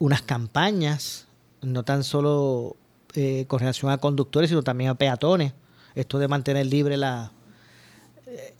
unas 0.00 0.22
campañas, 0.22 1.26
no 1.62 1.84
tan 1.84 2.02
solo 2.02 2.74
eh, 3.14 3.44
con 3.46 3.60
relación 3.60 3.90
a 3.90 3.98
conductores, 3.98 4.50
sino 4.50 4.62
también 4.62 4.90
a 4.90 4.94
peatones. 4.94 5.52
Esto 5.94 6.18
de 6.18 6.28
mantener 6.28 6.66
libre 6.66 6.96
la, 6.96 7.32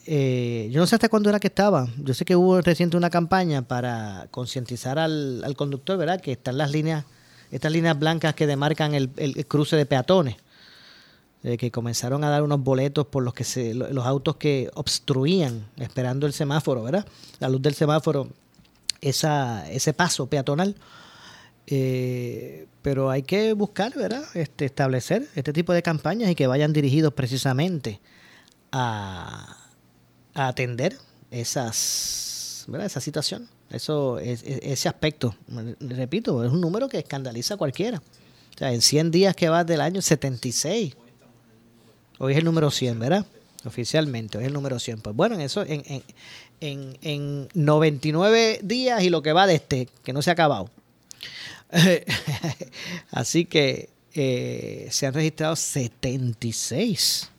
eh, 0.06 0.68
yo 0.72 0.80
no 0.80 0.86
sé 0.86 0.94
hasta 0.94 1.08
cuándo 1.08 1.28
era 1.28 1.38
que 1.38 1.48
estaba. 1.48 1.88
Yo 1.98 2.14
sé 2.14 2.24
que 2.24 2.36
hubo 2.36 2.60
reciente 2.60 2.96
una 2.96 3.10
campaña 3.10 3.62
para 3.62 4.28
concientizar 4.30 4.98
al, 4.98 5.54
conductor, 5.56 5.98
¿verdad? 5.98 6.20
Que 6.20 6.32
están 6.32 6.56
las 6.56 6.70
líneas, 6.70 7.04
estas 7.50 7.72
líneas 7.72 7.98
blancas 7.98 8.34
que 8.34 8.46
demarcan 8.46 8.94
el, 8.94 9.10
cruce 9.46 9.76
de 9.76 9.86
peatones. 9.86 10.36
eh, 11.44 11.56
que 11.56 11.70
comenzaron 11.70 12.24
a 12.24 12.30
dar 12.30 12.42
unos 12.42 12.62
boletos 12.62 13.06
por 13.06 13.22
los 13.22 13.34
que 13.34 13.44
se, 13.44 13.74
los 13.74 14.06
autos 14.06 14.36
que 14.36 14.70
obstruían 14.74 15.66
esperando 15.76 16.26
el 16.26 16.32
semáforo, 16.32 16.82
¿verdad? 16.82 17.06
La 17.38 17.48
luz 17.48 17.62
del 17.62 17.74
semáforo, 17.74 18.28
esa, 19.00 19.70
ese 19.70 19.92
paso 19.92 20.26
peatonal. 20.26 20.74
Eh, 21.70 22.66
pero 22.80 23.10
hay 23.10 23.22
que 23.22 23.52
buscar, 23.52 23.94
¿verdad? 23.94 24.24
Este, 24.34 24.64
establecer 24.64 25.28
este 25.34 25.52
tipo 25.52 25.74
de 25.74 25.82
campañas 25.82 26.30
y 26.30 26.34
que 26.34 26.46
vayan 26.46 26.72
dirigidos 26.72 27.12
precisamente 27.12 28.00
a, 28.72 29.54
atender 30.32 30.96
esas, 31.30 32.64
¿verdad? 32.68 32.86
esa 32.86 33.02
situación. 33.02 33.48
Eso, 33.70 34.18
es, 34.18 34.42
ese 34.44 34.88
aspecto, 34.88 35.34
repito, 35.80 36.42
es 36.42 36.50
un 36.50 36.62
número 36.62 36.88
que 36.88 36.98
escandaliza 36.98 37.54
a 37.54 37.56
cualquiera. 37.58 37.98
O 37.98 38.58
sea, 38.58 38.72
en 38.72 38.80
100 38.80 39.10
días 39.10 39.36
que 39.36 39.50
va 39.50 39.62
del 39.62 39.82
año 39.82 40.00
76. 40.00 40.96
Hoy 42.18 42.32
es 42.32 42.38
el 42.38 42.46
número 42.46 42.70
100, 42.70 42.98
¿verdad? 42.98 43.26
Oficialmente, 43.66 44.38
hoy 44.38 44.44
es 44.44 44.48
el 44.48 44.54
número 44.54 44.78
100. 44.78 45.02
Pues 45.02 45.14
bueno, 45.14 45.34
en 45.34 45.42
eso, 45.42 45.66
en, 45.66 45.82
en, 46.60 46.98
en 47.02 47.48
99 47.52 48.60
días 48.62 49.02
y 49.02 49.10
lo 49.10 49.20
que 49.20 49.34
va 49.34 49.46
de 49.46 49.56
este, 49.56 49.88
que 50.02 50.14
no 50.14 50.22
se 50.22 50.30
ha 50.30 50.32
acabado. 50.32 50.70
Así 53.10 53.44
que 53.44 53.90
eh, 54.14 54.88
se 54.90 55.06
han 55.06 55.14
registrado 55.14 55.54
76 55.56 57.30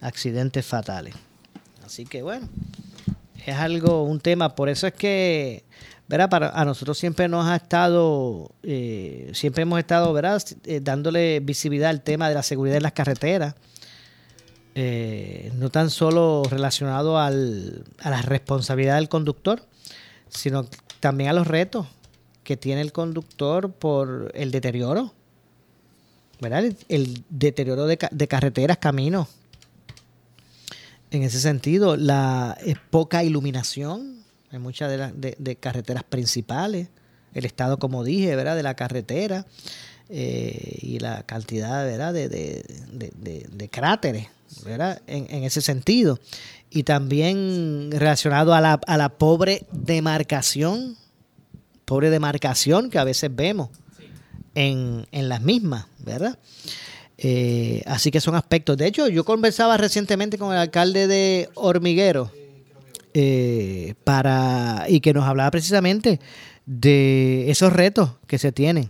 accidentes 0.00 0.64
fatales. 0.64 1.14
Así 1.84 2.04
que 2.04 2.22
bueno, 2.22 2.48
es 3.44 3.56
algo, 3.56 4.04
un 4.04 4.20
tema, 4.20 4.54
por 4.54 4.68
eso 4.68 4.86
es 4.86 4.94
que, 4.94 5.64
¿verdad? 6.08 6.28
Para, 6.28 6.50
a 6.50 6.64
nosotros 6.64 6.98
siempre 6.98 7.28
nos 7.28 7.46
ha 7.46 7.56
estado, 7.56 8.50
eh, 8.62 9.30
siempre 9.34 9.62
hemos 9.62 9.78
estado, 9.78 10.12
¿verdad? 10.12 10.42
Eh, 10.64 10.80
dándole 10.82 11.40
visibilidad 11.40 11.90
al 11.90 12.02
tema 12.02 12.28
de 12.28 12.34
la 12.34 12.42
seguridad 12.42 12.76
en 12.76 12.82
las 12.82 12.92
carreteras. 12.92 13.54
no 15.54 15.70
tan 15.70 15.90
solo 15.90 16.42
relacionado 16.48 17.18
al, 17.18 17.84
a 18.00 18.10
la 18.10 18.22
responsabilidad 18.22 18.96
del 18.96 19.08
conductor, 19.08 19.62
sino 20.28 20.66
también 21.00 21.30
a 21.30 21.32
los 21.32 21.46
retos 21.46 21.86
que 22.44 22.56
tiene 22.56 22.80
el 22.80 22.92
conductor 22.92 23.72
por 23.72 24.32
el 24.34 24.50
deterioro, 24.50 25.12
¿verdad? 26.40 26.64
El, 26.88 27.24
deterioro 27.30 27.86
de, 27.86 27.96
carreteras, 28.28 28.78
caminos. 28.78 29.28
En 31.10 31.22
ese 31.22 31.40
sentido, 31.40 31.96
la 31.96 32.58
poca 32.90 33.22
iluminación 33.22 34.22
en 34.52 34.60
muchas 34.60 34.90
de 34.90 34.98
las 34.98 35.12
de, 35.16 35.56
carreteras 35.56 36.04
principales, 36.04 36.88
el 37.34 37.46
estado, 37.46 37.78
como 37.78 38.04
dije, 38.04 38.36
¿verdad? 38.36 38.54
De 38.54 38.62
la 38.62 38.74
carretera 38.74 39.46
eh, 40.10 40.78
y 40.82 40.98
la 40.98 41.22
cantidad, 41.22 41.84
¿verdad? 41.84 42.12
De, 42.12 43.68
cráteres, 43.70 44.28
¿verdad? 44.64 45.00
En, 45.06 45.26
en, 45.30 45.44
ese 45.44 45.62
sentido. 45.62 46.18
Y 46.70 46.82
también 46.82 47.90
relacionado 47.92 48.52
a 48.52 48.60
la, 48.60 48.74
a 48.86 48.96
la 48.98 49.10
pobre 49.10 49.64
demarcación 49.72 50.96
pobre 51.92 52.08
demarcación 52.08 52.88
que 52.88 52.98
a 52.98 53.04
veces 53.04 53.28
vemos 53.36 53.68
en, 54.54 55.04
las 55.12 55.42
mismas, 55.42 55.84
¿verdad? 55.98 56.38
Eh, 57.18 57.82
así 57.84 58.10
que 58.10 58.18
son 58.18 58.34
aspectos. 58.34 58.78
De 58.78 58.86
hecho, 58.86 59.08
yo 59.08 59.24
conversaba 59.26 59.76
recientemente 59.76 60.38
con 60.38 60.54
el 60.54 60.58
alcalde 60.58 61.06
de 61.06 61.50
Hormiguero 61.52 62.30
eh, 63.12 63.92
para 64.04 64.86
y 64.88 65.00
que 65.00 65.12
nos 65.12 65.24
hablaba 65.24 65.50
precisamente 65.50 66.18
de 66.64 67.50
esos 67.50 67.74
retos 67.74 68.12
que 68.26 68.38
se 68.38 68.52
tienen. 68.52 68.88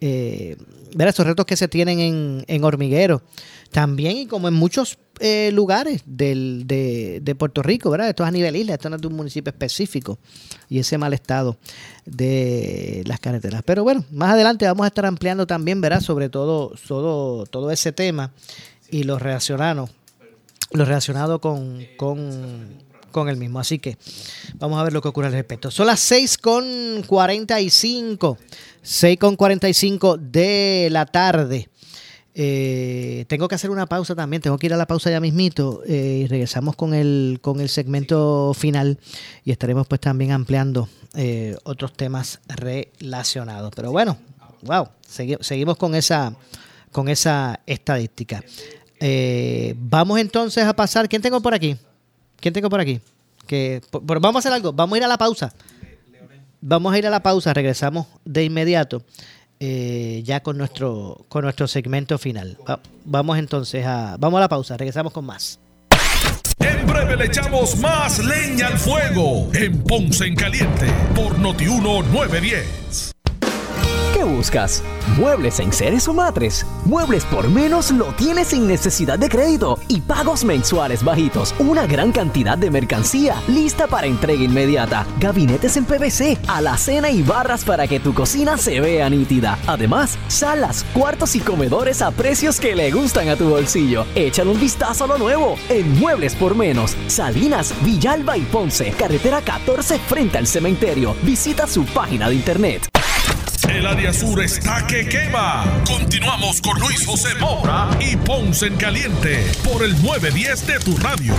Eh, 0.00 0.56
ver 0.94 1.08
esos 1.08 1.26
retos 1.26 1.46
que 1.46 1.56
se 1.56 1.68
tienen 1.68 2.00
en, 2.00 2.44
en 2.46 2.64
Hormiguero. 2.64 3.22
También, 3.70 4.16
y 4.16 4.26
como 4.26 4.48
en 4.48 4.54
muchos 4.54 4.98
eh, 5.20 5.50
lugares 5.52 6.02
del, 6.06 6.64
de, 6.66 7.34
Puerto 7.38 7.62
Rico, 7.62 7.90
¿verdad? 7.90 8.08
Esto 8.08 8.22
es 8.22 8.28
a 8.28 8.32
nivel 8.32 8.56
isla, 8.56 8.74
esto 8.74 8.94
es 8.94 9.00
de 9.00 9.06
un 9.06 9.14
municipio 9.14 9.50
específico. 9.50 10.18
Y 10.68 10.78
ese 10.78 10.96
mal 10.96 11.12
estado 11.12 11.58
de 12.06 13.02
las 13.06 13.20
carreteras. 13.20 13.62
Pero 13.64 13.82
bueno, 13.82 14.04
más 14.10 14.32
adelante 14.32 14.64
vamos 14.66 14.84
a 14.84 14.88
estar 14.88 15.06
ampliando 15.06 15.46
también, 15.46 15.80
¿verdad? 15.80 16.00
Sobre 16.00 16.28
todo, 16.28 16.72
todo, 16.86 17.46
todo 17.46 17.70
ese 17.70 17.92
tema 17.92 18.32
y 18.90 19.02
lo 19.02 19.18
relacionado, 19.18 19.88
lo 20.72 20.84
relacionado 20.84 21.40
con, 21.40 21.84
con, 21.96 22.87
con 23.10 23.28
el 23.28 23.36
mismo. 23.36 23.60
Así 23.60 23.78
que 23.78 23.96
vamos 24.56 24.78
a 24.80 24.84
ver 24.84 24.92
lo 24.92 25.02
que 25.02 25.08
ocurre 25.08 25.28
al 25.28 25.32
respecto. 25.32 25.70
Son 25.70 25.86
las 25.86 26.00
6 26.00 26.38
con 26.38 27.02
45. 27.06 28.38
6 28.82 29.18
con 29.18 29.36
45 29.36 30.16
de 30.18 30.88
la 30.90 31.06
tarde. 31.06 31.68
Eh, 32.40 33.24
tengo 33.26 33.48
que 33.48 33.56
hacer 33.56 33.68
una 33.68 33.86
pausa 33.86 34.14
también, 34.14 34.40
tengo 34.40 34.56
que 34.58 34.66
ir 34.66 34.72
a 34.72 34.76
la 34.76 34.86
pausa 34.86 35.10
ya 35.10 35.18
mismito 35.18 35.82
eh, 35.88 36.20
y 36.22 36.26
regresamos 36.28 36.76
con 36.76 36.94
el, 36.94 37.40
con 37.42 37.60
el 37.60 37.68
segmento 37.68 38.54
final 38.54 39.00
y 39.44 39.50
estaremos 39.50 39.88
pues 39.88 40.00
también 40.00 40.30
ampliando 40.30 40.88
eh, 41.14 41.56
otros 41.64 41.94
temas 41.94 42.38
relacionados. 42.46 43.72
Pero 43.74 43.90
bueno, 43.90 44.16
wow, 44.62 44.88
seguimos 45.40 45.76
con 45.78 45.96
esa, 45.96 46.32
con 46.92 47.08
esa 47.08 47.58
estadística. 47.66 48.44
vamos 49.74 50.20
entonces 50.20 50.62
a 50.62 50.76
pasar, 50.76 51.08
¿quién 51.08 51.20
tengo 51.20 51.40
por 51.40 51.54
aquí? 51.54 51.76
¿Quién 52.40 52.54
tengo 52.54 52.70
por 52.70 52.80
aquí? 52.80 53.00
Que, 53.46 53.80
vamos 54.02 54.36
a 54.36 54.38
hacer 54.40 54.52
algo, 54.52 54.72
vamos 54.72 54.96
a 54.96 54.98
ir 54.98 55.04
a 55.04 55.08
la 55.08 55.18
pausa. 55.18 55.52
Vamos 56.60 56.92
a 56.92 56.98
ir 56.98 57.06
a 57.06 57.10
la 57.10 57.22
pausa, 57.22 57.54
regresamos 57.54 58.06
de 58.24 58.44
inmediato. 58.44 59.02
Eh, 59.60 60.22
ya 60.24 60.40
con 60.40 60.56
nuestro, 60.56 61.24
con 61.28 61.42
nuestro 61.42 61.66
segmento 61.66 62.16
final. 62.16 62.56
vamos 63.04 63.38
entonces 63.38 63.84
a, 63.84 64.16
vamos 64.18 64.38
a 64.38 64.42
la 64.42 64.48
pausa, 64.48 64.76
regresamos 64.76 65.12
con 65.12 65.24
más. 65.24 65.58
En 66.60 66.86
breve 66.86 67.16
le 67.16 67.24
echamos 67.26 67.76
más 67.78 68.18
leña 68.24 68.68
al 68.68 68.78
fuego 68.78 69.48
en 69.54 69.82
Ponce 69.82 70.26
en 70.26 70.36
Caliente 70.36 70.86
por 71.14 71.38
Notiuno 71.38 72.02
910. 72.02 73.17
¿Qué 74.38 74.42
buscas? 74.42 74.84
¿Muebles 75.16 75.58
en 75.58 75.72
seres 75.72 76.06
o 76.06 76.14
matres? 76.14 76.64
Muebles 76.84 77.24
por 77.24 77.48
menos 77.48 77.90
lo 77.90 78.12
tienes 78.12 78.48
sin 78.48 78.68
necesidad 78.68 79.18
de 79.18 79.28
crédito 79.28 79.80
y 79.88 80.00
pagos 80.00 80.44
mensuales 80.44 81.02
bajitos. 81.02 81.56
Una 81.58 81.88
gran 81.88 82.12
cantidad 82.12 82.56
de 82.56 82.70
mercancía 82.70 83.34
lista 83.48 83.88
para 83.88 84.06
entrega 84.06 84.44
inmediata. 84.44 85.04
Gabinetes 85.18 85.76
en 85.76 85.86
PVC, 85.86 86.38
alacena 86.46 87.10
y 87.10 87.24
barras 87.24 87.64
para 87.64 87.88
que 87.88 87.98
tu 87.98 88.14
cocina 88.14 88.56
se 88.58 88.78
vea 88.78 89.10
nítida. 89.10 89.58
Además, 89.66 90.16
salas, 90.28 90.84
cuartos 90.94 91.34
y 91.34 91.40
comedores 91.40 92.00
a 92.00 92.12
precios 92.12 92.60
que 92.60 92.76
le 92.76 92.92
gustan 92.92 93.28
a 93.30 93.34
tu 93.34 93.48
bolsillo. 93.48 94.06
Échale 94.14 94.50
un 94.50 94.60
vistazo 94.60 95.02
a 95.02 95.08
lo 95.08 95.18
nuevo 95.18 95.56
en 95.68 95.98
Muebles 95.98 96.36
por 96.36 96.54
menos. 96.54 96.96
Salinas, 97.08 97.74
Villalba 97.82 98.36
y 98.36 98.42
Ponce, 98.42 98.92
carretera 98.92 99.42
14 99.42 99.98
frente 99.98 100.38
al 100.38 100.46
cementerio. 100.46 101.16
Visita 101.24 101.66
su 101.66 101.84
página 101.86 102.28
de 102.28 102.36
internet. 102.36 102.88
El 103.66 103.86
área 103.86 104.12
sur 104.12 104.40
está 104.40 104.86
que 104.86 105.08
quema. 105.08 105.82
Continuamos 105.84 106.60
con 106.60 106.78
Luis 106.78 107.04
José 107.04 107.34
Moura 107.40 107.90
y 108.00 108.16
Ponce 108.16 108.66
en 108.66 108.76
Caliente 108.76 109.44
por 109.64 109.82
el 109.82 110.00
910 110.00 110.66
de 110.66 110.78
tu 110.78 110.96
radio. 110.96 111.34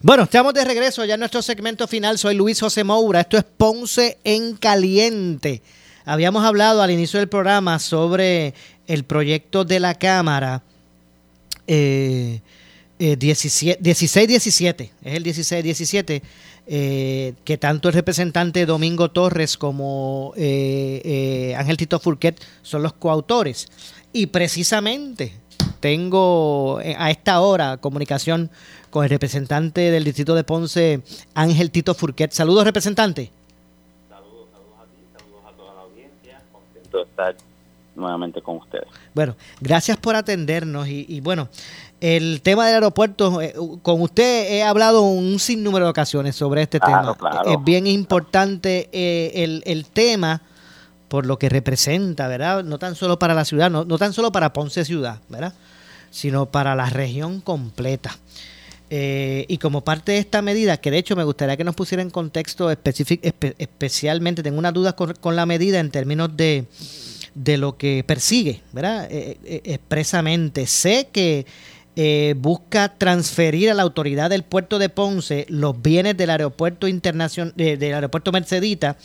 Bueno, 0.00 0.24
estamos 0.24 0.54
de 0.54 0.64
regreso 0.64 1.04
ya 1.04 1.14
en 1.14 1.20
nuestro 1.20 1.42
segmento 1.42 1.88
final. 1.88 2.18
Soy 2.18 2.36
Luis 2.36 2.60
José 2.60 2.84
Moura. 2.84 3.22
Esto 3.22 3.36
es 3.36 3.44
Ponce 3.44 4.18
en 4.22 4.54
Caliente. 4.54 5.60
Habíamos 6.04 6.44
hablado 6.44 6.80
al 6.80 6.92
inicio 6.92 7.18
del 7.18 7.28
programa 7.28 7.78
sobre 7.80 8.54
el 8.86 9.04
proyecto 9.04 9.64
de 9.64 9.80
la 9.80 9.94
Cámara 9.94 10.62
eh, 11.66 12.40
16-17. 12.98 14.80
Eh, 14.80 14.90
es 15.02 15.14
el 15.14 15.24
16-17 15.24 16.22
eh, 16.68 17.34
que 17.44 17.58
tanto 17.58 17.88
el 17.88 17.94
representante 17.94 18.66
Domingo 18.66 19.12
Torres 19.12 19.56
como 19.56 20.32
eh, 20.36 21.00
eh, 21.04 21.54
Ángel 21.56 21.76
Tito 21.76 22.00
Furquet 22.00 22.42
son 22.62 22.82
los 22.82 22.92
coautores. 22.92 23.68
Y 24.12 24.26
precisamente 24.26 25.32
tengo 25.78 26.78
a 26.78 27.10
esta 27.10 27.40
hora 27.40 27.76
comunicación 27.76 28.50
con 28.90 29.04
el 29.04 29.10
representante 29.10 29.92
del 29.92 30.04
distrito 30.04 30.34
de 30.34 30.42
Ponce, 30.42 31.02
Ángel 31.34 31.70
Tito 31.70 31.94
Furquet. 31.94 32.32
Saludos, 32.32 32.64
representante. 32.64 33.30
Saludos, 34.08 34.48
saludos 34.50 34.74
a 34.80 34.84
ti, 34.86 35.02
saludos 35.16 35.42
a 35.46 35.56
toda 35.56 35.74
la 35.74 35.80
audiencia. 35.82 36.42
Contento 36.50 36.98
de 36.98 37.04
estar 37.04 37.36
nuevamente 37.96 38.42
con 38.42 38.58
ustedes. 38.58 38.86
Bueno, 39.14 39.36
gracias 39.60 39.96
por 39.96 40.14
atendernos 40.14 40.86
y 40.88 41.20
bueno, 41.20 41.48
el 42.00 42.42
tema 42.42 42.66
del 42.66 42.74
aeropuerto, 42.74 43.40
eh, 43.40 43.54
con 43.82 44.02
usted 44.02 44.52
he 44.52 44.62
hablado 44.62 45.02
un 45.02 45.38
sinnúmero 45.38 45.86
de 45.86 45.90
ocasiones 45.90 46.36
sobre 46.36 46.62
este 46.62 46.78
tema. 46.78 47.16
Es 47.46 47.56
bien 47.64 47.86
importante 47.86 48.90
eh, 48.92 49.62
el, 49.64 49.86
tema 49.86 50.42
por 51.08 51.24
lo 51.24 51.38
que 51.38 51.48
representa, 51.48 52.28
¿verdad? 52.28 52.64
No 52.64 52.78
tan 52.78 52.96
solo 52.96 53.18
para 53.18 53.32
la 53.32 53.46
ciudad, 53.46 53.70
no, 53.70 53.86
tan 53.98 54.12
solo 54.12 54.30
para 54.30 54.52
Ponce 54.52 54.84
ciudad, 54.84 55.20
¿verdad? 55.30 55.54
Sino 56.10 56.46
para 56.46 56.74
la 56.74 56.90
región 56.90 57.40
completa. 57.40 58.18
Eh, 58.90 59.46
y 59.48 59.56
como 59.56 59.80
parte 59.80 60.12
de 60.12 60.18
esta 60.18 60.42
medida, 60.42 60.76
que 60.76 60.90
de 60.90 60.98
hecho 60.98 61.16
me 61.16 61.24
gustaría 61.24 61.56
que 61.56 61.64
nos 61.64 61.74
pusiera 61.74 62.02
en 62.02 62.10
contexto 62.10 62.70
específico, 62.70 63.26
especialmente, 63.58 64.42
tengo 64.42 64.58
unas 64.58 64.74
dudas 64.74 64.94
con, 64.94 65.14
con 65.14 65.34
la 65.34 65.46
medida 65.46 65.80
en 65.80 65.90
términos 65.90 66.36
de 66.36 66.66
de 67.36 67.58
lo 67.58 67.76
que 67.76 68.02
persigue, 68.04 68.62
¿verdad? 68.72 69.06
Eh, 69.10 69.38
eh, 69.44 69.60
expresamente. 69.64 70.66
Sé 70.66 71.08
que 71.12 71.46
eh, 71.94 72.34
busca 72.38 72.88
transferir 72.96 73.70
a 73.70 73.74
la 73.74 73.82
autoridad 73.82 74.30
del 74.30 74.42
puerto 74.42 74.78
de 74.78 74.88
Ponce 74.88 75.46
los 75.50 75.80
bienes 75.80 76.16
del 76.16 76.30
aeropuerto 76.30 76.88
internacional, 76.88 77.52
del 77.54 77.94
aeropuerto 77.94 78.32
Mercedita, 78.32 78.96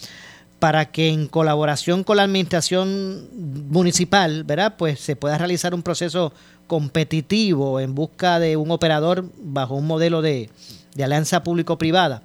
para 0.60 0.92
que 0.92 1.10
en 1.10 1.28
colaboración 1.28 2.04
con 2.06 2.18
la 2.18 2.24
administración 2.24 3.28
municipal, 3.70 4.46
¿verdad? 4.46 4.76
Pues 4.78 5.02
se 5.02 5.18
pueda 5.18 5.38
realizar 5.38 5.74
un 5.74 5.84
proceso 5.84 6.34
competitivo 6.68 7.82
en 7.82 7.96
busca 7.96 8.40
de 8.40 8.56
un 8.56 8.72
operador 8.72 9.26
bajo 9.44 9.76
un 9.76 9.88
modelo 9.88 10.22
de, 10.22 10.50
de 10.96 11.04
alianza 11.04 11.44
público-privada. 11.44 12.24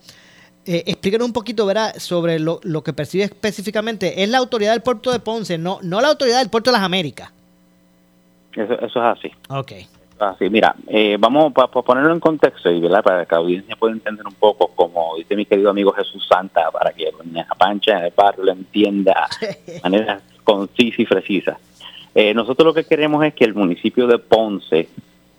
Eh, 0.67 0.83
explíquenos 0.87 1.27
un 1.27 1.33
poquito, 1.33 1.65
¿verdad?, 1.65 1.95
sobre 1.97 2.41
lo, 2.41 2.59
lo, 2.65 2.83
que 2.83 2.93
percibe 2.93 3.25
específicamente. 3.25 4.23
Es 4.23 4.29
la 4.29 4.39
autoridad 4.39 4.73
del 4.73 4.83
puerto 4.83 5.13
de 5.13 5.21
Ponce, 5.21 5.59
no, 5.59 5.79
no 5.83 6.01
la 6.01 6.09
autoridad 6.09 6.41
del 6.41 6.51
puerto 6.51 6.71
de 6.71 6.77
las 6.77 6.85
Américas. 6.85 7.31
Eso, 8.53 8.73
eso 8.73 8.85
es 8.85 9.19
así. 9.19 9.33
Ok. 9.49 9.73
Así, 10.19 10.49
mira, 10.49 10.75
eh, 10.89 11.17
vamos 11.21 11.53
a 11.55 11.67
ponerlo 11.69 12.13
en 12.13 12.21
contexto 12.21 12.71
y 12.71 12.81
¿verdad? 12.81 13.03
para 13.03 13.27
que 13.27 13.35
la 13.35 13.41
audiencia 13.43 13.77
pueda 13.77 13.93
entender 13.93 14.27
un 14.27 14.35
poco, 14.35 14.69
como 14.69 15.15
dice 15.17 15.37
mi 15.37 15.45
querido 15.45 15.69
amigo 15.69 15.93
Jesús 15.93 16.27
Santa, 16.27 16.71
para 16.71 16.91
que 16.93 17.11
doña 17.11 17.47
Pancha 17.59 18.05
el 18.07 18.15
barrio 18.17 18.45
lo 18.45 18.53
entienda 18.53 19.29
de 19.41 19.81
manera 19.83 20.21
concisa 20.45 21.03
y 21.03 21.05
precisa. 21.05 21.59
Eh, 22.15 22.33
nosotros 22.33 22.67
lo 22.67 22.75
que 22.75 22.85
queremos 22.85 23.23
es 23.27 23.35
que 23.35 23.45
el 23.45 23.55
municipio 23.55 24.07
de 24.07 24.19
Ponce 24.19 24.89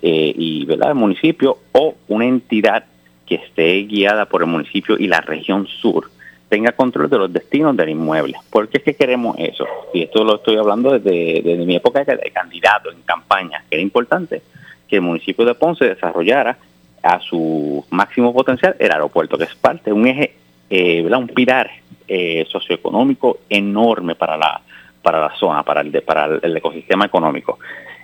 eh, 0.02 0.34
y 0.38 0.64
¿verdad? 0.66 0.90
el 0.90 0.96
municipio 0.96 1.58
o 1.72 1.96
una 2.08 2.26
entidad 2.26 2.86
que 3.28 3.36
esté 3.36 3.84
guiada 3.84 4.26
por 4.26 4.42
el 4.42 4.48
municipio 4.48 4.96
y 4.98 5.08
la 5.08 5.22
región 5.22 5.68
sur 5.68 6.10
tenga 6.50 6.72
control 6.72 7.10
de 7.10 7.18
los 7.18 7.34
destinos 7.34 7.76
del 7.76 7.90
inmueble. 7.90 8.36
¿Por 8.50 8.70
qué 8.70 8.78
es 8.78 8.84
que 8.84 8.96
queremos 8.96 9.36
eso? 9.38 9.66
Y 9.94 10.04
esto 10.04 10.24
lo 10.24 10.36
estoy 10.36 10.56
hablando 10.56 10.98
desde, 10.98 11.42
desde 11.42 11.66
mi 11.66 11.76
época 11.76 12.06
de 12.06 12.32
candidato 12.32 12.90
en 12.90 13.02
campaña, 13.02 13.64
que 13.70 13.76
era 13.76 13.82
importante 13.84 14.42
que 14.88 14.96
el 14.96 15.02
municipio 15.02 15.46
de 15.46 15.56
Ponce 15.56 15.86
desarrollara 15.86 16.58
a 17.04 17.20
su 17.20 17.86
máximo 17.90 18.34
potencial 18.34 18.76
el 18.80 18.92
aeropuerto, 18.92 19.38
que 19.38 19.44
es 19.44 19.56
parte 19.56 19.90
de 19.90 19.94
un 19.94 20.08
eje, 20.08 20.36
eh, 20.70 21.04
un 21.04 21.28
pilar 21.28 21.70
eh, 22.08 22.46
socioeconómico 22.50 23.40
enorme 23.50 24.16
para 24.16 24.38
la 24.38 24.62
para 25.02 25.22
la 25.22 25.34
zona, 25.38 25.64
para 25.64 25.80
el, 25.80 26.02
para 26.02 26.38
el 26.42 26.58
ecosistema 26.58 27.06
económico. 27.06 27.60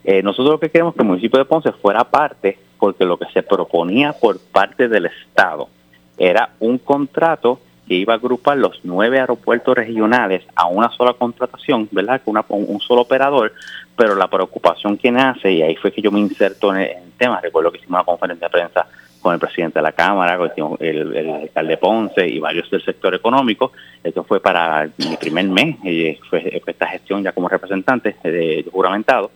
Eh, 0.05 0.23
nosotros 0.23 0.53
lo 0.53 0.59
que 0.59 0.69
queremos 0.69 0.93
es 0.93 0.95
que 0.95 1.01
el 1.01 1.09
municipio 1.09 1.37
de 1.37 1.43
Ponce 1.43 1.73
fuera 1.73 2.05
parte, 2.05 2.57
porque 2.83 3.05
lo 3.05 3.15
que 3.15 3.27
se 3.31 3.43
proponía 3.43 4.11
por 4.11 4.41
parte 4.41 4.89
del 4.89 5.05
Estado 5.05 5.69
era 6.17 6.49
un 6.59 6.77
contrato 6.79 7.61
que 7.87 7.93
iba 7.93 8.11
a 8.11 8.17
agrupar 8.17 8.57
los 8.57 8.77
nueve 8.83 9.21
aeropuertos 9.21 9.73
regionales 9.73 10.43
a 10.53 10.67
una 10.67 10.91
sola 10.91 11.13
contratación, 11.13 11.87
¿verdad? 11.91 12.21
Con 12.25 12.35
un 12.49 12.81
solo 12.81 13.03
operador, 13.03 13.53
pero 13.95 14.15
la 14.15 14.27
preocupación 14.27 14.97
que 14.97 15.13
nace, 15.13 15.49
y 15.49 15.61
ahí 15.61 15.77
fue 15.77 15.93
que 15.93 16.01
yo 16.01 16.11
me 16.11 16.19
inserto 16.19 16.75
en 16.75 16.81
el, 16.81 17.11
tema, 17.17 17.39
recuerdo 17.39 17.71
que 17.71 17.77
hicimos 17.77 17.99
una 17.99 18.03
conferencia 18.03 18.47
de 18.47 18.51
prensa 18.51 18.85
con 19.21 19.33
el 19.33 19.39
presidente 19.39 19.79
de 19.79 19.83
la 19.83 19.93
Cámara, 19.93 20.37
con 20.37 20.75
el, 20.81 21.35
alcalde 21.43 21.77
Ponce 21.77 22.27
y 22.27 22.39
varios 22.39 22.69
del 22.69 22.83
sector 22.83 23.15
económico. 23.15 23.71
Esto 24.03 24.25
fue 24.25 24.41
para 24.41 24.89
mi 24.97 25.15
primer 25.15 25.45
mes, 25.45 25.77
eh, 25.85 26.19
fue, 26.29 26.61
esta 26.67 26.87
gestión 26.87 27.23
ya 27.23 27.31
como 27.31 27.47
representante 27.47 28.17
de, 28.23 28.65
juramentado, 28.69 29.31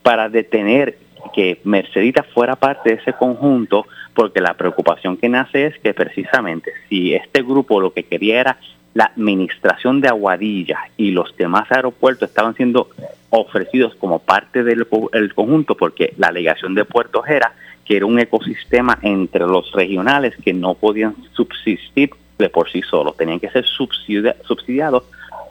para 0.00 0.28
detener 0.28 0.96
que 1.32 1.60
Mercedita 1.64 2.22
fuera 2.22 2.56
parte 2.56 2.90
de 2.90 2.96
ese 2.96 3.12
conjunto, 3.12 3.86
porque 4.14 4.40
la 4.40 4.54
preocupación 4.54 5.16
que 5.16 5.28
nace 5.28 5.66
es 5.66 5.78
que 5.78 5.94
precisamente 5.94 6.72
si 6.88 7.14
este 7.14 7.42
grupo 7.42 7.80
lo 7.80 7.92
que 7.92 8.04
quería 8.04 8.40
era 8.40 8.58
la 8.94 9.06
administración 9.06 10.00
de 10.00 10.08
Aguadilla 10.08 10.78
y 10.96 11.10
los 11.10 11.36
demás 11.36 11.70
aeropuertos 11.70 12.28
estaban 12.28 12.54
siendo 12.54 12.88
ofrecidos 13.30 13.94
como 13.96 14.20
parte 14.20 14.62
del 14.62 14.86
conjunto 15.34 15.76
porque 15.76 16.14
la 16.16 16.28
alegación 16.28 16.74
de 16.74 16.84
Puerto 16.84 17.26
era 17.26 17.52
que 17.84 17.96
era 17.96 18.06
un 18.06 18.18
ecosistema 18.18 18.98
entre 19.02 19.46
los 19.46 19.72
regionales 19.72 20.34
que 20.42 20.54
no 20.54 20.74
podían 20.74 21.16
subsistir 21.32 22.10
de 22.38 22.48
por 22.48 22.70
sí 22.70 22.82
solos, 22.82 23.16
tenían 23.16 23.40
que 23.40 23.50
ser 23.50 23.64
subsidiados 23.66 25.04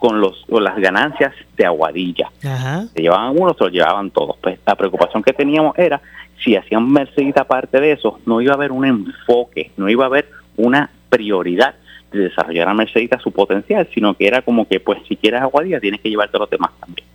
con, 0.04 0.20
los, 0.20 0.44
las 0.50 0.76
ganancias 0.82 1.34
de 1.56 1.66
Aguadilla. 1.66 2.30
Se 2.42 3.02
llevaban 3.02 3.40
unos, 3.40 3.56
se 3.56 3.64
los 3.64 3.72
llevaban 3.72 4.12
todos. 4.12 4.36
Pues 4.42 4.60
la 4.66 4.76
preocupación 4.76 5.24
que 5.24 5.32
teníamos 5.32 5.80
era 5.80 6.02
si 6.44 6.58
hacían 6.58 6.92
Mercedita 6.92 7.46
parte 7.46 7.80
de 7.80 7.94
eso, 7.94 8.20
no 8.26 8.42
iba 8.42 8.52
a 8.52 8.56
haber 8.56 8.74
un 8.74 8.84
enfoque, 8.84 9.72
no 9.78 9.88
iba 9.88 10.04
a 10.04 10.08
haber 10.08 10.30
una 10.58 10.90
prioridad 11.08 11.76
de 12.12 12.20
desarrollar 12.20 12.68
a 12.68 12.74
Mercedita 12.74 13.18
su 13.18 13.32
potencial, 13.32 13.88
sino 13.94 14.14
que 14.14 14.28
era 14.28 14.42
como 14.42 14.68
que, 14.68 14.82
pues, 14.82 15.00
si 15.08 15.16
quieres 15.16 15.40
Aguadilla, 15.40 15.80
tienes 15.80 16.02
que 16.02 16.10
llevarte 16.10 16.36
a 16.36 16.42
los 16.42 16.50
demás 16.50 16.72
también. 16.82 17.08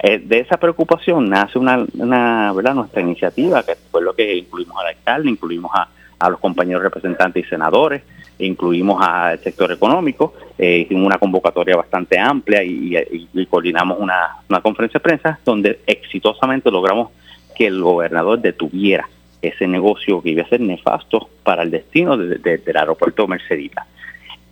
Eh, 0.00 0.18
de 0.18 0.40
esa 0.40 0.58
preocupación 0.58 1.30
nace 1.30 1.58
una, 1.58 1.82
una, 1.94 2.52
¿verdad? 2.52 2.74
nuestra 2.74 3.00
iniciativa, 3.00 3.62
que 3.62 3.74
fue 3.90 4.02
lo 4.02 4.14
que 4.14 4.36
incluimos 4.36 4.76
al 4.78 4.88
alcalde, 4.88 5.30
incluimos 5.30 5.70
a, 5.74 5.88
a 6.18 6.30
los 6.30 6.40
compañeros 6.40 6.82
representantes 6.82 7.44
y 7.44 7.48
senadores, 7.48 8.02
incluimos 8.38 9.00
al 9.06 9.38
sector 9.40 9.70
económico, 9.72 10.34
eh, 10.58 10.88
una 10.90 11.18
convocatoria 11.18 11.76
bastante 11.76 12.18
amplia 12.18 12.62
y, 12.62 13.46
coordinamos 13.48 13.98
una, 14.00 14.36
una, 14.48 14.60
conferencia 14.60 14.98
de 14.98 15.02
prensa 15.02 15.38
donde 15.44 15.80
exitosamente 15.86 16.70
logramos 16.70 17.10
que 17.54 17.66
el 17.66 17.80
gobernador 17.80 18.40
detuviera 18.40 19.08
ese 19.42 19.66
negocio 19.66 20.22
que 20.22 20.30
iba 20.30 20.42
a 20.42 20.48
ser 20.48 20.60
nefasto 20.60 21.28
para 21.42 21.62
el 21.62 21.70
destino 21.70 22.16
de, 22.16 22.38
del 22.58 22.76
aeropuerto 22.76 23.26
Mercedita. 23.26 23.86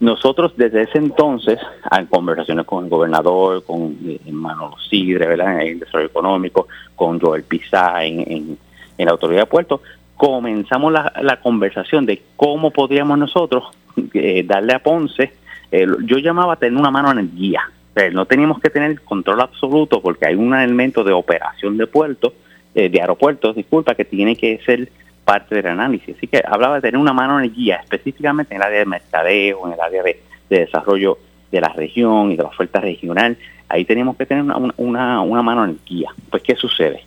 Nosotros 0.00 0.52
desde 0.56 0.82
ese 0.82 0.98
entonces, 0.98 1.60
en 1.96 2.06
conversaciones 2.06 2.66
con 2.66 2.84
el 2.84 2.90
gobernador, 2.90 3.64
con 3.64 3.96
eh, 4.04 4.18
Manolo 4.32 4.76
Sidre, 4.90 5.28
¿verdad? 5.28 5.62
en 5.62 5.68
el 5.68 5.78
desarrollo 5.78 6.08
económico, 6.08 6.66
con 6.96 7.20
Joel 7.20 7.44
Pizá 7.44 8.04
en, 8.04 8.58
en, 8.98 9.06
la 9.06 9.12
autoridad 9.12 9.42
de 9.42 9.46
puertos, 9.46 9.80
comenzamos 10.22 10.92
la, 10.92 11.40
conversación 11.42 12.06
de 12.06 12.22
cómo 12.36 12.70
podríamos 12.70 13.18
nosotros 13.18 13.64
eh, 14.14 14.44
darle 14.46 14.72
a 14.72 14.78
Ponce, 14.78 15.32
eh, 15.72 15.84
yo 16.04 16.18
llamaba 16.18 16.52
a 16.52 16.56
tener 16.56 16.78
una 16.78 16.92
mano 16.92 17.10
en 17.10 17.18
el 17.18 17.34
guía, 17.34 17.62
no 18.12 18.24
teníamos 18.24 18.60
que 18.60 18.70
tener 18.70 19.00
control 19.00 19.40
absoluto 19.40 20.00
porque 20.00 20.26
hay 20.28 20.36
un 20.36 20.54
elemento 20.54 21.02
de 21.02 21.12
operación 21.12 21.76
de 21.76 21.88
puertos, 21.88 22.34
de 22.72 23.00
aeropuertos, 23.00 23.56
disculpa, 23.56 23.96
que 23.96 24.04
tiene 24.04 24.36
que 24.36 24.60
ser 24.64 24.88
parte 25.24 25.56
del 25.56 25.66
análisis. 25.66 26.16
Así 26.16 26.28
que 26.28 26.40
hablaba 26.46 26.76
de 26.76 26.82
tener 26.82 26.98
una 26.98 27.12
mano 27.12 27.38
en 27.38 27.46
el 27.46 27.52
guía, 27.52 27.80
específicamente 27.82 28.54
en 28.54 28.62
el 28.62 28.66
área 28.66 28.78
de 28.78 28.86
mercadeo, 28.86 29.66
en 29.66 29.72
el 29.72 29.80
área 29.80 30.02
de, 30.04 30.22
desarrollo 30.48 31.18
de 31.50 31.60
la 31.60 31.68
región 31.68 32.30
y 32.30 32.36
de 32.36 32.44
la 32.44 32.48
oferta 32.48 32.80
regional. 32.80 33.36
Ahí 33.68 33.84
tenemos 33.84 34.16
que 34.16 34.24
tener 34.24 34.44
una, 34.44 34.72
una, 34.76 35.20
una 35.20 35.42
mano 35.42 35.64
en 35.64 35.70
el 35.70 35.78
guía. 35.84 36.10
Pues, 36.30 36.42
¿qué 36.42 36.54
sucede? 36.54 37.02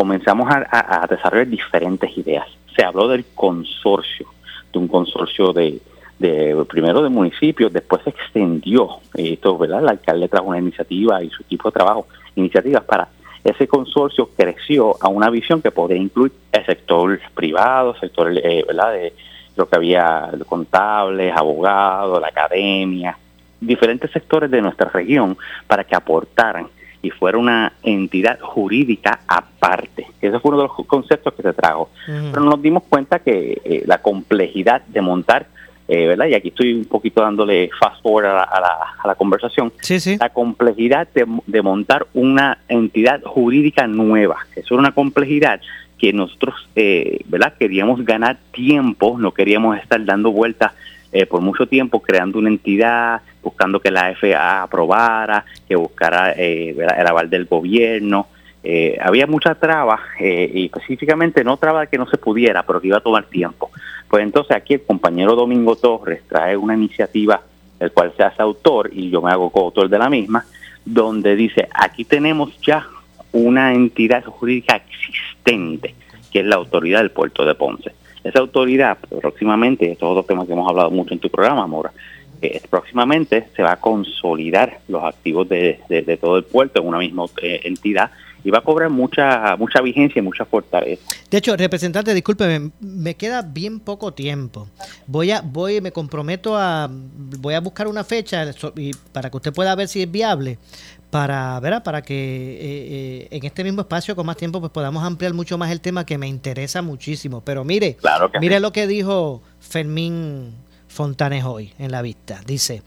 Comenzamos 0.00 0.48
a, 0.50 1.06
desarrollar 1.10 1.48
diferentes 1.48 2.16
ideas. 2.16 2.46
Se 2.76 2.84
habló 2.84 3.08
del 3.08 3.24
consorcio, 3.34 4.26
de 4.72 4.78
un 4.78 4.88
consorcio 4.88 5.52
de, 5.52 5.80
de 6.18 6.64
primero 6.68 7.02
de 7.02 7.08
municipios, 7.08 7.72
después 7.72 8.02
se 8.04 8.10
extendió 8.10 8.98
esto, 9.14 9.56
¿verdad? 9.58 9.80
El 9.80 9.88
alcalde 9.88 10.28
trajo 10.28 10.46
una 10.46 10.58
iniciativa 10.58 11.22
y 11.22 11.30
su 11.30 11.42
equipo 11.42 11.70
de 11.70 11.74
trabajo, 11.74 12.06
iniciativas 12.36 12.84
para 12.84 13.08
ese 13.42 13.66
consorcio 13.66 14.28
creció 14.36 14.96
a 15.00 15.08
una 15.08 15.30
visión 15.30 15.62
que 15.62 15.70
podría 15.70 15.98
incluir 16.00 16.32
el 16.52 16.66
sector 16.66 17.18
privado, 17.34 17.94
el 17.94 18.00
sector 18.00 18.32
eh, 18.36 18.64
¿verdad? 18.66 18.92
de 18.92 19.14
lo 19.56 19.68
que 19.68 19.76
había 19.76 20.30
contables, 20.46 21.34
abogados, 21.34 22.20
la 22.20 22.28
academia, 22.28 23.16
diferentes 23.60 24.10
sectores 24.10 24.50
de 24.50 24.60
nuestra 24.60 24.90
región 24.90 25.36
para 25.66 25.84
que 25.84 25.96
aportaran 25.96 26.68
y 27.02 27.10
fuera 27.10 27.38
una 27.38 27.72
entidad 27.82 28.38
jurídica 28.40 29.20
aparte. 29.26 30.06
Ese 30.20 30.38
fue 30.38 30.50
uno 30.50 30.62
de 30.62 30.68
los 30.68 30.86
conceptos 30.86 31.34
que 31.34 31.42
se 31.42 31.52
trajo. 31.52 31.90
Pero 32.06 32.42
nos 32.42 32.60
dimos 32.60 32.82
cuenta 32.88 33.20
que 33.20 33.60
eh, 33.64 33.82
la 33.86 33.98
complejidad 33.98 34.82
de 34.82 35.00
montar 35.00 35.46
eh, 35.92 36.06
¿verdad? 36.06 36.26
Y 36.26 36.34
aquí 36.34 36.48
estoy 36.50 36.72
un 36.72 36.84
poquito 36.84 37.20
dándole 37.20 37.68
fast 37.80 38.00
forward 38.00 38.26
a 38.26 39.04
la, 39.04 39.14
conversación. 39.16 39.72
Sí, 39.80 39.98
sí. 39.98 40.16
La 40.20 40.28
complejidad 40.28 41.08
de, 41.12 41.62
montar 41.62 42.06
una 42.14 42.58
entidad 42.68 43.20
jurídica 43.24 43.88
nueva. 43.88 44.36
Eso 44.52 44.74
es 44.74 44.78
una 44.78 44.92
complejidad 44.92 45.60
que 45.98 46.12
nosotros, 46.12 46.54
eh, 46.76 47.18
¿verdad? 47.26 47.54
Queríamos 47.58 48.04
ganar 48.04 48.38
tiempo, 48.52 49.16
no 49.18 49.32
queríamos 49.32 49.78
estar 49.78 50.04
dando 50.04 50.30
vueltas 50.30 50.74
eh, 51.12 51.26
por 51.26 51.40
mucho 51.40 51.66
tiempo 51.66 52.00
creando 52.00 52.38
una 52.38 52.48
entidad, 52.48 53.22
buscando 53.42 53.80
que 53.80 53.90
la 53.90 54.14
FA 54.14 54.62
aprobara, 54.62 55.44
que 55.68 55.74
buscara 55.74 56.32
eh, 56.36 56.70
el 56.70 57.06
aval 57.06 57.28
del 57.28 57.46
gobierno. 57.46 58.28
Eh, 58.62 58.98
había 59.00 59.26
mucha 59.26 59.54
traba 59.54 59.98
y 60.20 60.66
específicamente 60.66 61.42
no 61.42 61.56
traba 61.56 61.86
que 61.86 61.96
no 61.96 62.06
se 62.06 62.18
pudiera, 62.18 62.62
pero 62.62 62.80
que 62.80 62.88
iba 62.88 62.98
a 62.98 63.02
tomar 63.02 63.24
tiempo. 63.24 63.70
Pues 64.08 64.22
entonces 64.22 64.56
aquí 64.56 64.74
el 64.74 64.82
compañero 64.82 65.34
Domingo 65.34 65.76
Torres 65.76 66.22
trae 66.28 66.56
una 66.56 66.74
iniciativa 66.74 67.40
del 67.78 67.92
cual 67.92 68.12
se 68.16 68.22
hace 68.22 68.42
autor 68.42 68.90
y 68.92 69.08
yo 69.08 69.22
me 69.22 69.30
hago 69.30 69.50
coautor 69.50 69.88
de 69.88 69.98
la 69.98 70.10
misma, 70.10 70.44
donde 70.84 71.34
dice, 71.34 71.68
aquí 71.72 72.04
tenemos 72.04 72.56
ya 72.60 72.86
una 73.32 73.72
entidad 73.72 74.24
jurídica 74.24 74.76
existente, 74.76 75.94
que 76.30 76.40
es 76.40 76.46
la 76.46 76.56
autoridad 76.56 77.00
del 77.00 77.10
puerto 77.10 77.44
de 77.44 77.54
Ponce. 77.54 77.92
Esa 78.24 78.38
autoridad, 78.40 78.98
próximamente, 79.20 79.90
estos 79.90 80.10
otros 80.10 80.26
temas 80.26 80.46
que 80.46 80.52
hemos 80.52 80.68
hablado 80.68 80.90
mucho 80.90 81.14
en 81.14 81.20
tu 81.20 81.30
programa, 81.30 81.66
Mora, 81.66 81.92
eh, 82.42 82.60
próximamente 82.68 83.48
se 83.54 83.62
va 83.62 83.72
a 83.72 83.76
consolidar 83.80 84.78
los 84.88 85.02
activos 85.04 85.48
de, 85.48 85.78
de- 85.88 86.02
de 86.02 86.16
todo 86.16 86.36
el 86.38 86.44
puerto 86.44 86.80
en 86.80 86.88
una 86.88 86.98
misma 86.98 87.24
eh, 87.42 87.60
entidad 87.64 88.10
y 88.44 88.50
va 88.50 88.58
a 88.58 88.60
cobrar 88.62 88.90
mucha 88.90 89.56
mucha 89.56 89.80
vigencia 89.80 90.18
y 90.18 90.22
mucha 90.22 90.44
fortaleza. 90.44 91.02
De 91.30 91.38
hecho, 91.38 91.56
representante, 91.56 92.14
discúlpeme, 92.14 92.70
me 92.80 93.14
queda 93.14 93.42
bien 93.42 93.80
poco 93.80 94.12
tiempo. 94.12 94.68
Voy 95.06 95.30
a, 95.30 95.40
voy, 95.40 95.80
me 95.80 95.92
comprometo 95.92 96.56
a, 96.56 96.88
voy 96.90 97.54
a 97.54 97.60
buscar 97.60 97.88
una 97.88 98.04
fecha 98.04 98.44
y 98.76 98.92
para 99.12 99.30
que 99.30 99.36
usted 99.36 99.52
pueda 99.52 99.74
ver 99.74 99.88
si 99.88 100.02
es 100.02 100.10
viable, 100.10 100.58
para, 101.10 101.58
¿verdad? 101.60 101.82
para 101.82 102.02
que 102.02 102.14
eh, 102.14 102.58
eh, 102.60 103.28
en 103.30 103.44
este 103.44 103.64
mismo 103.64 103.82
espacio 103.82 104.14
con 104.16 104.26
más 104.26 104.36
tiempo 104.36 104.60
pues 104.60 104.72
podamos 104.72 105.02
ampliar 105.02 105.34
mucho 105.34 105.58
más 105.58 105.70
el 105.70 105.80
tema 105.80 106.04
que 106.06 106.18
me 106.18 106.28
interesa 106.28 106.82
muchísimo. 106.82 107.42
Pero 107.42 107.64
mire, 107.64 107.96
Claro 107.96 108.30
que 108.30 108.38
mire 108.40 108.56
sí. 108.56 108.62
lo 108.62 108.72
que 108.72 108.86
dijo 108.86 109.42
Fermín 109.60 110.54
Fontanes 110.88 111.44
hoy 111.44 111.72
en 111.78 111.90
la 111.90 112.02
vista. 112.02 112.40
Dice 112.46 112.82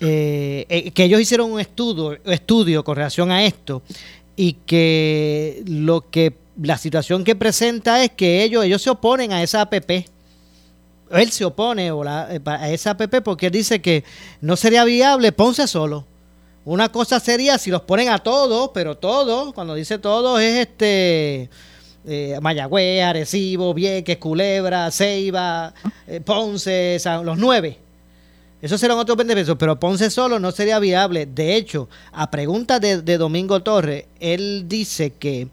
eh, 0.00 0.66
eh, 0.68 0.90
que 0.90 1.04
ellos 1.04 1.20
hicieron 1.20 1.50
un 1.50 1.58
estudio, 1.60 2.18
estudio 2.24 2.84
con 2.84 2.96
relación 2.96 3.30
a 3.30 3.44
esto 3.44 3.82
y 4.36 4.54
que 4.66 5.62
lo 5.66 6.10
que 6.10 6.34
la 6.62 6.78
situación 6.78 7.24
que 7.24 7.34
presenta 7.36 8.02
es 8.04 8.10
que 8.10 8.42
ellos 8.44 8.64
ellos 8.64 8.82
se 8.82 8.90
oponen 8.90 9.32
a 9.32 9.42
esa 9.42 9.62
APP. 9.62 10.06
Él 11.10 11.30
se 11.30 11.44
opone 11.44 11.90
o 11.92 12.02
la- 12.02 12.28
eh, 12.34 12.40
a 12.44 12.70
esa 12.70 12.90
APP 12.90 13.20
porque 13.22 13.46
él 13.46 13.52
dice 13.52 13.80
que 13.80 14.04
no 14.40 14.56
sería 14.56 14.84
viable 14.84 15.32
Ponce 15.32 15.66
solo. 15.66 16.04
Una 16.64 16.90
cosa 16.90 17.20
sería 17.20 17.58
si 17.58 17.70
los 17.70 17.82
ponen 17.82 18.08
a 18.08 18.18
todos, 18.18 18.70
pero 18.74 18.96
todos, 18.96 19.54
cuando 19.54 19.74
dice 19.74 19.98
todos 19.98 20.40
es 20.40 20.66
este 20.66 21.48
eh, 22.08 22.38
Mayagüez, 22.40 23.02
Arecibo, 23.04 23.72
Vieques, 23.74 24.16
Culebra, 24.18 24.90
Ceiba, 24.90 25.72
eh, 26.06 26.20
Ponce, 26.20 26.98
San- 27.00 27.24
los 27.24 27.38
nueve. 27.38 27.78
Esos 28.66 28.80
serán 28.80 28.98
otros 28.98 29.16
20 29.16 29.32
pesos, 29.34 29.56
pero 29.60 29.78
Ponce 29.78 30.10
solo 30.10 30.40
no 30.40 30.50
sería 30.50 30.80
viable. 30.80 31.24
De 31.24 31.54
hecho, 31.54 31.88
a 32.10 32.32
pregunta 32.32 32.80
de, 32.80 33.00
Domingo 33.16 33.62
Torres, 33.62 34.06
él 34.18 34.64
dice 34.66 35.12
que 35.12 35.46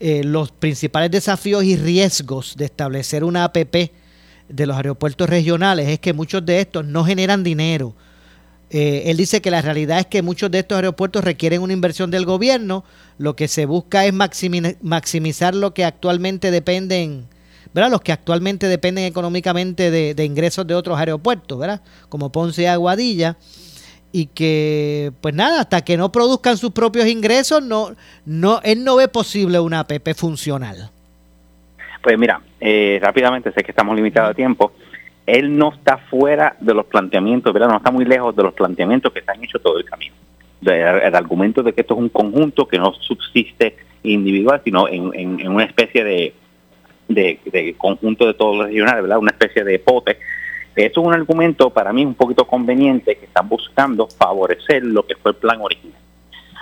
eh, 0.00 0.24
los 0.24 0.50
principales 0.50 1.12
desafíos 1.12 1.62
y 1.62 1.76
riesgos 1.76 2.56
de 2.56 2.64
establecer 2.64 3.22
una 3.22 3.44
APP 3.44 3.92
de 4.48 4.66
los 4.66 4.76
aeropuertos 4.76 5.30
regionales 5.30 5.88
es 5.88 6.00
que 6.00 6.12
muchos 6.12 6.44
de 6.44 6.60
estos 6.60 6.84
no 6.84 7.04
generan 7.04 7.44
dinero. 7.44 7.94
Eh, 8.70 9.04
él 9.06 9.16
dice 9.16 9.40
que 9.40 9.52
la 9.52 9.62
realidad 9.62 10.00
es 10.00 10.06
que 10.06 10.20
muchos 10.22 10.50
de 10.50 10.58
estos 10.58 10.74
aeropuertos 10.74 11.22
requieren 11.22 11.62
una 11.62 11.72
inversión 11.72 12.10
del 12.10 12.24
gobierno. 12.26 12.82
Lo 13.16 13.36
que 13.36 13.46
se 13.46 13.64
busca 13.64 14.06
es 14.06 14.12
maximi- 14.12 14.76
maximizar 14.82 15.54
lo 15.54 15.72
que 15.72 15.84
actualmente 15.84 16.50
dependen, 16.50 17.26
¿verdad? 17.74 17.90
Los 17.90 18.00
que 18.00 18.12
actualmente 18.12 18.66
dependen 18.66 19.04
económicamente 19.04 19.90
de, 19.90 20.14
de 20.14 20.24
ingresos 20.24 20.66
de 20.66 20.74
otros 20.74 20.98
aeropuertos, 20.98 21.58
¿verdad? 21.58 21.80
Como 22.08 22.30
Ponce 22.32 22.62
y 22.62 22.66
Aguadilla. 22.66 23.36
Y 24.12 24.26
que, 24.26 25.12
pues 25.20 25.34
nada, 25.34 25.60
hasta 25.60 25.82
que 25.82 25.96
no 25.96 26.10
produzcan 26.10 26.56
sus 26.56 26.72
propios 26.72 27.06
ingresos, 27.06 27.62
no, 27.62 27.90
no, 28.26 28.60
él 28.64 28.82
no 28.82 28.96
ve 28.96 29.06
posible 29.06 29.60
una 29.60 29.80
APP 29.80 30.14
funcional. 30.16 30.90
Pues 32.02 32.18
mira, 32.18 32.40
eh, 32.60 32.98
rápidamente, 33.00 33.52
sé 33.52 33.62
que 33.62 33.70
estamos 33.70 33.94
limitados 33.94 34.30
de 34.30 34.34
tiempo. 34.34 34.72
Él 35.26 35.56
no 35.56 35.72
está 35.72 35.98
fuera 35.98 36.56
de 36.60 36.74
los 36.74 36.86
planteamientos, 36.86 37.52
¿verdad? 37.52 37.68
No 37.68 37.76
está 37.76 37.92
muy 37.92 38.04
lejos 38.04 38.34
de 38.34 38.42
los 38.42 38.52
planteamientos 38.54 39.12
que 39.12 39.22
se 39.22 39.30
han 39.30 39.44
hecho 39.44 39.60
todo 39.60 39.78
el 39.78 39.84
camino. 39.84 40.14
De- 40.60 40.80
el 40.80 41.14
argumento 41.14 41.62
de 41.62 41.72
que 41.72 41.82
esto 41.82 41.94
es 41.94 42.00
un 42.00 42.08
conjunto 42.08 42.66
que 42.66 42.78
no 42.78 42.92
subsiste 42.94 43.76
individual, 44.02 44.60
sino 44.64 44.88
en- 44.88 45.12
en 45.14 45.48
una 45.52 45.64
especie 45.64 46.02
de, 46.02 46.34
de, 47.14 47.40
de 47.44 47.74
conjunto 47.76 48.26
de 48.26 48.34
todos 48.34 48.56
los 48.56 48.66
regionales, 48.66 49.02
¿verdad? 49.02 49.18
Una 49.18 49.32
especie 49.32 49.64
de 49.64 49.78
pote. 49.78 50.18
Eso 50.76 51.00
es 51.00 51.06
un 51.06 51.12
argumento 51.12 51.70
para 51.70 51.92
mí 51.92 52.04
un 52.04 52.14
poquito 52.14 52.46
conveniente 52.46 53.16
que 53.16 53.26
están 53.26 53.48
buscando 53.48 54.06
favorecer 54.06 54.84
lo 54.84 55.04
que 55.04 55.16
fue 55.16 55.32
el 55.32 55.36
plan 55.36 55.60
original. 55.60 56.00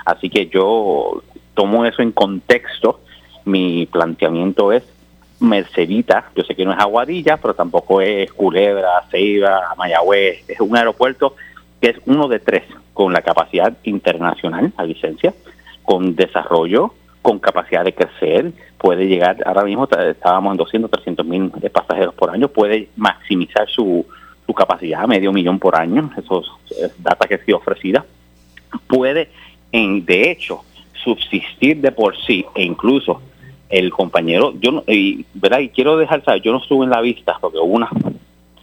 Así 0.05 0.31
que 0.31 0.47
yo 0.47 1.23
tomo 1.55 1.85
eso 1.85 2.03
en 2.03 2.13
contexto. 2.13 3.01
Mi 3.45 3.87
planteamiento 3.87 4.73
es 4.73 4.83
Mercedita, 5.41 6.31
yo 6.35 6.43
sé 6.43 6.55
que 6.57 6.65
no 6.65 6.73
es 6.73 6.79
Aguadilla, 6.79 7.37
pero 7.37 7.55
tampoco 7.55 8.01
es 8.01 8.33
Culebra, 8.33 9.05
Ceiba, 9.11 9.75
Mayagüez, 9.77 10.49
es 10.49 10.61
un 10.61 10.77
aeropuerto 10.77 11.37
que 11.81 11.91
es 11.91 11.97
uno 12.07 12.27
de 12.27 12.41
tres, 12.41 12.65
con 12.93 13.13
la 13.13 13.23
capacidad 13.23 13.73
internacional 13.85 14.73
a 14.77 14.85
licencia, 14.85 15.33
con 15.85 16.17
desarrollo, 16.17 16.93
con 17.29 17.39
capacidad 17.41 17.85
de 17.85 17.93
crecer, 17.95 18.53
puede 18.79 19.07
llegar, 19.07 19.37
ahora 19.45 19.63
mismo 19.65 19.87
estábamos 19.87 20.53
en 20.53 20.57
200, 20.57 20.91
300 20.91 21.27
mil 21.27 21.51
pasajeros 21.71 22.15
por 22.15 22.31
año, 22.31 22.49
puede 22.49 22.89
maximizar 22.97 23.69
su, 23.69 24.07
su 24.47 24.55
capacidad, 24.55 25.07
medio 25.07 25.31
millón 25.31 25.59
por 25.59 25.77
año, 25.77 26.11
esos 26.17 26.51
es 26.71 26.91
data 27.03 27.29
que 27.29 27.35
ha 27.35 27.45
sido 27.45 27.59
ofrecida, 27.59 28.07
puede, 28.87 29.29
en, 29.73 30.07
de 30.07 30.31
hecho, 30.31 30.63
subsistir 31.05 31.83
de 31.83 31.93
por 31.93 32.17
sí 32.17 32.47
e 32.55 32.65
incluso 32.65 33.21
el 33.69 33.91
compañero, 33.91 34.55
yo 34.59 34.73
no- 34.73 34.85
y, 34.87 35.27
¿verdad? 35.35 35.59
y 35.59 35.69
quiero 35.69 35.99
dejar 35.99 36.25
saber, 36.25 36.41
yo 36.41 36.53
no 36.53 36.59
estuve 36.63 36.85
en 36.85 36.91
la 36.91 37.03
vista 37.03 37.37
porque 37.43 37.59
hubo 37.59 37.75
unas 37.75 37.91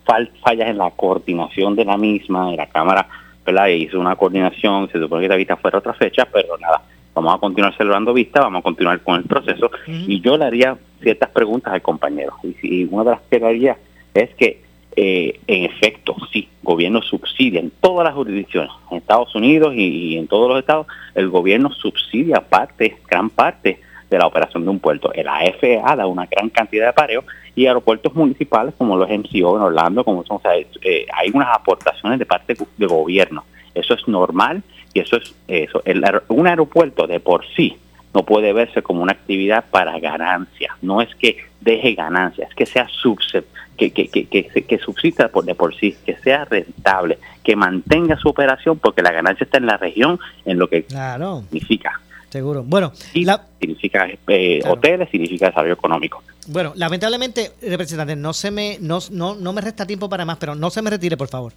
fal- 0.08 0.32
fallas 0.44 0.70
en 0.70 0.80
la 0.80 0.90
coordinación 0.90 1.76
de 1.76 1.86
la 1.86 1.98
misma, 1.98 2.52
y 2.52 2.56
la 2.58 2.66
Cámara 2.66 3.08
¿verdad? 3.46 3.68
hizo 3.68 4.00
una 4.00 4.16
coordinación, 4.16 4.90
se 4.92 4.98
supone 5.00 5.22
que 5.22 5.30
la 5.30 5.36
vista 5.36 5.56
fuera 5.56 5.78
otra 5.78 5.94
fecha, 5.94 6.26
pero 6.34 6.58
nada, 6.58 6.82
vamos 7.16 7.34
a 7.34 7.40
continuar 7.40 7.76
celebrando 7.78 8.14
vista, 8.14 8.42
vamos 8.42 8.60
a 8.60 8.64
continuar 8.64 9.02
con 9.02 9.16
el 9.16 9.24
proceso 9.24 9.72
y 9.88 10.20
yo 10.22 10.38
le 10.38 10.46
haría 10.46 10.78
ciertas 11.02 11.30
preguntas 11.30 11.74
al 11.74 11.82
compañero. 11.82 12.34
Y, 12.62 12.84
una 12.84 13.06
de 13.06 13.12
las 13.12 13.22
que 13.22 13.40
le 13.40 13.48
haría 13.48 13.78
es 14.14 14.36
que, 14.36 14.62
eh, 14.98 15.40
en 15.48 15.64
efecto, 15.64 16.16
sí, 16.32 16.50
gobierno 16.62 17.02
subsidia 17.02 17.60
en 17.62 17.72
todas 17.82 18.06
las 18.06 18.14
jurisdicciones, 18.14 18.70
en 18.92 18.98
Estados 18.98 19.34
Unidos 19.34 19.74
y, 19.76 20.14
y 20.14 20.18
en 20.18 20.28
todos 20.28 20.50
los 20.50 20.60
estados, 20.60 20.88
el 21.16 21.30
gobierno 21.30 21.72
subsidia 21.72 22.42
parte, 22.42 22.98
gran 23.10 23.30
parte 23.30 23.80
de 24.10 24.18
la 24.18 24.28
operación 24.28 24.64
de 24.64 24.70
un 24.70 24.80
puerto. 24.80 25.14
El 25.14 25.28
AFA 25.28 25.96
da 25.96 26.06
una 26.08 26.26
gran 26.26 26.50
cantidad 26.50 26.88
de 26.88 26.94
pareos 26.94 27.26
y 27.56 27.66
aeropuertos 27.66 28.14
municipales 28.14 28.74
como 28.78 28.98
los 28.98 29.10
MCO 29.10 29.56
en 29.56 29.64
Orlando, 29.64 30.04
como 30.04 30.26
son, 30.26 30.38
o 30.38 30.42
sea, 30.42 30.56
eh, 30.58 31.06
hay 31.14 31.32
unas 31.34 31.50
aportaciones 31.56 32.20
de 32.20 32.26
parte 32.26 32.56
de 32.78 32.86
gobierno. 32.86 33.46
Eso 33.74 33.94
es 33.94 34.08
normal 34.08 34.64
y 34.96 35.02
eso 35.02 35.18
es 35.18 35.36
eso. 35.48 35.82
El 35.86 36.04
un 36.30 36.48
aeropuerto 36.48 37.06
de 37.06 37.20
por 37.20 37.46
sí 37.56 37.78
no 38.14 38.24
puede 38.24 38.54
verse 38.54 38.82
como 38.82 39.04
una 39.04 39.12
actividad 39.12 39.66
para 39.70 40.00
ganancia. 40.00 40.76
No 40.82 41.02
es 41.02 41.14
que 41.16 41.38
deje 41.60 41.94
ganancia, 41.96 42.48
es 42.50 42.56
que 42.56 42.66
sea 42.66 42.88
subse, 42.88 43.44
que, 43.78 43.92
que, 43.92 44.08
que, 44.08 44.26
que, 44.26 44.80
subsista 44.80 45.28
por, 45.28 45.44
de 45.44 45.54
por 45.54 45.76
sí, 45.76 45.94
que 46.06 46.16
sea 46.20 46.46
rentable, 46.46 47.18
que 47.44 47.58
mantenga 47.58 48.16
su 48.18 48.30
operación 48.30 48.80
porque 48.80 49.02
la 49.02 49.12
ganancia 49.12 49.44
está 49.44 49.58
en 49.58 49.66
la 49.66 49.76
región, 49.76 50.18
en 50.46 50.58
lo 50.58 50.70
que 50.70 50.84
Claro, 50.86 51.42
significa. 51.50 52.00
seguro. 52.30 52.64
Bueno, 52.66 52.94
Y 53.14 53.26
la, 53.26 53.46
significa 53.60 54.08
eh, 54.28 54.60
Claro. 54.62 54.76
hoteles, 54.76 55.10
significa 55.10 55.48
desarrollo 55.48 55.74
económico. 55.74 56.24
Bueno, 56.48 56.72
lamentablemente, 56.76 57.52
representante, 57.62 58.16
no 58.16 58.32
se 58.32 58.50
me, 58.50 58.78
no, 58.80 59.00
no, 59.12 59.36
no 59.36 59.52
me 59.52 59.60
resta 59.60 59.86
tiempo 59.86 60.08
para 60.08 60.24
más, 60.24 60.38
pero 60.38 60.56
no 60.56 60.70
se 60.70 60.82
me 60.82 60.90
retire, 60.90 61.18
por 61.18 61.28
favor. 61.28 61.52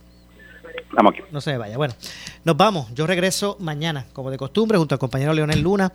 Aquí. 0.96 1.20
No 1.30 1.40
se 1.40 1.52
me 1.52 1.58
vaya. 1.58 1.76
Bueno, 1.76 1.94
nos 2.44 2.56
vamos. 2.56 2.92
Yo 2.94 3.06
regreso 3.06 3.56
mañana, 3.60 4.06
como 4.12 4.30
de 4.30 4.38
costumbre, 4.38 4.78
junto 4.78 4.94
al 4.94 4.98
compañero 4.98 5.32
Leonel 5.32 5.60
Luna, 5.60 5.92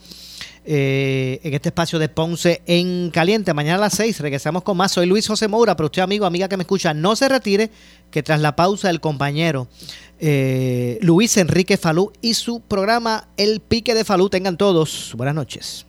eh, 0.65 1.39
en 1.43 1.53
este 1.53 1.69
espacio 1.69 1.99
de 1.99 2.09
Ponce 2.09 2.61
en 2.65 3.09
Caliente. 3.11 3.53
Mañana 3.53 3.77
a 3.77 3.81
las 3.81 3.93
6 3.93 4.19
regresamos 4.21 4.63
con 4.63 4.77
más. 4.77 4.91
Soy 4.91 5.05
Luis 5.05 5.27
José 5.27 5.47
Moura, 5.47 5.75
pero 5.75 5.87
usted, 5.87 6.01
amigo, 6.01 6.25
amiga 6.25 6.47
que 6.47 6.57
me 6.57 6.63
escucha, 6.63 6.93
no 6.93 7.15
se 7.15 7.27
retire, 7.27 7.69
que 8.11 8.23
tras 8.23 8.39
la 8.39 8.55
pausa 8.55 8.89
el 8.89 9.01
compañero 9.01 9.67
eh, 10.19 10.99
Luis 11.01 11.35
Enrique 11.37 11.77
Falú 11.77 12.13
y 12.21 12.35
su 12.35 12.61
programa 12.61 13.27
El 13.35 13.59
Pique 13.59 13.93
de 13.93 14.05
Falú. 14.05 14.29
Tengan 14.29 14.57
todos 14.57 15.13
buenas 15.17 15.35
noches. 15.35 15.85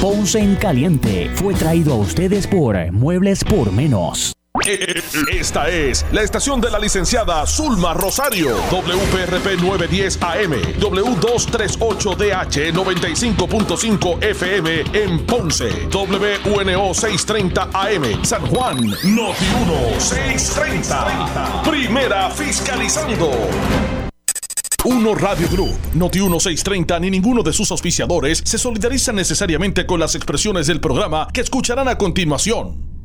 Ponce 0.00 0.38
en 0.38 0.56
Caliente 0.56 1.30
fue 1.34 1.52
traído 1.54 1.92
a 1.92 1.96
ustedes 1.96 2.46
por 2.46 2.90
Muebles 2.90 3.44
por 3.44 3.70
Menos. 3.70 4.34
Esta 5.30 5.68
es 5.68 6.04
la 6.10 6.22
estación 6.22 6.60
de 6.60 6.72
la 6.72 6.80
licenciada 6.80 7.46
Zulma 7.46 7.94
Rosario, 7.94 8.56
WPRP 8.70 9.60
910 9.60 10.18
AM, 10.20 10.52
W238DH 10.80 12.72
95.5 12.72 14.22
FM 14.24 14.82
en 14.92 15.24
Ponce, 15.24 15.70
WNO 15.92 16.92
630 16.92 17.70
AM, 17.72 18.24
San 18.24 18.44
Juan, 18.48 18.76
Noti 18.86 19.46
1 19.62 20.00
630. 20.00 21.62
Primera 21.62 22.28
fiscalizando. 22.30 23.30
Uno 24.84 25.14
Radio 25.14 25.48
Group, 25.48 25.78
Noti 25.94 26.18
1630 26.18 26.98
ni 26.98 27.10
ninguno 27.10 27.44
de 27.44 27.52
sus 27.52 27.70
auspiciadores 27.70 28.42
se 28.44 28.58
solidarizan 28.58 29.14
necesariamente 29.14 29.86
con 29.86 30.00
las 30.00 30.16
expresiones 30.16 30.66
del 30.66 30.80
programa 30.80 31.28
que 31.32 31.40
escucharán 31.40 31.86
a 31.86 31.96
continuación. 31.96 32.99